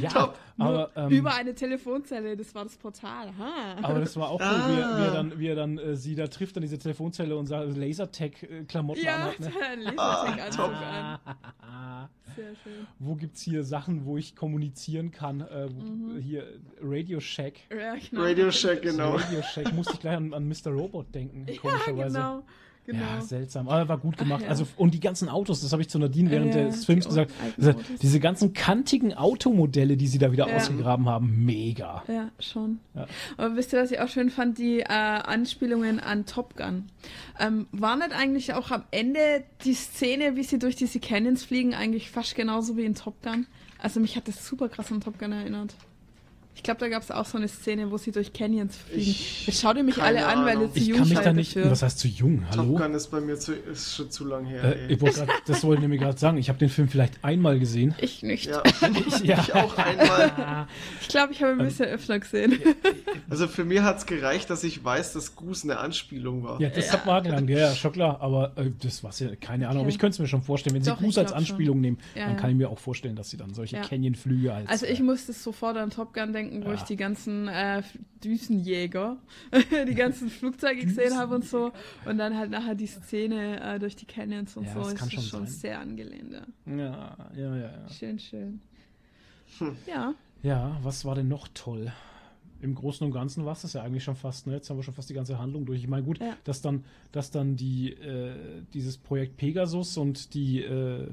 ja, 0.00 0.08
top. 0.10 0.38
aber, 0.58 0.90
ähm, 0.96 1.08
Über 1.10 1.34
eine 1.34 1.54
Telefonzelle, 1.54 2.36
das 2.36 2.54
war 2.54 2.64
das 2.64 2.76
Portal. 2.76 3.28
Ha. 3.38 3.76
aber 3.82 4.00
das 4.00 4.16
war 4.16 4.30
auch 4.30 4.40
cool, 4.40 4.46
wie, 4.74 4.80
er, 4.80 4.98
wie 4.98 5.02
er 5.02 5.10
Ah. 5.10 5.14
dann, 5.14 5.38
wie 5.38 5.46
er 5.48 5.54
dann 5.54 5.78
äh, 5.78 5.96
sie 5.96 6.14
da 6.16 6.26
trifft 6.26 6.56
an 6.56 6.62
diese 6.62 6.78
Telefonzelle 6.78 7.36
und 7.36 7.46
sagt, 7.46 7.76
Lasertag-Klamotten 7.76 9.02
ja, 9.04 9.14
anhat. 9.16 9.40
Ne? 9.40 9.52
Ah, 9.96 10.24
Lasertag-Anzug 10.24 10.64
top. 10.64 10.74
an. 10.74 12.08
Sehr 12.36 12.54
schön. 12.62 12.86
Wo 12.98 13.14
gibt's 13.14 13.40
hier 13.42 13.64
Sachen, 13.64 14.04
wo 14.04 14.16
ich 14.16 14.34
kommunizieren 14.36 15.10
kann? 15.10 15.40
Äh, 15.42 15.66
Mhm. 15.68 16.18
Hier 16.20 16.44
Radio 16.82 17.20
Shack. 17.20 17.54
Ja, 17.70 17.94
genau. 17.94 18.22
Radio 18.22 18.50
Shack, 18.50 18.82
genau. 18.82 19.12
Radio 19.16 19.42
Shack. 19.42 19.72
Musste 19.74 19.94
ich 19.94 20.00
gleich 20.00 20.16
an, 20.16 20.32
an 20.34 20.46
Mr. 20.48 20.70
Robot 20.70 21.14
denken, 21.14 21.46
Ja, 21.48 21.58
komischerweise. 21.60 22.16
genau. 22.16 22.42
Genau. 22.88 23.04
Ja, 23.04 23.20
seltsam. 23.20 23.68
Aber 23.68 23.88
war 23.88 23.98
gut 23.98 24.16
gemacht. 24.16 24.40
Ach, 24.40 24.44
ja. 24.44 24.48
Also, 24.50 24.66
und 24.76 24.94
die 24.94 25.00
ganzen 25.00 25.28
Autos, 25.28 25.60
das 25.60 25.72
habe 25.72 25.82
ich 25.82 25.88
zu 25.88 25.98
Nadine 25.98 26.30
während 26.30 26.54
Ja, 26.54 26.64
des 26.64 26.84
Films 26.84 27.04
die 27.04 27.08
gesagt. 27.10 27.32
Also, 27.56 27.74
diese 28.02 28.18
ganzen 28.20 28.52
kantigen 28.54 29.14
Automodelle, 29.14 29.96
die 29.96 30.06
sie 30.06 30.18
da 30.18 30.32
wieder 30.32 30.48
Ja. 30.48 30.56
ausgegraben 30.56 31.08
haben, 31.08 31.44
mega. 31.44 32.02
Ja, 32.08 32.30
schon. 32.40 32.80
Aber 33.36 33.56
wisst 33.56 33.72
ihr, 33.72 33.80
was 33.82 33.90
ich 33.92 34.00
auch 34.00 34.08
schön 34.08 34.30
fand? 34.30 34.58
Die 34.58 34.80
äh, 34.80 34.84
Anspielungen 34.86 36.00
an 36.00 36.26
Top 36.26 36.56
Gun. 36.56 36.84
Ähm, 37.38 37.66
war 37.72 37.96
nicht 37.96 38.12
eigentlich 38.12 38.54
auch 38.54 38.70
am 38.70 38.84
Ende 38.90 39.44
die 39.64 39.74
Szene, 39.74 40.36
wie 40.36 40.42
sie 40.42 40.58
durch 40.58 40.76
diese 40.76 40.98
Canyons 41.00 41.44
fliegen, 41.44 41.74
eigentlich 41.74 42.10
fast 42.10 42.34
genauso 42.34 42.76
wie 42.76 42.84
in 42.84 42.94
Top 42.94 43.22
Gun? 43.22 43.46
Also 43.80 44.00
mich 44.00 44.16
hat 44.16 44.26
das 44.26 44.44
super 44.46 44.68
krass 44.68 44.90
an 44.90 45.00
Top 45.00 45.18
Gun 45.18 45.30
erinnert. 45.32 45.74
Ich 46.58 46.64
glaube, 46.64 46.80
da 46.80 46.88
gab 46.88 47.02
es 47.04 47.10
auch 47.12 47.24
so 47.24 47.38
eine 47.38 47.46
Szene, 47.46 47.90
wo 47.92 47.98
sie 47.98 48.10
durch 48.10 48.32
Canyons 48.32 48.76
fliegen. 48.76 49.00
Ich- 49.00 49.46
Jetzt 49.46 49.60
schaut 49.60 49.76
ihr 49.76 49.84
mich 49.84 50.02
alle 50.02 50.26
an, 50.26 50.44
weil 50.44 50.56
Ahnung. 50.56 50.72
zu 50.72 50.78
Ich 50.78 50.88
jung 50.88 50.98
kann 50.98 51.08
mich 51.08 51.18
da 51.20 51.32
nicht. 51.32 51.54
dafür. 51.56 51.70
Was 51.70 51.82
heißt 51.82 51.98
zu 52.00 52.08
jung? 52.08 52.42
Top 52.50 52.58
Hallo? 52.58 52.74
Gun 52.74 52.94
ist 52.94 53.06
bei 53.12 53.20
mir 53.20 53.38
zu, 53.38 53.54
ist 53.54 53.94
schon 53.94 54.10
zu 54.10 54.24
lang 54.24 54.44
her. 54.44 54.64
Äh, 54.64 54.92
ich 54.92 55.00
wollte 55.00 55.20
grad, 55.24 55.28
das 55.46 55.62
wollte 55.62 55.82
ich 55.82 55.88
mir 55.88 55.98
gerade 55.98 56.18
sagen. 56.18 56.36
Ich 56.36 56.48
habe 56.48 56.58
den 56.58 56.68
Film 56.68 56.88
vielleicht 56.88 57.22
einmal 57.24 57.58
gesehen. 57.60 57.94
Ich 58.00 58.22
nicht. 58.24 58.46
ja, 58.46 58.62
Ich, 59.06 59.20
ja. 59.20 59.40
ich 59.40 59.54
auch 59.54 59.78
einmal. 59.78 60.66
Ich 61.00 61.08
glaube, 61.08 61.32
ich 61.32 61.40
habe 61.42 61.52
Ähm, 61.52 61.60
ein 61.60 61.66
bisschen 61.68 61.86
öfter 61.86 62.18
gesehen. 62.18 62.58
Also 63.30 63.46
für 63.46 63.64
mich 63.64 63.80
hat 63.80 63.98
es 63.98 64.06
gereicht, 64.06 64.50
dass 64.50 64.64
ich 64.64 64.82
weiß, 64.84 65.12
dass 65.12 65.36
Goose 65.36 65.62
eine 65.64 65.78
Anspielung 65.78 66.42
war. 66.42 66.60
Ja, 66.60 66.70
das 66.70 66.92
hat 66.92 67.06
man 67.06 67.22
gelangt, 67.22 67.48
ja, 67.50 67.58
ja, 67.58 67.74
schon 67.74 67.92
klar. 67.92 68.20
Aber 68.20 68.52
äh, 68.56 68.70
das 68.82 69.04
war 69.04 69.12
ja 69.16 69.34
keine 69.36 69.66
Ahnung. 69.68 69.78
Aber 69.82 69.86
Okay. 69.88 69.94
ich 69.94 69.98
könnte 70.00 70.14
es 70.14 70.18
mir 70.18 70.26
schon 70.26 70.42
vorstellen, 70.42 70.74
wenn 70.74 70.82
sie 70.82 70.90
Doch, 70.90 70.98
ich 71.00 71.04
Goose 71.06 71.20
als 71.20 71.30
glaub 71.30 71.40
schon. 71.44 71.50
Anspielung 71.52 71.80
nehmen, 71.80 71.98
Ja, 72.16 72.24
dann 72.26 72.34
ja. 72.34 72.40
kann 72.40 72.50
ich 72.50 72.56
mir 72.56 72.68
auch 72.68 72.78
vorstellen, 72.78 73.14
dass 73.16 73.30
sie 73.30 73.36
dann 73.36 73.54
solche 73.54 73.76
Ja. 73.76 73.82
Canyon-Flüge 73.82 74.52
als. 74.52 74.68
Also 74.68 74.86
ich 74.86 74.98
äh, 75.00 75.02
musste 75.02 75.32
sofort 75.32 75.76
an 75.76 75.90
Top 75.90 76.12
Gun 76.14 76.32
denken, 76.32 76.47
wo 76.62 76.68
Ja. 76.68 76.74
ich 76.74 76.82
die 76.82 76.96
ganzen 76.96 77.48
äh, 77.48 77.82
Düsenjäger, 78.22 79.16
die 79.88 79.94
ganzen 79.94 80.28
Flugzeuge 80.30 80.84
gesehen 80.84 81.16
habe 81.16 81.34
und 81.36 81.44
so. 81.44 81.72
Und 82.04 82.18
dann 82.18 82.36
halt 82.36 82.50
nachher 82.50 82.74
die 82.74 82.86
Szene 82.86 83.60
äh, 83.60 83.78
durch 83.78 83.96
die 83.96 84.06
Canyons 84.06 84.56
und 84.56 84.64
Ja, 84.64 84.74
so. 84.74 84.80
das 84.80 84.92
ist 84.92 85.12
schon 85.12 85.22
schon 85.22 85.46
sein. 85.46 85.54
sehr 85.54 85.80
angelehnt. 85.80 86.32
Ja. 86.66 86.74
ja, 86.76 87.16
ja, 87.36 87.56
ja, 87.56 87.56
ja. 87.56 87.88
Schön, 87.88 88.18
schön. 88.18 88.60
Hm. 89.58 89.76
Ja, 89.86 90.14
Ja, 90.42 90.78
was 90.82 91.04
war 91.04 91.14
denn 91.14 91.28
noch 91.28 91.48
toll? 91.54 91.92
Im 92.60 92.74
Großen 92.74 93.06
und 93.06 93.12
Ganzen 93.12 93.44
war 93.44 93.52
es 93.52 93.62
das 93.62 93.74
ja 93.74 93.82
eigentlich 93.82 94.02
schon 94.02 94.16
fast, 94.16 94.46
ne? 94.48 94.54
Jetzt 94.54 94.68
haben 94.68 94.76
wir 94.78 94.82
schon 94.82 94.94
fast 94.94 95.08
die 95.08 95.14
ganze 95.14 95.38
Handlung 95.38 95.64
durch. 95.64 95.80
Ich 95.80 95.88
meine, 95.88 96.02
gut, 96.02 96.18
Ja. 96.18 96.36
dass 96.44 96.60
dann, 96.60 96.84
dass 97.12 97.30
dann 97.30 97.54
die, 97.56 97.92
äh, 97.92 98.34
dieses 98.74 98.98
Projekt 98.98 99.36
Pegasus 99.36 99.96
und 99.96 100.34
die 100.34 100.62
äh, 100.62 101.08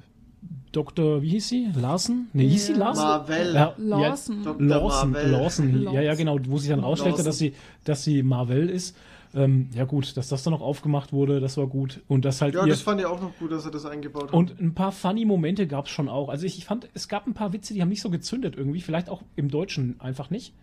Dr. 0.72 1.22
wie 1.22 1.30
hieß 1.30 1.48
sie? 1.50 1.68
Larsen? 1.76 2.30
Ne, 2.34 2.44
hieß 2.44 2.68
sie 2.68 2.72
Ja. 2.74 2.78
Larsen? 2.80 3.04
Marvel. 3.04 3.54
Ja, 3.54 3.74
Lawson. 3.78 4.44
Dr. 4.44 4.66
Lawson, 4.66 5.12
Marvel. 5.12 5.32
Lawson, 5.32 5.82
ja, 5.94 6.02
ja, 6.02 6.16
genau, 6.16 6.38
wo 6.48 6.58
sich 6.58 6.70
dann 6.70 6.80
rausstellte, 6.82 7.24
dass 7.24 7.38
sie, 7.38 7.54
dass 7.84 8.04
sie 8.04 8.24
Marvel 8.24 8.70
ist. 8.70 8.96
Ähm, 9.34 9.70
ja, 9.74 9.84
gut, 9.84 10.16
dass 10.16 10.30
das 10.30 10.44
dann 10.44 10.54
noch 10.54 10.62
aufgemacht 10.62 11.12
wurde, 11.12 11.40
das 11.42 11.58
war 11.58 11.68
gut. 11.68 12.02
Und 12.08 12.24
das 12.24 12.42
halt 12.42 12.54
Ja, 12.56 12.64
ihr, 12.64 12.70
das 12.70 12.82
fand 12.82 13.02
ich 13.02 13.06
auch 13.06 13.22
noch 13.22 13.38
gut, 13.38 13.52
dass 13.52 13.66
er 13.66 13.72
das 13.72 13.86
eingebaut 13.86 14.24
hat. 14.28 14.34
und 14.34 14.60
ein 14.62 14.74
paar 14.74 14.94
funny 14.94 15.26
Momente 15.26 15.68
gab 15.68 15.86
es 15.88 15.92
schon 15.92 16.08
auch. 16.08 16.30
Also 16.30 16.46
ich, 16.46 16.58
ich 16.58 16.64
fand, 16.66 16.88
es 16.94 17.10
gab 17.10 17.28
ein 17.28 17.34
paar 17.34 17.52
Witze, 17.52 17.74
die 17.74 17.82
haben 17.82 17.90
nicht 17.90 18.02
so 18.02 18.10
gezündet 18.10 18.56
irgendwie, 18.58 18.80
vielleicht 18.80 19.10
auch 19.10 19.24
im 19.36 19.50
Deutschen 19.50 20.00
einfach 20.00 20.30
nicht. 20.30 20.54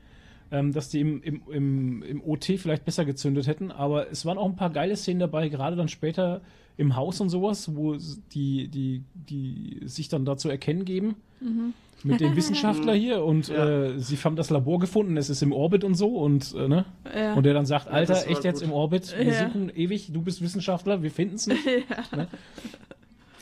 Ähm, 0.51 0.73
dass 0.73 0.91
die 0.91 1.01
im, 1.01 1.23
im, 1.23 1.43
im, 1.51 2.03
im 2.03 2.23
OT 2.23 2.45
vielleicht 2.59 2.85
besser 2.85 3.07
gezündet 3.07 3.47
hätten, 3.47 3.71
aber 3.71 4.11
es 4.11 4.27
waren 4.27 4.37
auch 4.37 4.45
ein 4.47 4.57
paar 4.57 4.69
geile 4.69 4.97
Szenen 4.97 5.21
dabei, 5.21 5.49
gerade 5.49 5.77
dann 5.77 5.89
später 5.89 6.43
im 6.77 6.97
Haus 6.97 7.21
und 7.21 7.29
sowas, 7.29 7.75
wo 7.77 7.97
die, 8.35 8.69
die, 8.69 9.03
die 9.15 9.81
sich 9.85 10.09
dann 10.09 10.25
dazu 10.25 10.49
erkennen 10.49 10.85
geben. 10.85 11.17
Mit 12.05 12.21
dem 12.21 12.35
Wissenschaftler 12.37 12.95
hier 12.95 13.23
und 13.25 13.49
Ja. 13.49 13.69
äh, 13.93 13.99
sie 13.99 14.17
haben 14.17 14.37
das 14.37 14.51
Labor 14.51 14.79
gefunden, 14.81 15.17
es 15.17 15.29
ist 15.31 15.43
im 15.43 15.53
Orbit 15.53 15.85
und 15.85 15.95
so 15.95 16.17
und 16.17 16.55
äh, 16.55 16.67
ne? 16.69 16.85
Ja. 17.15 17.35
Und 17.35 17.45
der 17.45 17.55
dann 17.55 17.67
sagt, 17.67 17.87
Ja, 17.87 17.93
Alter, 17.93 18.27
echt 18.29 18.45
jetzt 18.45 18.61
gut. 18.61 18.69
im 18.69 18.73
Orbit, 18.73 19.15
wir 19.17 19.25
Ja. 19.25 19.47
suchen 19.49 19.71
ewig, 19.75 20.13
du 20.13 20.23
bist 20.23 20.41
Wissenschaftler, 20.43 21.03
wir 21.03 21.11
finden 21.11 21.37
es 21.37 21.47
nicht. 21.47 21.65
Ne? 22.17 22.27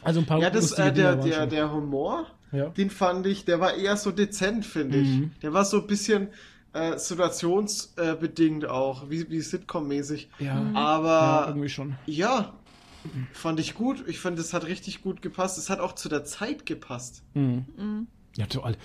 Also 0.03 0.21
ein 0.21 0.27
paar 0.27 0.41
ja, 0.41 0.49
das, 0.51 0.73
äh, 0.73 0.93
der, 0.93 1.17
der, 1.17 1.33
schon. 1.41 1.49
der 1.51 1.73
Humor, 1.73 2.27
Ja. 2.53 2.67
den 2.71 2.89
fand 2.91 3.27
ich, 3.27 3.45
der 3.45 3.61
war 3.61 3.75
eher 3.75 3.97
so 3.97 4.11
dezent, 4.11 4.65
finde 4.67 4.99
ich. 4.99 5.09
Mhm. 5.09 5.31
Der 5.43 5.53
war 5.53 5.65
so 5.65 5.79
ein 5.81 5.87
bisschen 5.87 6.29
äh, 6.73 6.97
situationsbedingt 6.97 8.67
auch, 8.67 9.11
wie, 9.11 9.29
wie 9.31 9.41
Sitcom-mäßig. 9.41 10.29
Ja, 10.39 10.55
Mhm. 10.55 10.75
ja, 10.75 10.81
Aber 10.81 11.45
irgendwie 11.49 11.69
schon. 11.69 11.97
ja, 12.07 12.53
fand 13.33 13.61
ich 13.61 13.75
gut. 13.75 14.05
Ich 14.07 14.19
fand, 14.19 14.39
es 14.39 14.53
hat 14.53 14.67
richtig 14.67 15.03
gut 15.03 15.23
gepasst. 15.23 15.59
Es 15.59 15.71
hat 15.71 15.81
auch 15.81 15.95
zu 15.95 16.09
der 16.09 16.25
Zeit 16.25 16.67
gepasst. 16.67 17.23
Mhm. 17.35 17.65
Mhm. 17.77 18.07
Ja, 18.37 18.47
toll. 18.47 18.77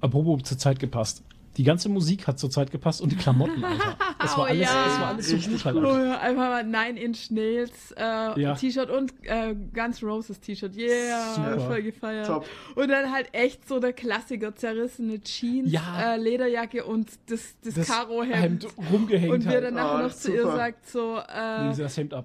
Apropos 0.00 0.42
zur 0.42 0.58
Zeit 0.58 0.78
gepasst. 0.78 1.22
Die 1.56 1.62
ganze 1.64 1.88
Musik 1.88 2.26
hat 2.26 2.38
zur 2.38 2.50
Zeit 2.50 2.70
gepasst 2.72 3.00
und 3.00 3.12
die 3.12 3.16
Klamotten, 3.16 3.64
Alter. 3.64 3.96
Das 4.18 4.36
war 4.38 4.44
Oh, 4.44 4.48
alles, 4.48 4.62
ja. 4.62 4.84
das 4.86 5.00
war 5.00 5.06
alles 5.08 5.28
so 5.28 5.36
gut 5.50 5.64
halt. 5.66 5.76
Oh, 5.76 5.88
einfach. 5.88 6.34
mal 6.36 6.64
Nine 6.64 6.98
Inch 6.98 7.30
Nails 7.30 7.92
äh, 7.92 8.40
Ja. 8.40 8.54
T-Shirt 8.54 8.88
und 8.90 9.12
äh, 9.22 9.54
Guns 9.74 10.02
Roses 10.02 10.40
T-Shirt. 10.40 10.74
Yeah, 10.76 11.34
Super. 11.34 11.60
voll 11.60 11.82
gefeiert. 11.82 12.26
Top. 12.26 12.46
Und 12.74 12.88
dann 12.88 13.12
halt 13.12 13.28
echt 13.32 13.68
so 13.68 13.78
der 13.80 13.92
Klassiker, 13.92 14.54
zerrissene 14.54 15.20
Jeans, 15.20 15.70
Ja. 15.70 16.14
äh, 16.14 16.16
Lederjacke 16.16 16.84
und 16.84 17.10
das, 17.26 17.54
das, 17.62 17.74
Das 17.74 17.86
Karo-Hemd. 17.88 18.64
Hemd 18.64 18.66
rumgehängt 18.90 19.32
Und 19.32 19.44
wir 19.44 19.50
halt. 19.52 19.64
dann 19.64 19.74
nachher 19.74 19.94
Ah, 19.98 20.02
noch 20.02 20.14
zu 20.14 20.32
ihr 20.32 20.44
sagt 20.46 20.88
so, 20.88 21.16
Nehmen 21.16 21.70
äh, 21.70 21.74
Sie 21.74 21.82
das 21.82 21.96
Hemd 21.96 22.14
ab. 22.14 22.24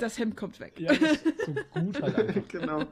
das 0.00 0.18
Hemd 0.18 0.36
kommt 0.36 0.58
weg. 0.60 0.72
Ja, 0.78 0.92
so 0.94 1.80
gut 1.80 2.02
halt 2.02 2.16
einfach. 2.28 2.48
genau. 2.48 2.82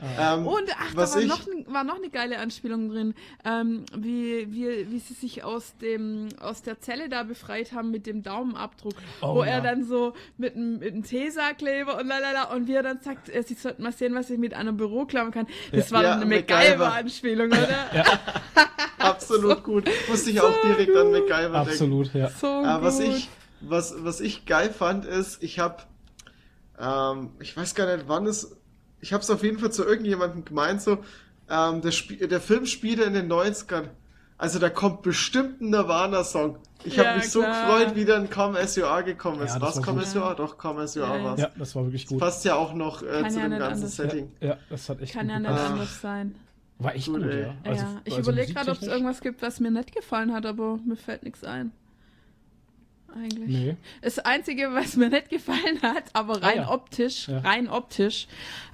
Ah. 0.00 0.34
Ähm, 0.34 0.46
Und 0.46 0.64
ach, 0.78 0.94
was 0.94 1.10
da 1.10 1.16
war 1.16 1.22
ich, 1.22 1.28
noch, 1.28 1.40
war 1.72 1.82
noch 1.84 1.96
eine 1.96 2.08
geile 2.10 2.38
Anspielung 2.38 2.88
drin, 2.90 3.14
ähm, 3.44 3.84
wie, 3.96 4.46
wie, 4.52 4.90
wie 4.90 4.98
sie 5.00 5.14
sich 5.14 5.42
aus 5.44 5.74
dem 5.82 6.28
aus 6.40 6.62
der 6.62 6.80
Zelle 6.80 7.08
da 7.08 7.24
befreit 7.24 7.72
haben 7.72 7.90
mit 7.90 8.06
dem 8.06 8.22
Daumenabdruck, 8.22 8.94
Oh, 9.22 9.34
wo 9.36 9.42
ja. 9.44 9.50
er 9.54 9.60
dann 9.60 9.84
so 9.84 10.12
mit 10.36 10.54
einem 10.54 10.78
mit 10.78 10.92
einem 10.92 11.02
Tesakleber 11.02 11.98
und 11.98 12.06
lalala 12.06 12.52
und 12.54 12.68
wie 12.68 12.74
er 12.74 12.82
dann 12.84 13.00
sagt, 13.00 13.28
äh, 13.28 13.42
sie 13.42 13.54
sollten 13.54 13.82
mal 13.82 13.92
sehen, 13.92 14.14
was 14.14 14.30
ich 14.30 14.38
mit 14.38 14.54
einem 14.54 14.76
Büro 14.76 15.04
klauen 15.04 15.30
kann. 15.32 15.46
Das 15.72 15.90
war 15.90 16.02
Ja, 16.02 16.12
eine 16.14 16.26
MacGyver. 16.26 16.76
MacGyver-Anspielung, 16.78 17.48
oder? 17.48 17.86
absolut 18.98 19.62
gut. 19.64 19.88
Musste 20.08 20.30
ich 20.30 20.40
auch 20.40 20.54
direkt 20.62 20.96
an 20.96 21.10
MacGyver 21.10 21.38
denken. 21.40 21.54
Absolut, 21.56 22.14
ja. 22.14 22.28
So 22.30 22.46
Äh, 22.46 22.82
was, 22.82 22.98
gut. 22.98 23.06
ich, 23.08 23.28
was, 23.60 23.94
was 24.04 24.20
ich 24.20 24.46
geil 24.46 24.70
fand, 24.70 25.04
ist, 25.04 25.42
ich 25.42 25.58
habe, 25.58 25.82
ähm, 26.78 27.30
ich 27.40 27.56
weiß 27.56 27.74
gar 27.74 27.94
nicht, 27.96 28.06
wann 28.08 28.26
es, 28.26 28.56
ich 29.00 29.12
habe 29.12 29.22
es 29.22 29.30
auf 29.30 29.42
jeden 29.42 29.58
Fall 29.58 29.72
zu 29.72 29.84
irgendjemandem 29.84 30.44
gemeint, 30.44 30.82
so, 30.82 30.98
ähm, 31.50 31.80
der, 31.82 31.92
der 32.28 32.40
Film 32.40 32.66
spielte 32.66 33.02
in 33.04 33.14
den 33.14 33.30
90ern. 33.30 33.88
Also 34.36 34.60
da 34.60 34.70
kommt 34.70 35.02
bestimmt 35.02 35.60
ein 35.60 35.70
Nirvana-Song. 35.70 36.58
Ich 36.84 36.96
Ja, 36.96 37.06
habe 37.06 37.16
mich 37.18 37.30
so 37.30 37.40
klar. 37.40 37.50
gefreut, 37.50 37.96
wie 37.96 38.04
dann 38.04 38.28
You 38.28 38.84
Are 38.84 39.02
gekommen 39.02 39.40
ist. 39.42 39.54
Ja, 39.54 39.58
das 39.58 39.78
Was 39.78 39.86
war 39.86 39.94
You 40.14 40.22
Are? 40.22 40.36
Doch, 40.36 40.62
You 40.62 41.02
Are 41.02 41.18
Ja, 41.18 41.24
war's. 41.24 41.40
Ja, 41.40 41.50
das 41.58 41.74
war 41.74 41.84
wirklich 41.84 42.04
Das 42.04 42.10
gut. 42.10 42.20
passt 42.20 42.44
ja 42.44 42.54
auch 42.54 42.72
noch 42.72 43.02
äh, 43.02 43.28
zu 43.28 43.40
ja 43.40 43.48
dem 43.48 43.58
ganzen 43.58 43.62
anders. 43.62 43.96
Setting. 43.96 44.30
Ja, 44.40 44.56
das 44.70 44.88
hat 44.88 45.00
echt 45.00 45.12
Kann 45.12 45.26
gut 45.26 45.32
ja 45.32 45.40
nicht 45.40 45.50
anders 45.50 46.00
sein. 46.00 46.34
War 46.78 46.94
echt 46.94 47.06
Gut, 47.06 47.22
gut, 47.22 47.34
ja. 47.34 47.54
Also, 47.64 47.82
ja, 47.82 48.00
ich 48.04 48.14
also 48.14 48.30
überlege 48.30 48.54
gerade, 48.54 48.70
ob 48.70 48.80
es 48.80 48.86
irgendwas 48.86 49.20
gibt, 49.20 49.42
was 49.42 49.58
mir 49.58 49.72
nicht 49.72 49.92
gefallen 49.92 50.32
hat, 50.32 50.46
aber 50.46 50.78
mir 50.86 50.94
fällt 50.94 51.24
nichts 51.24 51.42
ein. 51.42 51.72
Eigentlich. 53.14 53.48
Nee. 53.48 53.76
Das 54.02 54.18
Einzige, 54.18 54.72
was 54.74 54.96
mir 54.96 55.08
nicht 55.08 55.30
gefallen 55.30 55.80
hat, 55.82 56.04
aber 56.12 56.42
rein 56.42 56.58
Ah, 56.60 56.62
ja. 56.62 56.70
optisch, 56.70 57.28
Ja. 57.28 57.38
rein 57.40 57.68
optisch, 57.68 58.28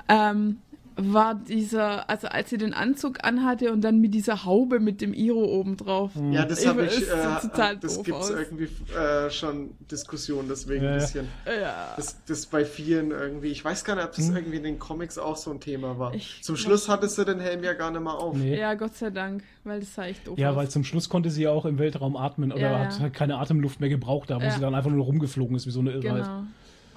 ähm, 0.09 0.61
war 0.97 1.35
dieser, 1.35 2.09
also 2.09 2.29
als 2.29 2.51
sie 2.51 2.57
den 2.59 2.73
Anzug 2.73 3.25
anhatte 3.25 3.73
und 3.73 3.81
dann 3.83 4.01
mit 4.01 4.15
dieser 4.15 4.45
Haube 4.45 4.79
mit 4.79 5.01
dem 5.01 5.13
Iro 5.13 5.45
oben 5.45 5.77
drauf. 5.77 6.13
Ja, 6.31 6.45
das 6.45 6.63
Ich 6.63 6.69
habe 6.69 6.87
ich, 6.87 7.07
das 7.07 7.43
sieht 7.43 7.51
total 7.51 7.75
äh, 7.75 7.79
das 7.81 7.97
gibt's 8.03 8.21
aus. 8.21 8.31
irgendwie 8.31 8.69
äh, 8.97 9.29
schon 9.31 9.71
Diskussionen 9.91 10.49
deswegen 10.49 10.85
Ja, 10.85 10.91
ein 10.93 10.99
ja. 10.99 11.01
bisschen. 11.05 11.29
Ja. 11.47 11.95
Das, 11.97 12.17
das 12.27 12.47
bei 12.47 12.65
vielen 12.65 13.11
irgendwie, 13.11 13.49
ich 13.49 13.65
weiß 13.65 13.85
gar 13.85 13.97
nicht, 13.97 14.05
ob 14.05 14.13
das 14.15 14.29
irgendwie 14.29 14.57
in 14.59 14.63
den 14.63 14.79
Comics 14.79 15.19
auch 15.19 15.37
so 15.37 15.51
ein 15.51 15.59
Thema 15.61 15.99
war. 15.99 16.15
Ich 16.15 16.41
Zum 16.43 16.57
Schluss 16.57 16.89
hattest 16.89 17.19
du 17.19 17.25
den 17.25 17.41
Helm 17.41 17.65
ja 17.65 17.73
gar 17.73 17.91
nicht 17.91 18.01
mal 18.03 18.15
auf. 18.15 18.37
Nee. 18.37 18.59
ja, 18.59 18.75
Gott 18.75 18.95
sei 18.95 19.11
Dank, 19.11 19.43
weil 19.65 19.81
das 19.81 19.95
sah 19.95 20.05
echt 20.07 20.27
doof 20.29 20.39
Ja, 20.39 20.51
aus. 20.51 20.57
weil 20.57 20.69
zum 20.69 20.85
Schluss 20.85 21.09
konnte 21.09 21.31
sie 21.31 21.43
ja 21.43 21.51
auch 21.51 21.65
im 21.65 21.79
Weltraum 21.79 22.17
atmen 22.17 22.53
oder 22.53 22.61
Ja, 22.61 22.79
hat 22.79 22.93
ja. 22.95 23.01
halt 23.01 23.15
keine 23.15 23.39
Atemluft 23.39 23.81
mehr 23.81 23.89
gebraucht, 23.91 24.31
da 24.31 24.37
wo 24.41 24.45
Ja. 24.45 24.51
sie 24.53 24.61
dann 24.61 24.75
einfach 24.75 24.91
nur 24.91 25.05
rumgeflogen 25.05 25.57
ist, 25.57 25.67
wie 25.67 25.71
so 25.73 25.81
eine 25.81 25.91
Irre 25.93 26.45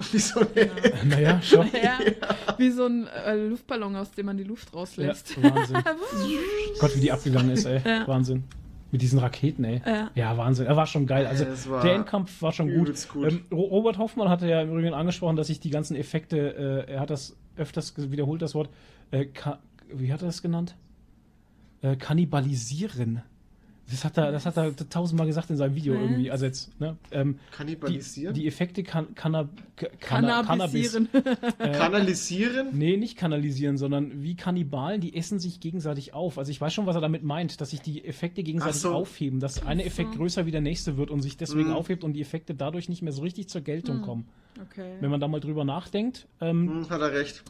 halt. 0.00 0.10
Genau. 0.10 0.10
Wieso 0.12 0.40
nicht? 0.40 1.04
Naja, 1.04 1.42
schon. 1.42 1.66
Ja, 1.82 1.98
wie 2.56 2.70
so 2.70 2.86
ein 2.86 3.06
äh, 3.08 3.34
Luftballon, 3.48 3.96
aus 3.96 4.10
dem 4.12 4.26
man 4.26 4.36
die 4.36 4.44
Luft 4.44 4.68
Ja, 4.72 4.78
rauslässt. 4.78 5.42
Wahnsinn. 5.42 5.78
Gott, 6.80 6.96
wie 6.96 7.00
die 7.00 7.12
abgegangen 7.12 7.50
ist, 7.50 7.64
ey. 7.64 7.80
Ja. 7.84 8.06
Wahnsin. 8.06 8.44
Mit 8.90 9.02
diesen 9.02 9.18
Raketen, 9.18 9.64
ey. 9.64 9.82
Ja. 10.14 10.36
Wahnsinn. 10.36 10.66
Er 10.66 10.76
war 10.76 10.86
schon 10.86 11.06
geil. 11.06 11.26
Also, 11.26 11.44
Ja, 11.44 11.82
der 11.82 11.94
Endkampf 11.94 12.40
war 12.40 12.52
schon 12.52 12.72
gut. 12.72 13.08
gut. 13.12 13.30
Ähm, 13.32 13.44
Ro- 13.52 13.66
Robert 13.66 13.98
Hoffmann 13.98 14.28
hatte 14.30 14.48
ja 14.48 14.62
im 14.62 14.70
Übrigen 14.70 14.94
angesprochen, 14.94 15.36
dass 15.36 15.48
sich 15.48 15.60
die 15.60 15.70
ganzen 15.70 15.94
Effekte, 15.94 16.84
äh, 16.88 16.92
er 16.92 17.00
hat 17.00 17.10
das 17.10 17.36
öfters 17.56 17.92
wiederholt, 18.10 18.40
das 18.40 18.54
Wort, 18.54 18.70
äh, 19.10 19.26
wie 19.92 20.12
hat 20.12 20.22
er 20.22 20.26
das 20.26 20.40
genannt? 20.42 20.74
Äh, 21.82 21.96
kannibalisieren. 21.96 23.22
Das 23.90 24.04
hat 24.04 24.18
er, 24.18 24.32
das 24.32 24.44
hat 24.44 24.56
er 24.58 24.76
tausendmal 24.76 25.26
gesagt 25.26 25.48
in 25.48 25.56
seinem 25.56 25.74
Video 25.74 25.94
Was? 25.94 26.02
irgendwie. 26.02 26.30
Also 26.30 26.44
jetzt, 26.44 26.78
ne? 26.78 26.96
Ähm, 27.10 27.38
die, 27.50 27.56
Kannibalisieren? 27.56 28.34
die 28.34 28.46
Effekte 28.46 28.82
kann, 28.82 29.14
kann, 29.14 29.48
Cannabis. 30.00 30.46
Cannabisieren. 30.46 31.08
Äh, 31.58 31.72
Kanalisieren? 31.72 32.68
Nee, 32.72 32.96
nicht 32.98 33.16
kanalisieren, 33.16 33.78
sondern 33.78 34.22
wie 34.22 34.34
Kannibalen, 34.36 35.00
die 35.00 35.16
essen 35.16 35.38
sich 35.38 35.60
gegenseitig 35.60 36.12
auf. 36.12 36.36
Also 36.38 36.50
ich 36.50 36.60
weiß 36.60 36.74
schon, 36.74 36.84
was 36.86 36.96
er 36.96 37.00
damit 37.00 37.22
meint, 37.22 37.60
dass 37.62 37.70
sich 37.70 37.80
die 37.80 38.04
Effekte 38.04 38.42
gegenseitig 38.42 38.76
so. 38.82 38.92
aufheben, 38.92 39.40
dass 39.40 39.64
eine 39.66 39.84
Effekt 39.84 40.12
größer 40.16 40.44
wie 40.44 40.50
der 40.50 40.60
nächste 40.60 40.96
wird 40.98 41.10
und 41.10 41.22
sich 41.22 41.36
deswegen 41.38 41.68
Mhm. 41.70 41.74
aufhebt 41.76 42.04
und 42.04 42.12
die 42.12 42.20
Effekte 42.20 42.54
dadurch 42.54 42.88
nicht 42.90 43.00
mehr 43.02 43.12
so 43.12 43.22
richtig 43.22 43.48
zur 43.48 43.62
Geltung 43.62 44.02
kommen. 44.02 44.26
Okay. 44.70 44.96
Wenn 45.00 45.10
man 45.10 45.20
da 45.20 45.28
mal 45.28 45.40
drüber 45.40 45.64
nachdenkt, 45.64 46.26
ähm, 46.40 46.68
Hm, 46.68 46.90
hat 46.90 47.00
er 47.00 47.12
recht. 47.12 47.42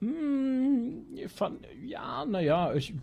mh, 0.00 1.28
fand, 1.28 1.60
ja, 1.84 2.24
naja, 2.24 2.74
ich, 2.74 2.94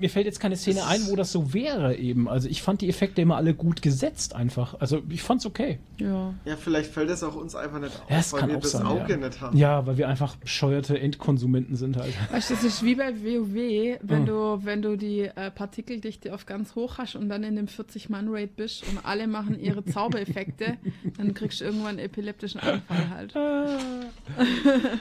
mir 0.00 0.10
fällt 0.10 0.26
jetzt 0.26 0.38
keine 0.38 0.56
Szene 0.56 0.86
ein, 0.86 1.06
wo 1.08 1.16
das 1.16 1.32
so 1.32 1.52
wäre 1.54 1.96
eben. 1.96 2.28
Also 2.28 2.48
ich 2.48 2.62
fand 2.62 2.80
die 2.82 2.88
Effekte 2.88 3.20
immer 3.22 3.36
alle 3.36 3.52
gut 3.54 3.82
gesetzt 3.82 4.34
einfach. 4.36 4.74
Also 4.78 5.02
ich 5.08 5.22
fand's 5.22 5.44
okay. 5.44 5.80
Ja. 5.98 6.34
Ja, 6.44 6.56
vielleicht 6.56 6.92
fällt 6.92 7.10
es 7.10 7.24
auch 7.24 7.34
uns 7.34 7.56
einfach 7.56 7.80
nicht 7.80 7.94
auf, 7.96 8.08
Ja, 8.10 8.22
weil 8.30 8.40
kann 8.40 8.50
wir 8.50 8.56
auch 8.58 8.60
das 8.62 8.70
sein, 8.72 8.86
Auge 8.86 9.10
ja. 9.12 9.16
nicht 9.16 9.40
haben. 9.40 9.56
Ja, 9.56 9.86
weil 9.86 9.96
wir 9.98 10.08
einfach 10.08 10.36
bescheuerte 10.36 10.98
Endkonsumenten 11.00 11.74
sind 11.74 11.96
halt. 11.96 12.14
Weißt 12.30 12.50
du, 12.50 12.54
das 12.54 12.64
ist 12.64 12.82
wie 12.84 12.94
bei 12.94 13.12
WoW, 13.12 13.98
wenn 14.02 14.22
Mhm. 14.22 14.26
du, 14.26 14.60
wenn 14.62 14.82
du 14.82 14.96
die 14.96 15.22
äh, 15.22 15.50
Partikeldichte 15.50 16.32
auf 16.32 16.46
ganz 16.46 16.74
hoch 16.76 16.98
hast 16.98 17.16
und 17.16 17.28
dann 17.28 17.42
in 17.42 17.56
dem 17.56 17.66
40-Mann-Raid 17.66 18.54
bist 18.56 18.84
und 18.88 18.98
alle 19.04 19.26
machen 19.26 19.58
ihre 19.58 19.84
Zaubereffekte, 19.84 20.76
dann 21.18 21.34
kriegst 21.34 21.60
du 21.60 21.64
irgendwann 21.64 21.90
einen 21.90 21.98
epileptischen 22.00 22.60
Anfall 22.60 23.10
halt. 23.10 23.34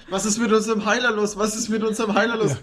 Was 0.09 0.25
ist 0.25 0.39
mit 0.39 0.51
unserem 0.51 0.85
Heiler 0.85 1.11
los? 1.11 1.37
Was 1.37 1.55
ist 1.55 1.69
mit 1.69 1.83
unserem 1.83 2.13
Heiler 2.15 2.37
los? 2.37 2.55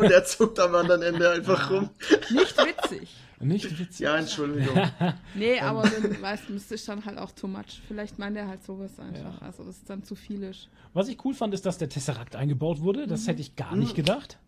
Und 0.00 0.10
er 0.10 0.24
zuckt 0.24 0.58
am 0.58 0.74
anderen 0.74 1.02
Ende 1.02 1.07
einfach 1.16 1.70
rum. 1.70 1.90
Nicht 2.30 2.56
witzig. 2.56 3.14
Nicht 3.40 3.78
witzig. 3.78 4.00
Ja, 4.00 4.16
Entschuldigung. 4.16 4.76
Nee, 5.34 5.60
aber 5.60 5.82
dann, 5.82 6.20
weißt 6.20 6.48
du, 6.48 6.54
das 6.54 6.70
ist 6.72 6.88
dann 6.88 7.04
halt 7.04 7.18
auch 7.18 7.30
too 7.30 7.46
much. 7.46 7.80
Vielleicht 7.86 8.18
meint 8.18 8.36
er 8.36 8.48
halt 8.48 8.64
sowas 8.64 8.98
einfach. 8.98 9.40
Ja. 9.40 9.46
Also, 9.46 9.64
das 9.64 9.76
ist 9.76 9.88
dann 9.88 10.02
zu 10.02 10.14
viel 10.14 10.42
ist. 10.42 10.68
Was 10.92 11.08
ich 11.08 11.24
cool 11.24 11.34
fand, 11.34 11.54
ist, 11.54 11.64
dass 11.64 11.78
der 11.78 11.88
Tesseract 11.88 12.34
eingebaut 12.34 12.80
wurde. 12.80 13.06
Das 13.06 13.28
hätte 13.28 13.40
ich 13.40 13.54
gar 13.54 13.76
nicht 13.76 13.94
gedacht. 13.94 14.38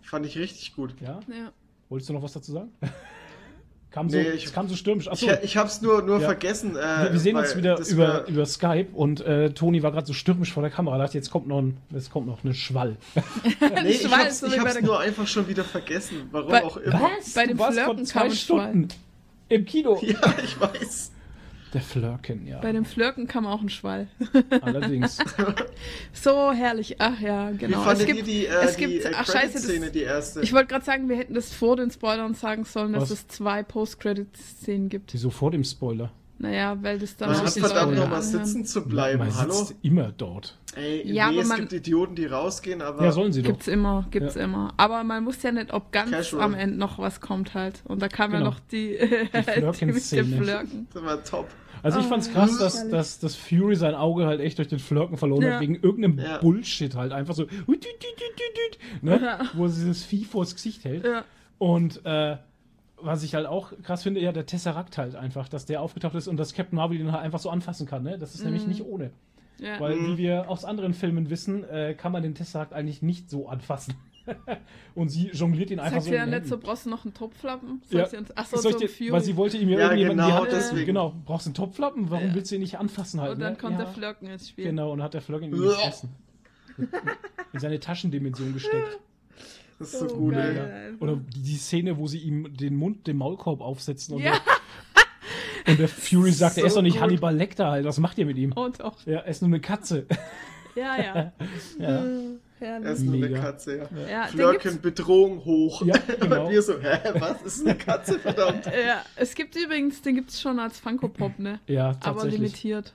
Fand 0.00 0.24
ich 0.24 0.38
richtig 0.38 0.74
gut. 0.74 0.94
Ja. 1.00 1.20
Ja. 1.28 1.52
Wolltest 1.88 2.08
du 2.08 2.14
noch 2.14 2.22
was 2.22 2.32
dazu 2.32 2.52
sagen? 2.52 2.72
Kam, 3.96 4.10
so, 4.10 4.16
Nee, 4.18 4.28
ich- 4.30 4.44
es 4.44 4.52
kam 4.52 4.68
so 4.68 4.76
stürmisch. 4.76 5.08
Achso, 5.08 5.26
Ich, 5.26 5.42
ich 5.44 5.56
hab's 5.56 5.80
nur, 5.80 6.02
nur 6.02 6.18
Ja. 6.20 6.26
vergessen. 6.26 6.76
Äh, 6.76 7.04
wir, 7.04 7.12
wir 7.14 7.18
sehen 7.20 7.34
uns 7.36 7.56
wieder 7.56 7.78
über, 7.88 8.06
wär- 8.06 8.26
über 8.28 8.44
Skype 8.44 8.88
und 8.92 9.22
äh, 9.22 9.50
Toni 9.50 9.82
war 9.82 9.90
gerade 9.92 10.06
so 10.06 10.12
stürmisch 10.12 10.52
vor 10.52 10.62
der 10.62 10.70
Kamera. 10.70 10.98
dachte, 10.98 11.16
jetzt 11.16 11.30
kommt 11.30 11.46
noch 11.48 11.58
ein, 11.62 11.78
jetzt 11.90 12.10
kommt 12.10 12.26
noch 12.26 12.44
eine 12.44 12.52
Schwall. 12.54 12.96
Nee, 13.82 13.88
ich 13.90 14.10
hab's, 14.10 14.40
so 14.40 14.46
ich 14.48 14.58
hab's 14.58 14.80
nur 14.82 15.00
einfach 15.00 15.26
schon 15.26 15.48
wieder 15.48 15.64
vergessen. 15.64 16.28
Warum 16.30 16.50
Bei- 16.50 16.62
auch 16.64 16.76
immer. 16.76 17.10
Bei 17.34 17.46
dem 17.46 17.56
Du 17.56 17.62
warst 17.62 17.78
vor 17.78 17.84
Flirten 17.86 18.04
zwei 18.06 18.20
kam 18.20 18.28
ein 18.30 18.36
Schwall. 18.36 18.60
Stunden 18.70 18.88
im 19.48 19.64
Kino. 19.64 19.98
Ja, 20.02 20.18
ich 20.44 20.60
weiß. 20.60 21.12
Der 21.76 21.82
Flirken, 21.84 22.46
ja. 22.46 22.58
Bei 22.60 22.72
dem 22.72 22.84
Flirken 22.84 23.26
kam 23.26 23.46
auch 23.46 23.60
ein 23.60 23.68
Schwall. 23.68 24.08
Allerdings. 24.62 25.18
So 26.12 26.52
herrlich. 26.52 26.96
Ach 27.00 27.20
ja, 27.20 27.52
Wie 27.52 27.58
genau. 27.58 27.82
fandet 27.82 28.00
es 28.00 28.06
gibt, 28.06 28.18
ihr 28.18 28.24
die, 28.24 28.46
äh, 28.46 28.64
es 28.64 28.76
die 28.76 28.86
gibt, 28.86 29.04
äh, 29.04 29.12
ach 29.14 29.26
scheiße, 29.26 29.52
das, 29.80 29.92
die 29.92 30.00
erste? 30.00 30.40
ich 30.40 30.52
wollte 30.52 30.68
gerade 30.68 30.84
sagen, 30.84 31.08
wir 31.08 31.16
hätten 31.16 31.34
das 31.34 31.52
vor 31.52 31.76
den 31.76 31.90
Spoilern 31.90 32.34
sagen 32.34 32.64
sollen, 32.64 32.92
dass 32.94 33.02
Was? 33.04 33.10
es 33.10 33.28
zwei 33.28 33.62
Post-Credit-Szenen 33.62 34.88
gibt. 34.88 35.12
Wieso 35.12 35.30
vor 35.30 35.50
dem 35.50 35.64
Spoiler? 35.64 36.10
Naja, 36.38 36.76
weil 36.82 36.98
das 36.98 37.16
dann 37.16 37.30
Man 37.30 37.40
auch 37.40 37.44
hat 37.46 37.56
die 37.56 37.60
verdammt 37.60 37.94
nochmal 37.96 38.20
sitzen 38.22 38.66
zu 38.66 38.86
bleiben. 38.86 39.20
Man 39.20 39.34
Hallo? 39.34 39.52
sitzt 39.52 39.74
immer 39.82 40.12
dort. 40.12 40.58
Ey, 40.74 41.00
Ja, 41.10 41.28
nee, 41.28 41.34
aber 41.36 41.42
es 41.42 41.48
man- 41.48 41.60
gibt 41.60 41.72
Idioten, 41.72 42.14
die 42.14 42.26
rausgehen, 42.26 42.82
aber 42.82 43.04
Ja, 43.04 43.12
sollen 43.12 43.32
sie 43.32 43.40
doch. 43.42 43.52
Gibt's 43.52 43.68
immer, 43.68 44.06
gibt's 44.10 44.34
Ja. 44.34 44.44
immer. 44.44 44.74
Aber 44.76 45.02
man 45.02 45.24
muss 45.24 45.42
ja 45.42 45.50
nicht, 45.52 45.72
ob 45.72 45.92
ganz 45.92 46.10
Casual. 46.10 46.42
am 46.42 46.52
Ende 46.54 46.76
noch 46.76 46.98
was 46.98 47.22
kommt 47.22 47.54
halt. 47.54 47.80
Und 47.84 48.02
da 48.02 48.08
kam 48.08 48.32
Genau. 48.32 48.44
ja 48.44 48.50
noch 48.50 48.60
die, 48.60 48.98
die 48.98 49.42
Flirken-Szene. 49.42 50.22
mit 50.24 50.32
dem 50.38 50.42
Flirken. 50.44 50.88
das 50.92 51.02
war 51.02 51.24
top. 51.24 51.48
Also 51.82 51.98
ich 52.00 52.06
Ah, 52.06 52.08
fand's 52.08 52.32
krass, 52.32 52.58
dass, 52.58 52.76
herrlich. 52.76 52.92
dass, 52.92 53.18
dass 53.20 53.36
Fury 53.36 53.76
sein 53.76 53.94
Auge 53.94 54.26
halt 54.26 54.40
echt 54.40 54.58
durch 54.58 54.68
den 54.68 54.78
Flirken 54.78 55.16
verloren 55.16 55.42
Ja. 55.42 55.54
hat, 55.54 55.60
wegen 55.60 55.74
irgendeinem 55.76 56.18
Ja. 56.18 56.38
Bullshit 56.38 56.94
halt. 56.94 57.12
Einfach 57.12 57.34
so, 57.34 57.46
ne? 59.02 59.20
Ja. 59.22 59.40
wo 59.54 59.68
sie 59.68 59.84
dieses 59.84 60.04
Vieh 60.04 60.24
vors 60.24 60.54
Gesicht 60.54 60.84
hält. 60.84 61.04
Ja. 61.04 61.24
Und 61.58 62.04
äh, 62.04 62.36
was 62.98 63.22
ich 63.22 63.34
halt 63.34 63.46
auch 63.46 63.72
krass 63.82 64.02
finde, 64.02 64.20
ja, 64.20 64.32
der 64.32 64.46
Tesseract 64.46 64.96
halt 64.98 65.16
einfach, 65.16 65.48
dass 65.48 65.66
der 65.66 65.82
aufgetaucht 65.82 66.14
ist 66.14 66.28
und 66.28 66.36
dass 66.38 66.54
Captain 66.54 66.76
Marvel 66.76 66.98
ihn 66.98 67.12
halt 67.12 67.22
einfach 67.22 67.38
so 67.38 67.50
anfassen 67.50 67.86
kann. 67.86 68.02
Ne? 68.02 68.18
Das 68.18 68.34
ist 68.34 68.44
nämlich 68.44 68.66
nicht 68.66 68.84
ohne. 68.84 69.10
Ja. 69.58 69.78
Weil, 69.80 69.96
Mhm. 69.96 70.06
wie 70.12 70.18
wir 70.18 70.48
aus 70.50 70.64
anderen 70.64 70.94
Filmen 70.94 71.30
wissen, 71.30 71.64
äh, 71.64 71.94
kann 71.94 72.12
man 72.12 72.22
den 72.22 72.34
Tesseract 72.34 72.72
eigentlich 72.72 73.02
nicht 73.02 73.30
so 73.30 73.48
anfassen. 73.48 73.94
und 74.94 75.08
sie 75.08 75.28
jongliert 75.32 75.70
ihn 75.70 75.78
einfach 75.78 75.92
Sagt 75.94 76.04
so 76.04 76.10
sie 76.10 76.16
ja 76.16 76.24
den 76.26 76.30
nicht 76.40 76.46
so, 76.48 76.58
brauchst 76.58 76.86
du 76.86 76.90
noch 76.90 77.04
einen 77.04 77.14
Topflappen? 77.14 77.82
Ja. 77.90 78.06
Sagt 78.06 78.26
sie 78.28 78.36
achso, 78.36 78.56
so 78.58 78.68
ich 78.70 78.74
ein 78.76 78.80
dir, 78.82 78.88
Fury. 78.88 79.12
weil 79.12 79.22
sie 79.22 79.36
wollte 79.36 79.56
ihm 79.58 79.68
ja, 79.68 79.78
Ja, 79.78 79.84
irgendjemanden 79.86 80.26
genau 80.26 80.44
die 80.44 80.50
Hand, 80.52 80.52
deswegen. 80.52 80.86
Genau, 80.86 81.14
brauchst 81.24 81.46
du 81.46 81.48
einen 81.50 81.54
Topflappen? 81.54 82.10
Warum 82.10 82.28
Ja. 82.28 82.34
willst 82.34 82.50
du 82.50 82.56
ihn 82.56 82.60
nicht 82.62 82.78
anfassen 82.78 83.20
halt? 83.20 83.32
Und 83.34 83.40
dann 83.40 83.52
ne? 83.54 83.58
kommt 83.58 83.72
ja. 83.78 83.84
der 83.84 83.88
Flirken 83.88 84.28
ins 84.28 84.48
Spiel. 84.48 84.64
Genau, 84.66 84.92
und 84.92 85.02
hat 85.02 85.14
der 85.14 85.20
Flirken 85.22 85.48
ihn 85.52 85.60
gefressen. 85.60 86.10
in 87.52 87.60
seine 87.60 87.80
Taschendimension 87.80 88.52
gesteckt. 88.52 88.98
Das 89.78 89.92
ist 89.92 90.00
so 90.00 90.06
Oh, 90.14 90.16
gut, 90.18 90.34
geil. 90.34 90.56
ey. 90.56 90.90
Ja. 90.92 90.96
Oder 91.00 91.16
die, 91.34 91.42
die 91.42 91.56
Szene, 91.56 91.96
wo 91.98 92.06
sie 92.06 92.18
ihm 92.18 92.54
den 92.56 92.76
Mund, 92.76 93.06
den 93.06 93.16
Maulkorb 93.16 93.60
aufsetzen 93.60 94.14
und, 94.16 94.22
Ja. 94.22 94.34
so. 94.34 95.70
und 95.72 95.78
der 95.78 95.88
Fury 95.88 96.32
sagt, 96.32 96.56
er 96.56 96.62
So 96.62 96.66
ist 96.66 96.76
doch 96.76 96.82
nicht 96.82 96.94
gut. 96.94 97.02
Hannibal 97.02 97.34
Lecter 97.36 97.70
halt, 97.70 97.84
was 97.84 97.98
macht 97.98 98.18
ihr 98.18 98.26
mit 98.26 98.36
ihm? 98.38 98.52
Oh 98.56 98.68
doch. 98.68 99.04
Ja, 99.06 99.18
er 99.20 99.26
ist 99.26 99.42
nur 99.42 99.48
eine 99.48 99.60
Katze. 99.60 100.06
Ja, 100.74 100.96
ja. 101.02 101.32
ja. 101.78 102.04
Äh, 102.60 102.64
Er 102.64 102.72
Herrlich. 102.72 102.90
ist 102.92 103.02
nur 103.04 103.14
eine. 103.14 103.30
Katze, 103.32 103.76
ja. 103.78 103.88
Ja, 104.10 104.24
den 104.26 104.30
Flirken, 104.32 104.58
gibt's, 104.72 104.78
Bedrohung 104.82 105.44
hoch. 105.44 105.84
Ja, 105.84 105.94
genau. 106.20 106.44
Und 106.46 106.50
wir 106.52 106.62
so, 106.62 106.80
hä, 106.80 106.98
was 107.18 107.42
ist 107.42 107.66
eine 107.66 107.76
Katze, 107.76 108.18
verdammt? 108.18 108.66
ja, 108.86 109.02
es 109.16 109.34
gibt 109.34 109.56
übrigens, 109.56 110.00
den 110.02 110.14
gibt's 110.16 110.40
schon 110.40 110.58
als 110.58 110.78
Funko 110.78 111.08
Pop, 111.08 111.38
ne? 111.38 111.60
Ja, 111.66 111.88
Aber 111.90 112.00
tatsächlich. 112.00 112.38
limitiert. 112.40 112.94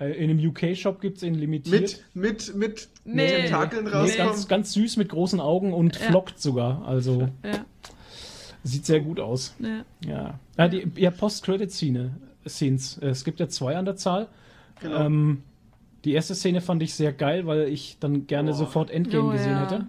Äh, 0.00 0.12
in 0.12 0.30
einem 0.30 0.48
UK-Shop 0.48 1.00
gibt 1.00 1.16
es 1.18 1.22
ihn 1.24 1.34
limitiert. 1.34 2.04
Mit, 2.14 2.54
mit, 2.54 2.54
mit 2.56 2.88
Nee. 3.04 3.28
Tentakeln 3.42 3.84
Nee, 3.84 3.90
rauskommen. 3.90 4.26
ganz, 4.28 4.48
ganz 4.48 4.72
süß 4.72 4.96
mit 4.96 5.08
großen 5.08 5.40
Augen 5.40 5.72
und 5.72 5.98
Ja. 5.98 6.06
flockt 6.08 6.40
sogar. 6.40 6.86
Also 6.86 7.28
Ja, 7.44 7.64
sieht 8.64 8.84
sehr 8.86 9.00
gut 9.00 9.18
aus. 9.20 9.54
ja. 9.60 9.84
Ja. 10.04 10.40
Ja, 10.56 10.68
die 10.68 10.88
ja, 10.96 11.10
Post-Credit-Szene. 11.10 12.10
Scenes. 12.46 12.98
Es 12.98 13.24
gibt 13.24 13.40
ja 13.40 13.48
zwei 13.48 13.76
an 13.76 13.84
der 13.84 13.96
Zahl. 13.96 14.28
Genau. 14.80 15.04
Ähm, 15.06 15.42
die 16.04 16.12
erste 16.12 16.34
Szene 16.34 16.60
fand 16.60 16.82
ich 16.82 16.94
sehr 16.94 17.12
geil, 17.12 17.46
weil 17.46 17.68
ich 17.68 17.98
dann 18.00 18.26
gerne 18.26 18.50
Oh. 18.50 18.54
sofort 18.54 18.90
Endgame 18.90 19.28
Oh, 19.28 19.32
gesehen 19.32 19.52
ja. 19.52 19.60
hätte. 19.62 19.86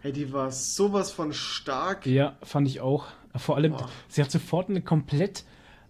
Hey, 0.00 0.12
die 0.12 0.32
war 0.32 0.50
sowas 0.52 1.10
von 1.10 1.32
stark. 1.32 2.06
Ja, 2.06 2.36
fand 2.42 2.68
ich 2.68 2.80
auch. 2.80 3.06
Vor 3.36 3.56
allem, 3.56 3.72
Boah. 3.72 3.88
sie 4.08 4.22
hat 4.22 4.30
sofort 4.30 4.68
eine 4.68 4.80
komplett 4.80 5.44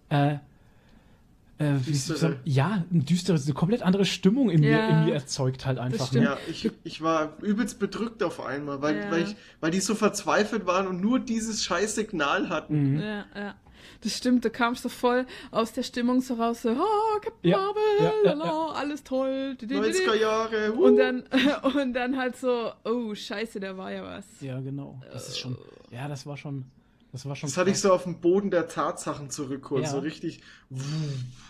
äh, 0.09 0.33
äh, 0.33 1.73
wie 1.85 1.91
Düstere. 1.91 1.95
soll 1.95 2.15
ich 2.15 2.19
sagen, 2.21 2.39
ja, 2.45 2.85
eine 2.91 3.03
düstere, 3.03 3.37
eine 3.43 3.53
komplett 3.53 3.81
andere 3.83 4.05
Stimmung 4.05 4.49
in, 4.49 4.61
mir, 4.61 4.69
Ja. 4.71 4.87
in 4.87 5.05
mir 5.05 5.13
erzeugt 5.13 5.65
halt 5.65 5.77
einfach. 5.77 6.11
Ne? 6.13 6.23
Ja, 6.23 6.37
ich, 6.49 6.71
ich 6.83 7.01
war 7.01 7.33
übelst 7.41 7.79
bedrückt 7.79 8.23
auf 8.23 8.39
einmal, 8.43 8.81
weil, 8.81 8.97
Ja. 8.97 9.11
weil, 9.11 9.23
ich, 9.23 9.35
weil 9.59 9.69
die 9.71 9.81
so 9.81 9.93
verzweifelt 9.93 10.65
waren 10.67 10.87
und 10.87 11.01
nur 11.01 11.19
dieses 11.19 11.63
scheiß 11.63 11.95
Signal 11.95 12.49
hatten. 12.49 12.93
Mhm. 12.93 12.99
Ja, 12.99 13.25
ja. 13.35 13.55
Das 14.01 14.15
stimmt, 14.17 14.45
du 14.45 14.49
kamst 14.49 14.83
so 14.83 14.89
voll 14.89 15.25
aus 15.51 15.73
der 15.73 15.83
Stimmung 15.83 16.21
so 16.21 16.35
raus, 16.35 16.61
so, 16.63 16.69
oh, 16.71 17.19
Captain 17.21 17.49
Ja, 17.51 17.57
Marvel, 17.57 17.83
ja, 17.99 18.11
ja, 18.25 18.33
lala, 18.33 18.71
alles 18.73 19.03
toll. 19.03 19.55
di, 19.59 19.67
di, 19.67 19.75
di, 19.75 19.81
di. 19.81 19.97
90er 19.97 20.15
Jahre. 20.15 20.73
uh. 20.75 20.83
Und 20.85 20.97
dann, 20.97 21.23
und 21.75 21.93
dann 21.93 22.17
halt 22.17 22.35
so, 22.37 22.71
oh, 22.85 23.13
scheiße, 23.15 23.59
da 23.59 23.75
war 23.77 23.91
ja 23.91 24.03
was. 24.03 24.25
Ja, 24.41 24.59
genau. 24.59 25.01
Das 25.11 25.27
ist 25.29 25.39
schon, 25.39 25.57
ja, 25.91 26.07
das 26.07 26.25
war 26.25 26.37
schon, 26.37 26.65
Das 27.11 27.25
war 27.25 27.35
schon 27.35 27.49
Das 27.49 27.57
hatte 27.57 27.69
ich 27.71 27.73
krass. 27.75 27.81
so 27.83 27.93
auf 27.93 28.03
den 28.03 28.19
Boden 28.21 28.51
der 28.51 28.67
Tatsachen 28.67 29.29
zurückholt. 29.31 29.83
Ja. 29.83 29.89
So 29.89 29.99
richtig. 29.99 30.41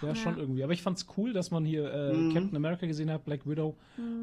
Ja, 0.01 0.15
schon 0.15 0.37
irgendwie. 0.37 0.63
Aber 0.63 0.71
ich 0.73 0.81
fand's 0.81 1.05
cool, 1.17 1.33
dass 1.33 1.51
man 1.51 1.65
hier 1.65 1.91
äh, 1.93 2.13
Mhm. 2.13 2.33
Captain 2.33 2.55
America 2.55 2.85
gesehen 2.87 3.11
hat, 3.11 3.25
Black 3.25 3.45
Widow 3.45 3.75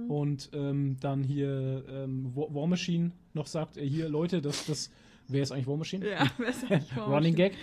und 0.09 0.49
ähm, 0.55 0.97
dann 1.01 1.23
hier 1.23 1.85
ähm, 1.91 2.33
War, 2.35 2.55
War 2.55 2.67
Machine 2.67 3.13
noch 3.35 3.47
sagt, 3.47 3.77
äh, 3.77 3.87
hier 3.87 4.09
Leute, 4.09 4.41
das, 4.41 4.65
das, 4.67 4.91
wer 5.29 5.43
ist 5.43 5.53
eigentlich 5.53 5.67
War 5.67 5.77
Machine? 5.77 6.09
Ja, 6.09 6.27
wer 6.39 6.49
ist 6.49 6.65
eigentlich 6.71 6.97
War 6.97 7.09
Running? 7.09 7.35
Gag. 7.35 7.55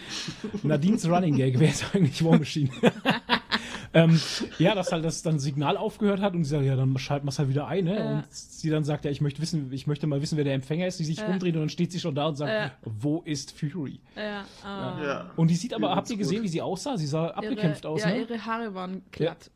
Nadines 0.63 1.07
Running 1.09 1.35
Gag, 1.35 1.59
wer 1.59 1.69
ist 1.69 1.85
eigentlich 1.95 2.23
War 2.23 2.37
Machine? 2.37 2.69
ähm, 3.93 4.19
ja, 4.59 4.73
dass 4.75 4.91
halt 4.91 5.05
das 5.05 5.21
dann 5.21 5.39
Signal 5.39 5.77
aufgehört 5.77 6.19
hat 6.21 6.33
und 6.33 6.43
sie 6.43 6.49
sagt, 6.51 6.65
ja, 6.65 6.75
dann 6.75 6.97
schalten 6.97 7.25
wir 7.27 7.29
es 7.29 7.39
halt 7.39 7.49
wieder 7.49 7.67
ein, 7.67 7.85
ne? 7.85 7.95
Ja. 7.95 8.11
Und 8.17 8.25
sie 8.31 8.69
dann 8.69 8.83
sagt, 8.83 9.05
ja, 9.05 9.11
ich 9.11 9.21
möchte 9.21 9.41
wissen, 9.41 9.71
ich 9.71 9.87
möchte 9.87 10.07
mal 10.07 10.21
wissen, 10.21 10.37
wer 10.37 10.43
der 10.43 10.53
Empfänger 10.55 10.87
ist, 10.87 10.99
die 10.99 11.03
sich 11.05 11.17
Ja. 11.17 11.27
umdreht 11.27 11.53
und 11.55 11.61
dann 11.61 11.69
steht 11.69 11.91
sie 11.91 11.99
schon 11.99 12.15
da 12.15 12.27
und 12.27 12.35
sagt, 12.35 12.51
Ja. 12.51 12.71
wo 12.83 13.21
ist 13.25 13.51
Fury? 13.57 13.99
Ja, 14.15 14.45
ah. 14.63 15.03
Ja. 15.03 15.31
Und 15.35 15.49
die 15.51 15.55
sieht 15.55 15.73
aber, 15.73 15.95
habt 15.95 16.09
ihr 16.09 16.17
gesehen, 16.17 16.37
gut. 16.37 16.45
wie 16.45 16.49
sie 16.49 16.61
aussah? 16.61 16.97
Sie 16.97 17.05
sah 17.07 17.27
abgekämpft 17.29 17.83
ihre, 17.83 17.93
aus, 17.93 18.01
ja, 18.01 18.09
ne? 18.09 18.21
ihre 18.21 18.45
Haare 18.45 18.73
waren 18.73 19.01
glatt. 19.11 19.51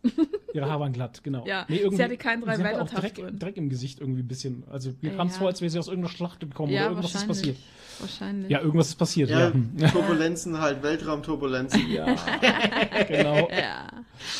Ihre 0.54 0.66
Haare 0.70 0.80
waren 0.82 0.94
glatt, 0.94 1.24
genau. 1.24 1.46
Ja, 1.48 1.66
irgendwie- 1.68 1.98
sie 1.98 2.04
hatte 2.04 2.18
keinen 2.18 2.44
sie 2.44 2.50
hatte 2.50 2.62
auch 2.62 2.64
Drei-Weiter-Taft 2.88 3.04
Dreck, 3.04 3.16
drin. 3.16 3.40
Dreck 3.40 3.58
im 3.58 3.70
Gesicht 3.70 4.00
irgendwie 4.00 4.22
ein 4.22 4.28
bisschen. 4.28 4.64
Also 4.70 4.92
mir 5.02 5.12
Ja. 5.12 5.18
kam 5.18 5.28
es 5.28 5.38
vor, 5.38 5.48
als 5.48 5.62
wäre 5.62 5.70
sie 5.70 5.80
aus 5.80 5.88
irgendeiner 5.88 6.14
Schlacht 6.14 6.40
gekommen 6.40 6.72
Ja, 6.72 6.82
oder 6.82 6.90
irgendwas 6.92 7.16
ist 7.16 7.28
passiert. 7.28 7.58
Wahrscheinlich. 8.00 8.50
Ja, 8.50 8.62
irgendwas 8.62 8.90
ist 8.90 8.96
passiert, 8.96 9.30
ja. 9.30 9.40
Ja, 9.40 9.54
Hm. 9.54 9.78
Turbulenzen 9.92 10.60
halt, 10.60 10.84
Weltraumturbulenzen. 10.84 11.90
Ja, 11.90 12.06
genau. 13.08 13.50
Ja. 13.50 13.88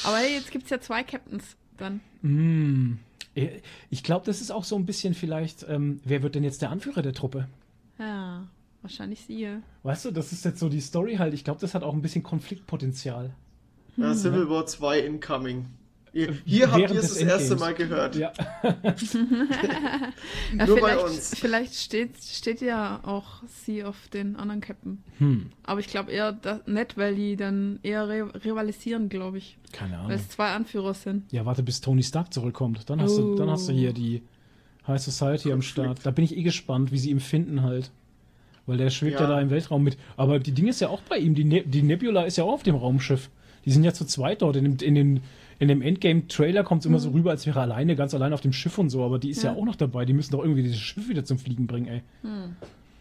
Aber 0.04 0.18
hey, 0.18 0.36
jetzt 0.36 0.52
gibt 0.52 0.66
es 0.66 0.70
ja 0.70 0.80
zwei 0.80 1.04
Captains 1.04 1.56
dann. 1.78 2.02
Mm. 2.22 3.00
Ich 3.92 4.04
glaube, 4.04 4.26
das 4.26 4.42
ist 4.42 4.52
auch 4.52 4.64
so 4.64 4.76
ein 4.76 4.86
bisschen 4.86 5.14
vielleicht, 5.14 5.66
ähm, 5.70 6.00
wer 6.04 6.24
wird 6.24 6.34
denn 6.36 6.44
jetzt 6.44 6.62
der 6.64 6.72
Anführer 6.72 7.04
der 7.04 7.14
Truppe? 7.14 7.48
Ja, 8.00 8.48
wahrscheinlich 8.82 9.22
sie. 9.28 9.48
Weißt 9.84 10.06
du, 10.06 10.12
das 10.12 10.32
ist 10.32 10.44
jetzt 10.44 10.60
so 10.60 10.70
die 10.70 10.82
Story 10.82 11.18
halt. 11.18 11.36
Ich 11.36 11.44
glaube, 11.44 11.60
das 11.62 11.76
hat 11.76 11.84
auch 11.84 11.94
ein 11.94 12.02
bisschen 12.02 12.24
Konfliktpotenzial. 12.24 13.32
Ja, 13.96 14.14
Civil 14.16 14.50
War 14.50 14.66
2 14.66 15.00
incoming. 15.02 15.66
Hier 16.46 16.72
habt 16.72 16.80
ihr 16.80 16.92
es 17.00 17.10
das 17.10 17.18
erste. 17.18 17.56
Mal 17.58 17.74
gehört. 17.74 18.16
Ja. 18.16 18.32
Ja, 20.58 20.66
Nur 20.66 20.80
bei 20.80 20.92
vielleicht, 20.94 21.06
uns. 21.06 21.36
Vielleicht 21.40 21.76
steht, 21.76 22.12
steht 22.24 22.62
ja 22.62 23.00
auch 23.04 23.44
sie 23.64 23.84
auf 23.84 24.08
den 24.10 24.36
anderen 24.36 24.62
Captain. 24.62 25.04
Hm. 25.20 25.48
Aber 25.64 25.80
ich 25.80 25.88
glaube 25.88 26.12
eher 26.12 26.32
das, 26.32 26.66
nicht, 26.66 26.98
weil 26.98 27.16
die 27.16 27.36
dann 27.36 27.80
eher 27.84 28.08
re 28.08 28.30
rivalisieren, 28.46 29.10
glaube 29.10 29.38
ich. 29.40 29.58
Keine 29.72 29.94
Weil 29.94 30.00
Ahnung. 30.00 30.12
es 30.12 30.30
zwei 30.30 30.50
Anführer 30.52 30.94
sind. 30.94 31.32
Ja, 31.32 31.46
warte, 31.46 31.64
bis 31.64 31.82
Tony 31.82 32.04
Stark 32.04 32.34
zurückkommt. 32.34 32.90
Dann 32.90 33.02
hast, 33.02 33.18
du, 33.18 33.36
dann 33.36 33.50
hast 33.50 33.68
du 33.70 33.74
hier 33.74 33.90
Oh. 33.90 33.94
die 33.94 34.22
High 34.88 35.02
Society 35.02 35.52
am 35.52 35.62
Start. 35.62 36.00
Da 36.04 36.12
bin 36.12 36.24
ich 36.26 36.36
eh 36.36 36.44
gespannt, 36.44 36.92
wie 36.92 36.98
sie 36.98 37.10
ihn 37.12 37.20
finden 37.20 37.62
halt. 37.64 37.92
Weil 38.66 38.78
der 38.78 38.90
schwebt 38.90 39.16
ja, 39.20 39.22
Ja. 39.22 39.28
da 39.36 39.42
im 39.42 39.50
Weltraum 39.50 39.84
mit. 39.84 39.98
Aber 40.18 40.40
die 40.40 40.52
Ding 40.52 40.68
ist 40.68 40.82
ja 40.82 40.90
auch 40.90 41.02
bei 41.02 41.18
ihm. 41.18 41.36
Die, 41.36 41.44
ne 41.46 41.64
die 41.64 41.84
Nebula 41.84 42.24
ist 42.24 42.38
ja 42.38 42.44
auch 42.44 42.54
auf 42.54 42.64
dem 42.64 42.76
Raumschiff. 42.76 43.30
Die 43.66 43.72
sind 43.72 43.84
ja 43.84 43.94
zu 43.94 44.06
zweit 44.06 44.42
dort. 44.42 44.56
In 44.56 44.64
dem, 44.64 44.78
in 44.88 44.96
den, 44.96 45.22
in 45.60 45.68
dem 45.68 45.82
Endgame-Trailer 45.82 46.64
kommt 46.64 46.82
es 46.82 46.86
immer 46.86 47.00
so 47.00 47.10
rüber, 47.10 47.32
als 47.32 47.46
wäre 47.48 47.60
er 47.60 47.64
alleine, 47.64 47.96
ganz 47.96 48.14
allein 48.14 48.32
auf 48.34 48.42
dem 48.42 48.54
Schiff 48.54 48.78
und 48.78 48.90
so. 48.90 49.04
Aber 49.04 49.18
die 49.20 49.30
ist 49.32 49.44
ja, 49.44 49.52
Ja. 49.54 49.58
auch 49.58 49.66
noch 49.66 49.76
dabei. 49.76 50.06
Die 50.06 50.14
müssen 50.14 50.32
doch 50.34 50.44
irgendwie 50.44 50.64
dieses 50.64 50.78
Schiff 50.80 51.10
wieder 51.10 51.24
zum 51.26 51.40
Fliegen 51.40 51.66
bringen, 51.68 51.88
ey. 51.88 52.02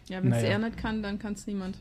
Ja, 0.09 0.23
wenn 0.23 0.31
es 0.31 0.41
Naja. 0.41 0.49
er 0.53 0.59
nicht 0.59 0.77
kann, 0.77 1.03
dann 1.03 1.19
kann 1.19 1.33
es 1.33 1.45
niemand. 1.47 1.77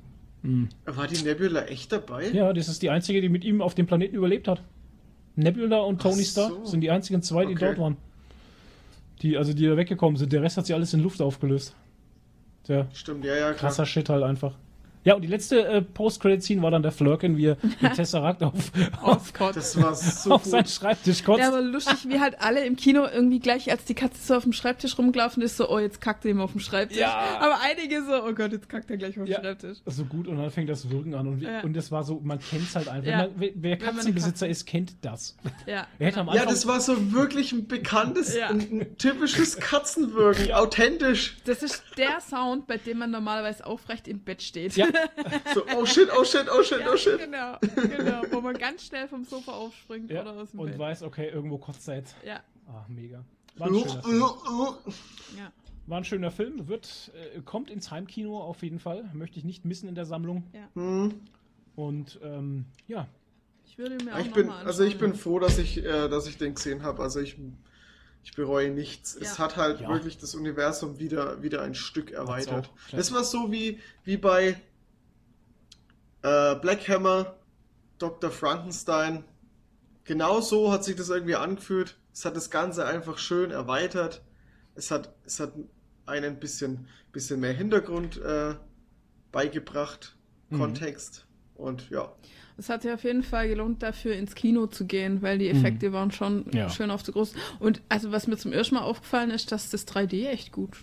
War 0.84 1.06
die 1.08 1.22
Nebula 1.24 1.64
echt 1.66 1.90
dabei? 1.92 2.28
Ja, 2.28 2.52
das 2.52 2.68
ist 2.68 2.82
die 2.82 2.90
einzige, 2.90 3.20
die 3.20 3.28
mit 3.28 3.44
ihm 3.44 3.60
auf 3.62 3.74
dem 3.74 3.86
Planeten 3.86 4.14
überlebt 4.14 4.46
hat. 4.48 4.62
Nebula 5.34 5.78
und 5.80 6.00
Tony 6.00 6.22
Ach 6.24 6.30
Stark 6.30 6.52
so. 6.52 6.64
sind 6.66 6.80
die 6.82 6.90
einzigen 6.90 7.20
zwei, 7.22 7.44
die 7.46 7.54
Okay. 7.54 7.66
dort 7.66 7.78
waren. 7.78 7.96
Die, 9.22 9.36
also 9.36 9.52
die 9.54 9.66
da 9.66 9.76
weggekommen 9.76 10.16
sind. 10.16 10.32
Der 10.32 10.42
Rest 10.42 10.56
hat 10.56 10.66
sie 10.66 10.74
alles 10.74 10.92
in 10.94 11.00
Luft 11.00 11.20
aufgelöst. 11.22 11.74
Ja, 12.68 12.86
Stimmt, 12.92 13.24
ja, 13.24 13.32
ja, 13.34 13.40
klar. 13.48 13.54
krasser 13.54 13.86
Shit 13.86 14.08
halt 14.08 14.22
einfach. 14.22 14.54
Ja, 15.06 15.14
und 15.14 15.22
die 15.22 15.28
letzte 15.28 15.64
äh, 15.66 15.82
Post-Credit-Scene 15.82 16.60
war 16.60 16.70
dann 16.72 16.82
der 16.82 16.90
Flirken, 16.92 17.36
wie 17.36 17.46
er 17.46 17.54
den 17.54 17.92
Tesseract 17.94 18.42
auf, 18.42 18.52
auf, 19.02 19.32
Gott. 19.32 19.54
Das 19.56 19.80
war 19.80 19.94
so 19.94 20.32
auf 20.32 20.44
seinen. 20.44 20.66
Schreibtisch 20.66 21.22
kotzt. 21.22 21.38
Ja, 21.40 21.48
aber 21.48 21.60
lustig, 21.62 22.08
wie 22.08 22.18
halt 22.20 22.40
alle 22.40 22.64
im 22.66 22.74
Kino 22.76 23.06
irgendwie 23.06 23.38
gleich, 23.38 23.70
als 23.70 23.84
die 23.84 23.94
Katze 23.94 24.18
so 24.20 24.34
auf 24.34 24.42
dem 24.42 24.52
Schreibtisch 24.52 24.98
rumgelaufen 24.98 25.42
ist, 25.44 25.56
so, 25.56 25.70
oh, 25.70 25.78
jetzt 25.78 26.00
kackt 26.00 26.24
er 26.24 26.32
ihm 26.32 26.40
auf 26.40 26.50
dem 26.50 26.60
Schreibtisch. 26.60 26.98
Ja. 26.98 27.38
Aber 27.38 27.58
einige 27.62 28.04
so, 28.04 28.14
oh 28.24 28.32
Gott, 28.34 28.50
jetzt 28.50 28.68
kackt 28.68 28.90
er 28.90 28.96
gleich 28.96 29.10
auf 29.18 29.24
dem 29.24 29.32
Ja. 29.32 29.40
Schreibtisch. 29.40 29.78
so 29.86 30.04
gut 30.04 30.26
und 30.26 30.38
dann 30.38 30.50
fängt 30.50 30.68
das 30.68 30.90
Wirken 30.90 31.14
an 31.14 31.28
und, 31.28 31.40
Ja. 31.40 31.60
und 31.60 31.74
das 31.74 31.92
war 31.92 32.02
so, 32.02 32.20
man 32.24 32.40
kennt 32.40 32.64
es 32.64 32.74
halt 32.74 32.88
einfach. 32.88 33.08
Ja. 33.08 33.16
Man, 33.18 33.30
wer 33.54 33.76
Katzenbesitzer 33.78 34.46
Katze- 34.46 34.50
ist, 34.50 34.66
kennt 34.66 34.96
das. 35.02 35.36
Ja. 35.66 35.86
Hätte 35.98 36.20
am 36.20 36.28
Ja, 36.34 36.44
das 36.44 36.66
war 36.66 36.80
so 36.80 37.12
wirklich 37.12 37.52
ein 37.52 37.68
bekanntes, 37.68 38.36
Ja. 38.36 38.48
ein, 38.48 38.58
ein 38.60 38.96
typisches 38.98 39.56
Katzenwirken, 39.58 40.52
authentisch. 40.52 41.36
Das 41.44 41.62
ist 41.62 41.84
der 41.96 42.20
Sound, 42.20 42.66
bei 42.66 42.76
dem 42.76 42.98
man 42.98 43.12
normalerweise 43.12 43.64
aufrecht 43.64 44.08
im 44.08 44.18
Bett 44.18 44.42
steht. 44.42 44.74
Ja. 44.76 44.86
So, 45.54 45.64
oh 45.76 45.84
shit, 45.86 46.08
oh 46.16 46.24
shit, 46.24 46.46
oh 46.50 46.62
shit, 46.62 46.80
Ja, 46.80 46.92
oh 46.92 46.96
shit. 46.96 47.18
genau, 47.18 47.58
genau. 47.74 48.22
Wo 48.30 48.40
man 48.40 48.56
ganz 48.56 48.84
schnell 48.86 49.08
vom 49.08 49.24
Sofa 49.24 49.52
aufspringt 49.52 50.10
ja, 50.10 50.22
oder 50.22 50.32
aus 50.32 50.50
dem 50.50 50.60
und 50.60 50.70
Bett. 50.70 50.78
weiß, 50.78 51.02
okay, 51.02 51.28
irgendwo 51.28 51.58
kotzt 51.58 51.86
er 51.88 51.96
jetzt. 51.96 52.14
Ja, 52.24 52.40
Ah, 52.68 52.84
mega. 52.88 53.24
War 53.56 53.68
ein 53.68 53.74
schöner 53.74 54.02
Film. 54.02 54.20
ja. 55.38 55.52
War 55.86 55.98
ein 55.98 56.04
schöner 56.04 56.30
Film, 56.32 56.66
wird, 56.68 57.12
äh, 57.36 57.40
kommt 57.42 57.70
ins 57.70 57.90
Heimkino 57.92 58.40
auf 58.40 58.62
jeden 58.62 58.80
Fall. 58.80 59.08
Möchte 59.14 59.38
ich 59.38 59.44
nicht 59.44 59.64
missen 59.64 59.88
in 59.88 59.94
der 59.94 60.04
Sammlung. 60.04 60.42
Hm. 60.74 61.14
Und 61.76 62.18
ähm, 62.24 62.64
ja, 62.88 63.06
Ich 63.66 63.78
würde 63.78 64.02
mir 64.04 64.14
auch 64.14 64.18
Ich 64.18 64.32
bin, 64.32 64.50
also 64.50 64.82
ich 64.82 64.98
bin 64.98 65.14
froh, 65.14 65.38
dass 65.38 65.58
ich, 65.58 65.78
äh, 65.84 66.08
dass 66.08 66.26
ich 66.26 66.38
den 66.38 66.54
gesehen 66.54 66.82
habe. 66.82 67.02
Also 67.02 67.20
ich, 67.20 67.36
ich 68.24 68.32
bereue 68.34 68.70
nichts. 68.70 69.14
Es 69.14 69.38
Ja. 69.38 69.44
hat 69.44 69.56
halt 69.56 69.80
Ja. 69.80 69.88
wirklich 69.90 70.18
das 70.18 70.34
Universum 70.34 70.98
wieder, 70.98 71.40
wieder 71.42 71.62
ein 71.62 71.74
Stück 71.76 72.10
erweitert. 72.10 72.70
Das 72.90 73.12
war 73.12 73.22
so 73.22 73.52
wie, 73.52 73.78
wie 74.04 74.16
bei 74.16 74.60
äh, 76.22 76.54
Black 76.56 76.88
Hammer, 76.88 77.34
Dr. 77.98 78.30
Frankenstein. 78.30 79.24
Genau 80.04 80.40
so 80.40 80.70
hat 80.72 80.84
sich 80.84 80.96
das 80.96 81.08
irgendwie 81.08 81.34
angefühlt. 81.36 81.96
Es 82.12 82.24
hat 82.24 82.36
das 82.36 82.50
Ganze 82.50 82.86
einfach 82.86 83.18
schön 83.18 83.50
erweitert. 83.50 84.22
Es 84.74 84.90
hat, 84.90 85.12
es 85.24 85.40
hat 85.40 85.52
einen 86.06 86.34
ein 86.34 86.38
bisschen, 86.40 86.86
bisschen 87.12 87.40
mehr 87.40 87.52
Hintergrund 87.52 88.16
äh, 88.22 88.54
beigebracht, 89.32 90.12
Mhm. 90.48 90.58
Kontext. 90.58 91.26
Und 91.56 91.90
ja. 91.90 92.12
Es 92.56 92.68
hat 92.68 92.82
sich 92.82 92.92
auf 92.92 93.02
jeden 93.02 93.24
Fall 93.24 93.48
gelohnt, 93.48 93.82
dafür 93.82 94.14
ins 94.14 94.34
Kino 94.36 94.66
zu 94.68 94.86
gehen, 94.86 95.20
weil 95.22 95.38
die 95.38 95.48
Effekte 95.48 95.92
waren 95.92 96.12
schon 96.12 96.44
Mhm. 96.44 96.50
Ja. 96.52 96.70
schön 96.70 96.90
auf 96.92 97.02
zu 97.02 97.10
groß. 97.12 97.34
Und 97.58 97.82
also 97.88 98.12
was 98.12 98.28
mir 98.28 98.36
zum 98.36 98.52
ersten 98.52 98.76
Mal 98.76 98.82
aufgefallen 98.82 99.30
ist, 99.30 99.50
dass 99.50 99.70
das 99.70 99.86
3D 99.88 100.28
echt 100.28 100.52
gut 100.52 100.76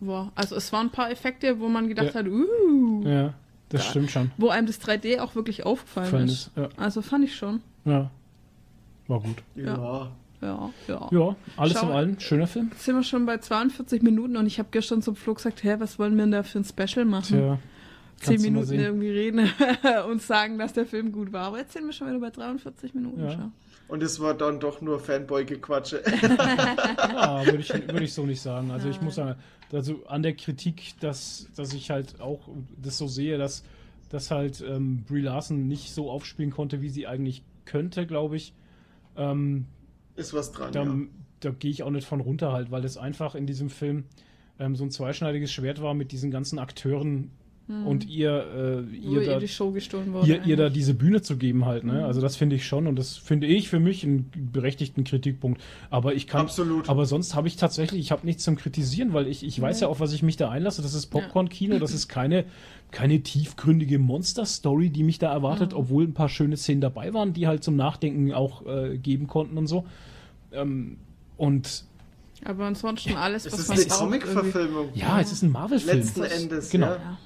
war. 0.00 0.32
Also 0.36 0.56
es 0.56 0.72
waren 0.72 0.86
ein 0.86 0.92
paar 0.92 1.10
Effekte, 1.10 1.60
wo 1.60 1.68
man 1.68 1.88
gedacht 1.88 2.14
Ja. 2.14 2.20
hat, 2.20 2.26
uh, 2.28 3.02
ja, 3.06 3.34
das 3.70 3.82
Da- 3.84 3.90
stimmt 3.90 4.10
schon. 4.10 4.30
wo 4.36 4.48
einem 4.50 4.66
das 4.66 4.78
3D 4.80 5.18
auch 5.20 5.34
wirklich 5.34 5.64
aufgefallen 5.66 6.06
Gefallen 6.06 6.28
ist. 6.28 6.48
ist, 6.48 6.50
ja. 6.56 6.68
Also 6.76 7.00
fand 7.02 7.24
ich 7.24 7.34
schon. 7.34 7.60
Ja, 7.84 8.10
war 9.08 9.20
gut. 9.20 9.42
Ja. 9.56 10.10
Ja, 10.42 10.70
ja. 10.88 11.08
Ja, 11.10 11.36
alles 11.58 11.74
Schau- 11.78 11.86
in 11.88 11.92
allem, 11.92 12.20
schöner 12.20 12.46
Film. 12.46 12.68
Jetzt 12.72 12.84
sind 12.84 12.94
wir 12.96 13.02
schon 13.02 13.26
bei 13.26 13.36
42 13.38 14.02
Minuten 14.02 14.36
und 14.38 14.46
ich 14.46 14.58
habe 14.58 14.68
gestern 14.70 15.02
zum 15.02 15.14
Flo 15.16 15.34
gesagt, 15.34 15.62
hä, 15.64 15.76
was 15.78 15.98
wollen 15.98 16.16
wir 16.16 16.22
denn 16.24 16.30
da 16.32 16.42
für 16.42 16.60
ein 16.60 16.64
Special 16.64 17.04
machen? 17.04 17.36
Tja, 17.38 17.58
Zehn 18.20 18.40
Minuten 18.42 18.74
irgendwie 18.74 19.10
reden 19.10 19.50
und 20.10 20.20
sagen, 20.20 20.58
dass 20.58 20.74
der 20.74 20.86
Film 20.86 21.10
gut 21.10 21.32
war. 21.32 21.46
Aber 21.46 21.58
jetzt 21.58 21.72
sind 21.72 21.86
wir 21.86 21.92
schon 21.92 22.08
wieder 22.08 22.20
bei 22.20 22.30
43 22.30 22.94
Minuten. 22.94 23.22
Ja. 23.22 23.50
Und 23.88 24.02
es 24.02 24.20
war 24.20 24.34
dann 24.34 24.60
doch 24.60 24.80
nur 24.80 25.00
Fanboy-Gequatsche. 25.00 26.02
Ja, 27.12 27.44
würde 27.44 27.58
ich, 27.58 27.72
würde 27.72 28.04
ich 28.04 28.14
so 28.14 28.24
nicht 28.24 28.40
sagen. 28.40 28.70
Also 28.70 28.88
ich 28.88 29.00
muss 29.00 29.16
sagen, 29.16 29.40
also 29.72 30.04
an 30.06 30.22
der 30.22 30.34
Kritik, 30.34 30.94
dass, 31.00 31.48
dass 31.56 31.72
ich 31.72 31.90
halt 31.90 32.20
auch 32.20 32.48
das 32.80 32.98
so 32.98 33.08
sehe, 33.08 33.36
dass, 33.38 33.64
dass 34.10 34.30
halt 34.30 34.62
ähm, 34.66 35.04
Brie 35.08 35.22
Larson 35.22 35.66
nicht 35.66 35.92
so 35.92 36.10
aufspielen 36.10 36.50
konnte, 36.50 36.82
wie 36.82 36.88
sie 36.88 37.06
eigentlich 37.06 37.42
könnte, 37.64 38.06
glaube 38.06 38.36
ich. 38.36 38.54
Ähm, 39.16 39.66
Ist 40.16 40.34
was 40.34 40.52
dran, 40.52 40.72
da 40.72 40.84
ja. 40.84 40.96
da 41.40 41.50
gehe 41.50 41.70
ich 41.70 41.82
auch 41.82 41.90
nicht 41.90 42.06
von 42.06 42.20
runter 42.20 42.52
halt, 42.52 42.70
weil 42.70 42.84
es 42.84 42.96
einfach 42.96 43.34
in 43.34 43.46
diesem 43.46 43.70
Film 43.70 44.04
ähm, 44.58 44.76
so 44.76 44.84
ein 44.84 44.90
zweischneidiges 44.90 45.50
Schwert 45.52 45.82
war 45.82 45.94
mit 45.94 46.12
diesen 46.12 46.30
ganzen 46.30 46.58
Akteuren 46.58 47.30
und 47.68 48.04
ihr, 48.08 48.84
äh, 48.90 48.96
ihr, 48.96 49.20
ihr 49.22 49.26
da, 49.28 49.38
die 49.38 49.46
Show 49.46 49.70
gestohlen 49.70 50.12
wurde. 50.12 50.26
ihr, 50.26 50.44
ihr 50.44 50.56
da 50.56 50.68
diese 50.70 50.92
Bühne 50.92 51.22
zu 51.22 51.36
geben 51.36 51.66
halt. 51.66 51.84
Ne? 51.84 52.04
Also 52.04 52.20
das 52.20 52.34
finde 52.34 52.56
ich 52.56 52.66
schon 52.66 52.88
und 52.88 52.96
das 52.98 53.16
finde 53.16 53.46
ich 53.46 53.68
für 53.68 53.78
mich 53.78 54.02
einen 54.02 54.28
berechtigten 54.52 55.04
Kritikpunkt. 55.04 55.60
Aber 55.88 56.12
ich 56.14 56.26
kann, 56.26 56.40
Absolut. 56.40 56.88
aber 56.88 57.06
sonst 57.06 57.36
habe 57.36 57.46
ich 57.46 57.54
tatsächlich, 57.56 58.00
ich 58.00 58.10
habe 58.10 58.26
nichts 58.26 58.42
zum 58.42 58.56
Kritisieren, 58.56 59.12
weil 59.12 59.28
ich, 59.28 59.44
ich 59.46 59.60
weiß 59.60 59.76
Nee. 59.76 59.82
ja, 59.82 59.88
auf 59.88 60.00
was 60.00 60.12
ich 60.12 60.24
mich 60.24 60.36
da 60.36 60.50
einlasse. 60.50 60.82
Das 60.82 60.94
ist 60.94 61.06
Popcorn-Kino, 61.06 61.78
das 61.78 61.94
ist 61.94 62.08
keine, 62.08 62.44
keine 62.90 63.20
tiefgründige 63.20 64.00
Monster-Story, 64.00 64.90
die 64.90 65.04
mich 65.04 65.20
da 65.20 65.32
erwartet, 65.32 65.70
Mhm. 65.70 65.78
obwohl 65.78 66.02
ein 66.04 66.12
paar 66.14 66.28
schöne 66.28 66.56
Szenen 66.56 66.80
dabei 66.80 67.14
waren, 67.14 67.34
die 67.34 67.46
halt 67.46 67.62
zum 67.62 67.76
Nachdenken 67.76 68.32
auch 68.32 68.66
äh, 68.66 68.98
geben 68.98 69.28
konnten 69.28 69.56
und 69.56 69.68
so. 69.68 69.86
Ähm, 70.52 70.96
und 71.36 71.84
Aber 72.44 72.64
ansonsten 72.64 73.14
alles, 73.14 73.46
Es 73.46 73.52
was 73.52 73.60
ist 73.60 73.68
man 73.68 73.78
eine 73.78 73.86
braucht, 73.86 74.00
irgendwie. 74.00 74.18
Comic-Verfilmung. 74.34 74.88
ja, 74.94 75.20
es 75.20 75.30
ist 75.30 75.42
ein 75.42 75.52
Marvel-Film. 75.52 75.98
Letzten 75.98 76.22
Endes, 76.24 76.70
Genau. 76.70 76.86
ja. 76.88 77.18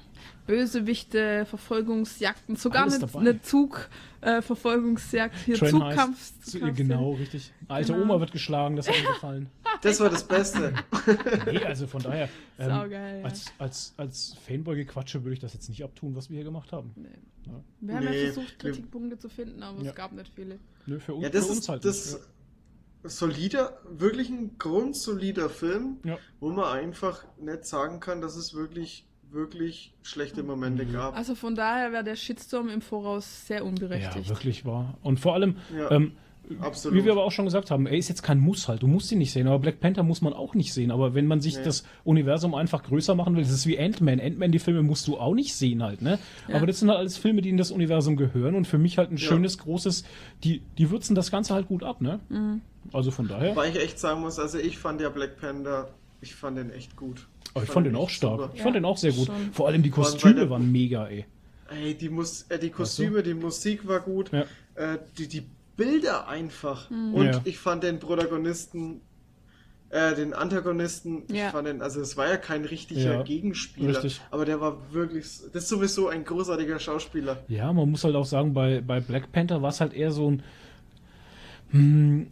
Bösewichte, 0.45 1.45
Verfolgungsjagden, 1.45 2.55
sogar 2.55 2.83
Alles 2.83 2.95
eine, 2.95 3.05
dabei. 3.07 3.19
eine 3.19 3.41
Zug-Verfolgungsjagd, 3.41 5.35
hier 5.45 5.55
Train 5.57 5.71
Zugkampf. 5.71 6.33
Zu- 6.43 6.59
Kampf- 6.59 6.77
Genau, 6.77 7.13
richtig. 7.13 7.51
Alte 7.67 7.93
Genau. 7.93 8.03
Oma 8.05 8.19
wird 8.19 8.31
geschlagen, 8.31 8.75
das 8.75 8.87
hat 8.87 8.95
mir 9.01 9.07
gefallen. 9.13 9.49
Das 9.81 9.99
war 9.99 10.09
das 10.09 10.23
Beste. 10.27 10.73
Nee, 11.51 11.63
also 11.63 11.85
von 11.87 12.01
daher, 12.01 12.29
ähm, 12.57 12.69
Saugeil, 12.69 13.19
ja. 13.19 13.25
als, 13.25 13.45
als, 13.59 13.93
als 13.97 14.35
Fanboy-Gequatsche 14.47 15.23
würde 15.23 15.33
ich 15.33 15.39
das 15.39 15.53
jetzt 15.53 15.69
nicht 15.69 15.83
abtun, 15.83 16.15
was 16.15 16.29
wir 16.29 16.35
hier 16.37 16.43
gemacht 16.45 16.71
haben. 16.71 16.91
Nee. 16.95 17.09
Ja. 17.45 17.51
Wir 17.81 17.95
haben 17.95 18.05
Nee, 18.05 18.25
ja 18.27 18.31
versucht, 18.33 18.57
Kritikpunkte 18.59 19.19
zu 19.19 19.29
finden, 19.29 19.61
aber 19.61 19.81
Ja. 19.83 19.89
es 19.91 19.95
gab 19.95 20.11
nicht 20.13 20.31
viele. 20.35 20.57
Nö, 20.87 20.99
für, 20.99 21.13
uns- 21.13 21.23
Ja, 21.23 21.29
das 21.29 21.45
für 21.45 21.51
uns 21.51 21.59
ist 21.59 21.69
halt 21.69 21.85
das 21.85 22.13
nicht. 22.13 22.23
solider, 23.03 23.77
wirklich 23.89 24.29
ein 24.29 24.57
grundsolider 24.57 25.49
Film, 25.49 25.97
Ja. 26.03 26.17
wo 26.39 26.49
man 26.51 26.65
einfach 26.65 27.23
nicht 27.39 27.65
sagen 27.65 27.99
kann, 27.99 28.21
dass 28.21 28.35
es 28.35 28.53
wirklich, 28.55 29.05
wirklich 29.35 29.93
schlechte 30.01 30.41
Momente 30.41 30.83
Mhm. 30.85 30.93
gab. 30.93 31.15
Also 31.15 31.35
von 31.35 31.53
daher 31.53 31.91
wäre 31.91 32.03
der 32.03 32.15
Shitstorm 32.15 32.69
im 32.69 32.81
Voraus 32.81 33.45
sehr 33.45 33.63
unberechtigt. 33.63 34.15
ja, 34.27 34.29
wirklich 34.29 34.65
wahr. 34.65 34.97
Und 35.03 35.19
vor 35.19 35.35
allem, 35.35 35.57
Ja, 35.77 35.91
ähm, 35.91 36.13
wie 36.91 37.03
wir 37.03 37.11
aber 37.11 37.23
auch 37.23 37.31
schon 37.31 37.45
gesagt 37.45 37.71
haben, 37.71 37.87
er 37.87 37.97
ist 37.97 38.07
jetzt 38.07 38.21
kein 38.21 38.39
Muss 38.39 38.67
halt. 38.67 38.83
Du 38.83 38.87
musst 38.87 39.11
ihn 39.11 39.17
nicht 39.17 39.31
sehen, 39.31 39.47
aber 39.47 39.57
Black 39.57 39.79
Panther 39.79 40.03
muss 40.03 40.21
man 40.21 40.31
auch 40.31 40.53
nicht 40.53 40.73
sehen. 40.73 40.91
Aber 40.91 41.15
wenn 41.15 41.25
man 41.25 41.41
sich 41.41 41.57
Nee. 41.57 41.63
das 41.63 41.83
Universum 42.03 42.53
einfach 42.53 42.83
größer 42.83 43.15
machen 43.15 43.35
will, 43.35 43.41
das 43.43 43.51
ist 43.51 43.65
wie 43.65 43.79
Ant-Man. 43.79 44.19
Ant-Man, 44.19 44.51
die 44.51 44.59
Filme 44.59 44.83
musst 44.83 45.07
du 45.07 45.17
auch 45.17 45.33
nicht 45.33 45.55
sehen 45.55 45.81
halt, 45.81 46.03
ne? 46.03 46.19
Ja. 46.47 46.55
Aber 46.57 46.67
das 46.67 46.79
sind 46.79 46.89
halt 46.89 46.99
alles 46.99 47.17
Filme, 47.17 47.41
die 47.41 47.49
in 47.49 47.57
das 47.57 47.71
Universum 47.71 48.15
gehören 48.15 48.53
und 48.53 48.65
für 48.67 48.77
mich 48.77 48.97
halt 48.99 49.09
ein 49.11 49.17
Ja. 49.17 49.27
schönes, 49.27 49.57
großes, 49.57 50.03
die, 50.43 50.61
die 50.77 50.91
würzen 50.91 51.15
das 51.15 51.31
Ganze 51.31 51.55
halt 51.55 51.67
gut 51.67 51.83
ab, 51.83 51.99
ne? 52.01 52.19
Mhm. 52.29 52.61
Also 52.93 53.09
von 53.09 53.27
daher, 53.27 53.55
Weil 53.55 53.71
ich 53.71 53.81
echt 53.81 53.97
sagen 53.97 54.21
muss, 54.21 54.37
also 54.37 54.59
ich 54.59 54.77
fand 54.77 55.01
ja 55.01 55.09
Black 55.09 55.37
Panther, 55.41 55.89
ich 56.21 56.35
fand 56.35 56.59
den 56.59 56.69
echt 56.69 56.95
gut. 56.95 57.27
Aber 57.55 57.63
ich 57.63 57.69
fand 57.71 57.87
den 57.87 57.93
ihn 57.93 57.97
auch 57.99 58.09
stark. 58.11 58.39
super. 58.39 58.51
Ich 58.53 58.61
fand 58.61 58.75
Ja, 58.75 58.81
den 58.81 58.85
auch 58.85 58.97
sehr 58.97 59.11
gut. 59.13 59.25
schon. 59.25 59.51
Vor 59.53 59.67
allem 59.67 59.81
die 59.81 59.89
Kostüme 59.89 60.35
der- 60.35 60.49
waren 60.51 60.71
mega, 60.71 61.07
ey. 61.07 61.25
Ey, 61.69 61.95
die, 61.95 62.09
Mus 62.09 62.45
äh, 62.49 62.59
die 62.59 62.69
Kostüme, 62.69 63.23
die 63.23 63.33
Musik 63.33 63.87
war 63.87 63.99
gut, 64.01 64.31
Ja. 64.31 64.41
äh, 64.75 64.99
die, 65.17 65.27
die 65.27 65.43
Bilder 65.75 66.27
einfach. 66.27 66.91
Mhm. 66.91 67.13
Und 67.15 67.25
Ja. 67.25 67.41
ich 67.43 67.57
fand 67.57 67.83
den 67.83 67.99
Protagonisten, 67.99 69.01
äh, 69.89 70.13
den 70.15 70.33
Antagonisten, 70.33 71.23
Ja. 71.33 71.47
ich 71.47 71.51
fand 71.53 71.67
den, 71.67 71.81
also 71.81 72.01
es 72.01 72.15
war 72.17 72.27
ja 72.29 72.37
kein 72.37 72.65
richtiger 72.65 73.15
Ja, 73.15 73.23
Gegenspieler, 73.23 73.89
richtig. 74.03 74.21
aber 74.29 74.45
der 74.45 74.61
war 74.61 74.77
wirklich, 74.93 75.25
das 75.53 75.63
ist 75.63 75.69
sowieso 75.69 76.07
ein 76.09 76.23
großartiger 76.23 76.77
Schauspieler. 76.79 77.43
Ja, 77.47 77.73
man 77.73 77.89
muss 77.89 78.03
halt 78.03 78.15
auch 78.15 78.25
sagen, 78.25 78.53
bei, 78.53 78.81
bei 78.81 78.99
Black 78.99 79.31
Panther 79.31 79.61
war 79.61 79.69
es 79.69 79.81
halt 79.81 79.93
eher 79.93 80.11
so 80.11 80.29
ein. 80.31 80.43
Hm, 81.71 82.27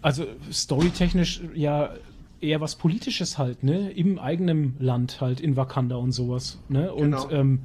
also 0.00 0.26
storytechnisch 0.50 1.40
ja 1.54 1.94
eher 2.42 2.60
was 2.60 2.76
Politisches 2.76 3.38
halt, 3.38 3.62
ne? 3.62 3.90
Im 3.92 4.18
eigenen 4.18 4.76
Land 4.78 5.20
halt, 5.20 5.40
in 5.40 5.56
Wakanda 5.56 5.96
und 5.96 6.12
sowas. 6.12 6.58
Ne? 6.68 6.92
Und 6.92 7.02
Genau. 7.12 7.30
ähm, 7.30 7.60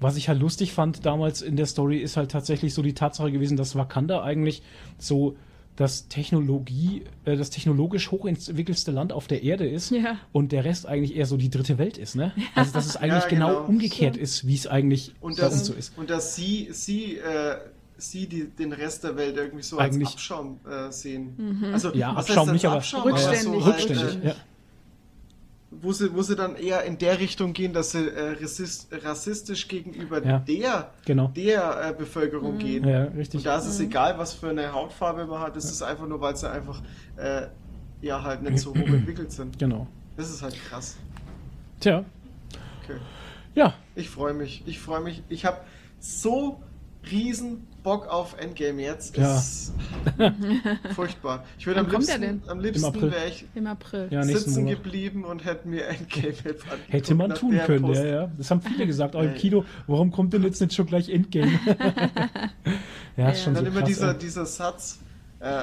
was 0.00 0.16
ich 0.16 0.28
halt 0.28 0.40
lustig 0.40 0.72
fand 0.72 1.04
damals 1.06 1.42
in 1.42 1.56
der 1.56 1.66
Story, 1.66 1.98
ist 1.98 2.16
halt 2.16 2.30
tatsächlich 2.30 2.74
so 2.74 2.82
die 2.82 2.94
Tatsache 2.94 3.30
gewesen, 3.30 3.56
dass 3.56 3.76
Wakanda 3.76 4.22
eigentlich 4.22 4.62
so 4.98 5.36
das 5.76 6.06
Technologie, 6.08 7.02
äh, 7.24 7.36
das 7.36 7.48
technologisch 7.50 8.10
hochentwickelste 8.10 8.90
Land 8.90 9.12
auf 9.12 9.26
der 9.26 9.42
Erde 9.42 9.66
ist 9.66 9.90
Ja. 9.90 10.18
und 10.32 10.52
der 10.52 10.64
Rest 10.64 10.86
eigentlich 10.86 11.16
eher 11.16 11.24
so 11.26 11.36
die 11.36 11.48
dritte 11.50 11.78
Welt 11.78 11.96
ist, 11.98 12.14
ne? 12.14 12.32
Also 12.54 12.72
dass 12.74 12.86
es 12.86 12.96
eigentlich 12.98 13.22
Ja, 13.24 13.28
genau, 13.30 13.48
genau. 13.48 13.64
umgekehrt 13.68 14.16
ist, 14.16 14.46
wie 14.46 14.54
es 14.54 14.66
eigentlich 14.66 15.14
Und 15.20 15.36
bei 15.36 15.42
dass, 15.42 15.52
uns 15.54 15.66
so 15.66 15.72
ist. 15.72 15.96
und 15.96 16.10
dass 16.10 16.34
sie, 16.36 16.68
sie, 16.72 17.16
äh, 17.16 17.56
sie 18.10 18.26
die, 18.26 18.44
den 18.48 18.72
Rest 18.72 19.04
der 19.04 19.16
Welt 19.16 19.36
irgendwie 19.36 19.62
so 19.62 19.78
Eigentlich- 19.78 20.06
als 20.08 20.14
Abschaum 20.16 20.60
äh, 20.68 20.90
sehen. 20.92 21.34
Mhm. 21.36 21.72
Also, 21.72 21.92
Ja, 21.94 22.14
was 22.14 22.26
Abschaum 22.28 22.46
heißt 22.48 22.52
nicht, 22.52 22.64
als 22.66 22.72
aber 22.72 22.76
Abschaum, 22.76 23.02
Rückständig. 23.12 23.46
aber 23.46 23.60
so 23.60 23.64
halt, 23.66 23.74
Rückständig, 23.90 24.24
äh, 24.24 24.28
ja. 24.28 24.34
wo 25.70 25.92
sie, 25.92 26.14
wo 26.14 26.22
sie 26.22 26.36
dann 26.36 26.56
eher 26.56 26.84
in 26.84 26.98
der 26.98 27.18
Richtung 27.18 27.52
gehen, 27.54 27.72
dass 27.72 27.92
sie 27.92 28.06
äh, 28.06 28.36
rassist, 28.42 28.88
rassistisch 28.92 29.68
gegenüber 29.68 30.24
Ja. 30.24 30.38
der, 30.38 30.90
Genau. 31.06 31.28
der 31.28 31.88
äh, 31.90 31.94
Bevölkerung 31.96 32.58
gehen. 32.58 32.86
Ja, 32.86 33.04
richtig. 33.04 33.38
Und 33.38 33.46
da 33.46 33.56
ist 33.58 33.66
es 33.66 33.80
egal, 33.80 34.18
was 34.18 34.34
für 34.34 34.50
eine 34.50 34.72
Hautfarbe 34.72 35.24
man 35.26 35.40
hat, 35.40 35.56
das 35.56 35.64
ist 35.64 35.82
einfach 35.82 36.06
nur, 36.06 36.20
weil 36.20 36.36
sie 36.36 36.50
einfach 36.50 36.82
äh, 37.16 37.46
ja 38.02 38.22
halt 38.22 38.42
nicht 38.42 38.58
so 38.58 38.70
hoch 38.74 38.76
entwickelt 38.86 39.32
sind. 39.32 39.58
Genau. 39.58 39.86
Das 40.16 40.28
ist 40.30 40.42
halt 40.42 40.54
krass. 40.68 40.96
Tja, 41.80 42.04
Okay. 42.84 42.98
ja, 43.54 43.74
Ich 43.94 44.10
freue 44.10 44.34
mich. 44.34 44.62
Ich 44.66 44.78
freue 44.80 45.00
mich. 45.00 45.22
Ich 45.28 45.44
habe 45.46 45.58
so 46.00 46.60
riesen 47.10 47.66
Bock 47.82 48.06
auf 48.08 48.36
Endgame 48.38 48.80
jetzt. 48.82 49.16
Ja. 49.16 49.36
Es 49.36 49.72
ist 49.72 49.74
furchtbar. 50.94 51.44
Ich 51.58 51.66
würde 51.66 51.80
am 51.80 51.90
liebsten, 51.90 52.42
am 52.46 52.58
Im 52.58 52.64
liebsten 52.64 52.84
April. 52.86 53.10
wäre 53.12 53.26
ich 53.28 53.44
Im 53.54 53.66
April. 53.66 54.06
ja, 54.10 54.22
sitzen 54.22 54.64
Monat. 54.64 54.82
geblieben 54.82 55.24
und 55.24 55.44
hätte 55.44 55.66
mir 55.68 55.86
Endgame 55.88 56.28
jetzt 56.28 56.44
angeguckt, 56.46 56.92
Hätte 56.92 57.14
man 57.14 57.34
tun 57.34 57.58
können, 57.66 57.82
Post- 57.82 58.00
ja, 58.04 58.06
ja. 58.06 58.30
Das 58.38 58.50
haben 58.50 58.60
viele 58.60 58.86
gesagt, 58.86 59.16
auch 59.16 59.22
im 59.22 59.30
Ey. 59.30 59.34
Kino, 59.38 59.64
warum 59.86 60.12
kommt 60.12 60.32
denn 60.32 60.42
jetzt 60.44 60.60
nicht 60.60 60.74
schon 60.74 60.86
gleich 60.86 61.08
Endgame? 61.08 61.50
ja, 63.16 63.30
ist 63.30 63.38
Ja. 63.40 63.44
schon 63.44 63.48
Und 63.48 63.54
dann 63.56 63.64
so 63.64 63.70
immer 63.70 63.80
krass, 63.80 63.88
dieser, 63.88 64.12
ey. 64.12 64.18
dieser 64.18 64.46
Satz, 64.46 64.98
äh, 65.40 65.62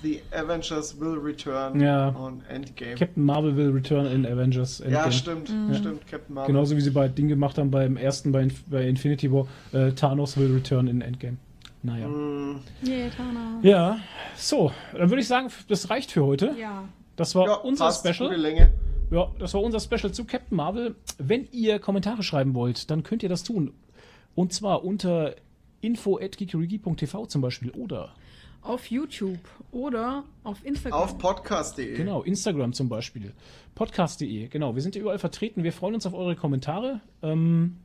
The 0.00 0.20
Avengers 0.30 1.00
will 1.00 1.18
return 1.18 1.80
Ja. 1.80 2.14
on 2.14 2.40
Endgame. 2.48 2.94
Captain 2.94 3.24
Marvel 3.24 3.56
will 3.56 3.70
return 3.70 4.06
in 4.06 4.24
Avengers 4.24 4.78
Endgame. 4.78 5.06
ja, 5.06 5.10
stimmt, 5.10 5.48
stimmt, 5.74 6.06
Captain 6.06 6.34
Marvel. 6.36 6.52
Genauso 6.52 6.76
wie 6.76 6.80
sie 6.80 6.90
bei 6.90 7.08
Ding 7.08 7.26
gemacht 7.26 7.58
haben 7.58 7.72
beim 7.72 7.96
ersten, 7.96 8.30
bei, 8.30 8.42
Inf 8.44 8.62
bei 8.68 8.86
Infinity 8.86 9.32
War, 9.32 9.48
äh, 9.72 9.90
Thanos 9.92 10.36
will 10.36 10.52
return 10.54 10.86
in 10.86 11.00
Endgame. 11.00 11.38
Naja. 11.82 12.08
Mm, 12.08 12.60
Yeah, 12.84 13.10
Tana. 13.10 13.58
Ja, 13.62 13.98
so, 14.36 14.72
dann 14.92 15.10
würde 15.10 15.20
ich 15.22 15.28
sagen, 15.28 15.48
das 15.68 15.90
reicht 15.90 16.10
für 16.12 16.24
heute. 16.24 16.54
Ja. 16.58 16.84
Das 17.16 17.34
war 17.34 17.46
ja, 17.46 17.54
unser 17.54 17.86
passt, 17.86 18.06
Special. 18.06 18.28
Gute 18.30 18.40
Länge. 18.40 18.72
Ja, 19.10 19.30
das 19.38 19.54
war 19.54 19.62
unser 19.62 19.80
Special 19.80 20.12
zu 20.12 20.24
Captain 20.24 20.56
Marvel. 20.56 20.96
Wenn 21.18 21.48
ihr 21.50 21.78
Kommentare 21.78 22.22
schreiben 22.22 22.54
wollt, 22.54 22.90
dann 22.90 23.02
könnt 23.02 23.22
ihr 23.22 23.28
das 23.28 23.42
tun. 23.42 23.72
Und 24.34 24.52
zwar 24.52 24.84
unter 24.84 25.34
info.geekerigi.tv 25.80 27.26
zum 27.26 27.40
Beispiel 27.40 27.70
oder 27.70 28.10
Auf 28.62 28.90
YouTube 28.90 29.38
oder 29.72 30.24
auf 30.44 30.64
Instagram. 30.64 31.00
Auf 31.00 31.18
podcast.de. 31.18 31.94
genau, 31.96 32.22
Instagram 32.22 32.72
zum 32.72 32.88
Beispiel. 32.88 33.32
Podcast.de, 33.74 34.48
genau. 34.48 34.74
Wir 34.74 34.82
sind 34.82 34.94
hier 34.94 35.02
überall 35.02 35.18
vertreten. 35.18 35.62
Wir 35.62 35.72
freuen 35.72 35.94
uns 35.94 36.06
auf 36.06 36.14
eure 36.14 36.36
Kommentare. 36.36 37.00
Ähm, 37.22 37.76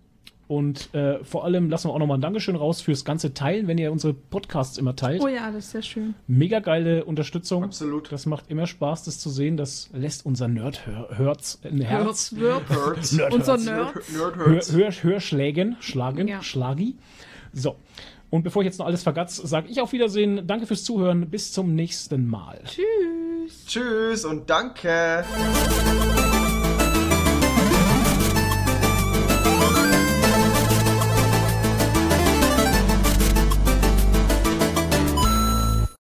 und 0.48 0.94
äh, 0.94 1.24
vor 1.24 1.46
allem 1.46 1.70
lassen 1.70 1.88
wir 1.90 1.94
auch 1.94 2.00
nochmal 2.00 2.18
ein 2.18 2.22
Dankeschön 2.22 2.56
raus 2.56 2.82
fürs 2.82 3.06
ganze 3.06 3.34
Teilen, 3.34 3.68
wenn 3.68 3.78
ihr 3.78 3.92
unsere 3.92 4.14
Podcasts 4.14 4.78
immer 4.78 4.96
teilt. 4.96 5.22
Oh 5.22 5.28
ja, 5.28 5.52
das 5.52 5.66
ist 5.66 5.72
sehr 5.72 5.82
schön. 5.82 6.16
Mega 6.28 6.60
geile 6.60 7.06
Unterstützung. 7.06 7.64
Absolut. 7.64 8.12
Das 8.12 8.26
macht 8.26 8.50
immer 8.50 8.68
Spaß, 8.68 9.04
das 9.06 9.20
zu 9.20 9.30
sehen. 9.30 9.58
Das 9.58 9.90
lässt 9.94 10.26
unser 10.26 10.46
ein 10.46 10.58
Herz. 10.58 10.80
Hurts. 11.18 11.60
Nerd 11.64 13.34
Unser 13.34 13.54
Herz. 13.54 13.66
Nerd. 13.66 13.96
Nerd 13.96 14.36
Hör, 14.36 14.46
hurts. 14.46 14.72
hör, 14.74 14.92
hör 14.92 15.20
Schlägen, 15.20 15.78
schlagen, 15.80 16.28
Ja. 16.28 16.42
schlagi. 16.44 16.96
So. 17.54 17.76
Und 18.30 18.44
bevor 18.44 18.64
ich 18.64 18.66
jetzt 18.66 18.80
noch 18.80 18.88
alles 18.88 19.04
vergatz, 19.04 19.36
sage 19.38 19.68
ich 19.70 19.80
auf 19.80 19.92
Wiedersehen. 19.94 20.48
Danke 20.48 20.66
fürs 20.66 20.84
Zuhören. 20.84 21.30
Bis 21.30 21.52
zum 21.52 21.76
nächsten 21.76 22.28
Mal. 22.28 22.62
Tschüss. 22.66 23.66
Tschüss 23.68 24.26
und 24.26 24.50
danke. 24.50 25.24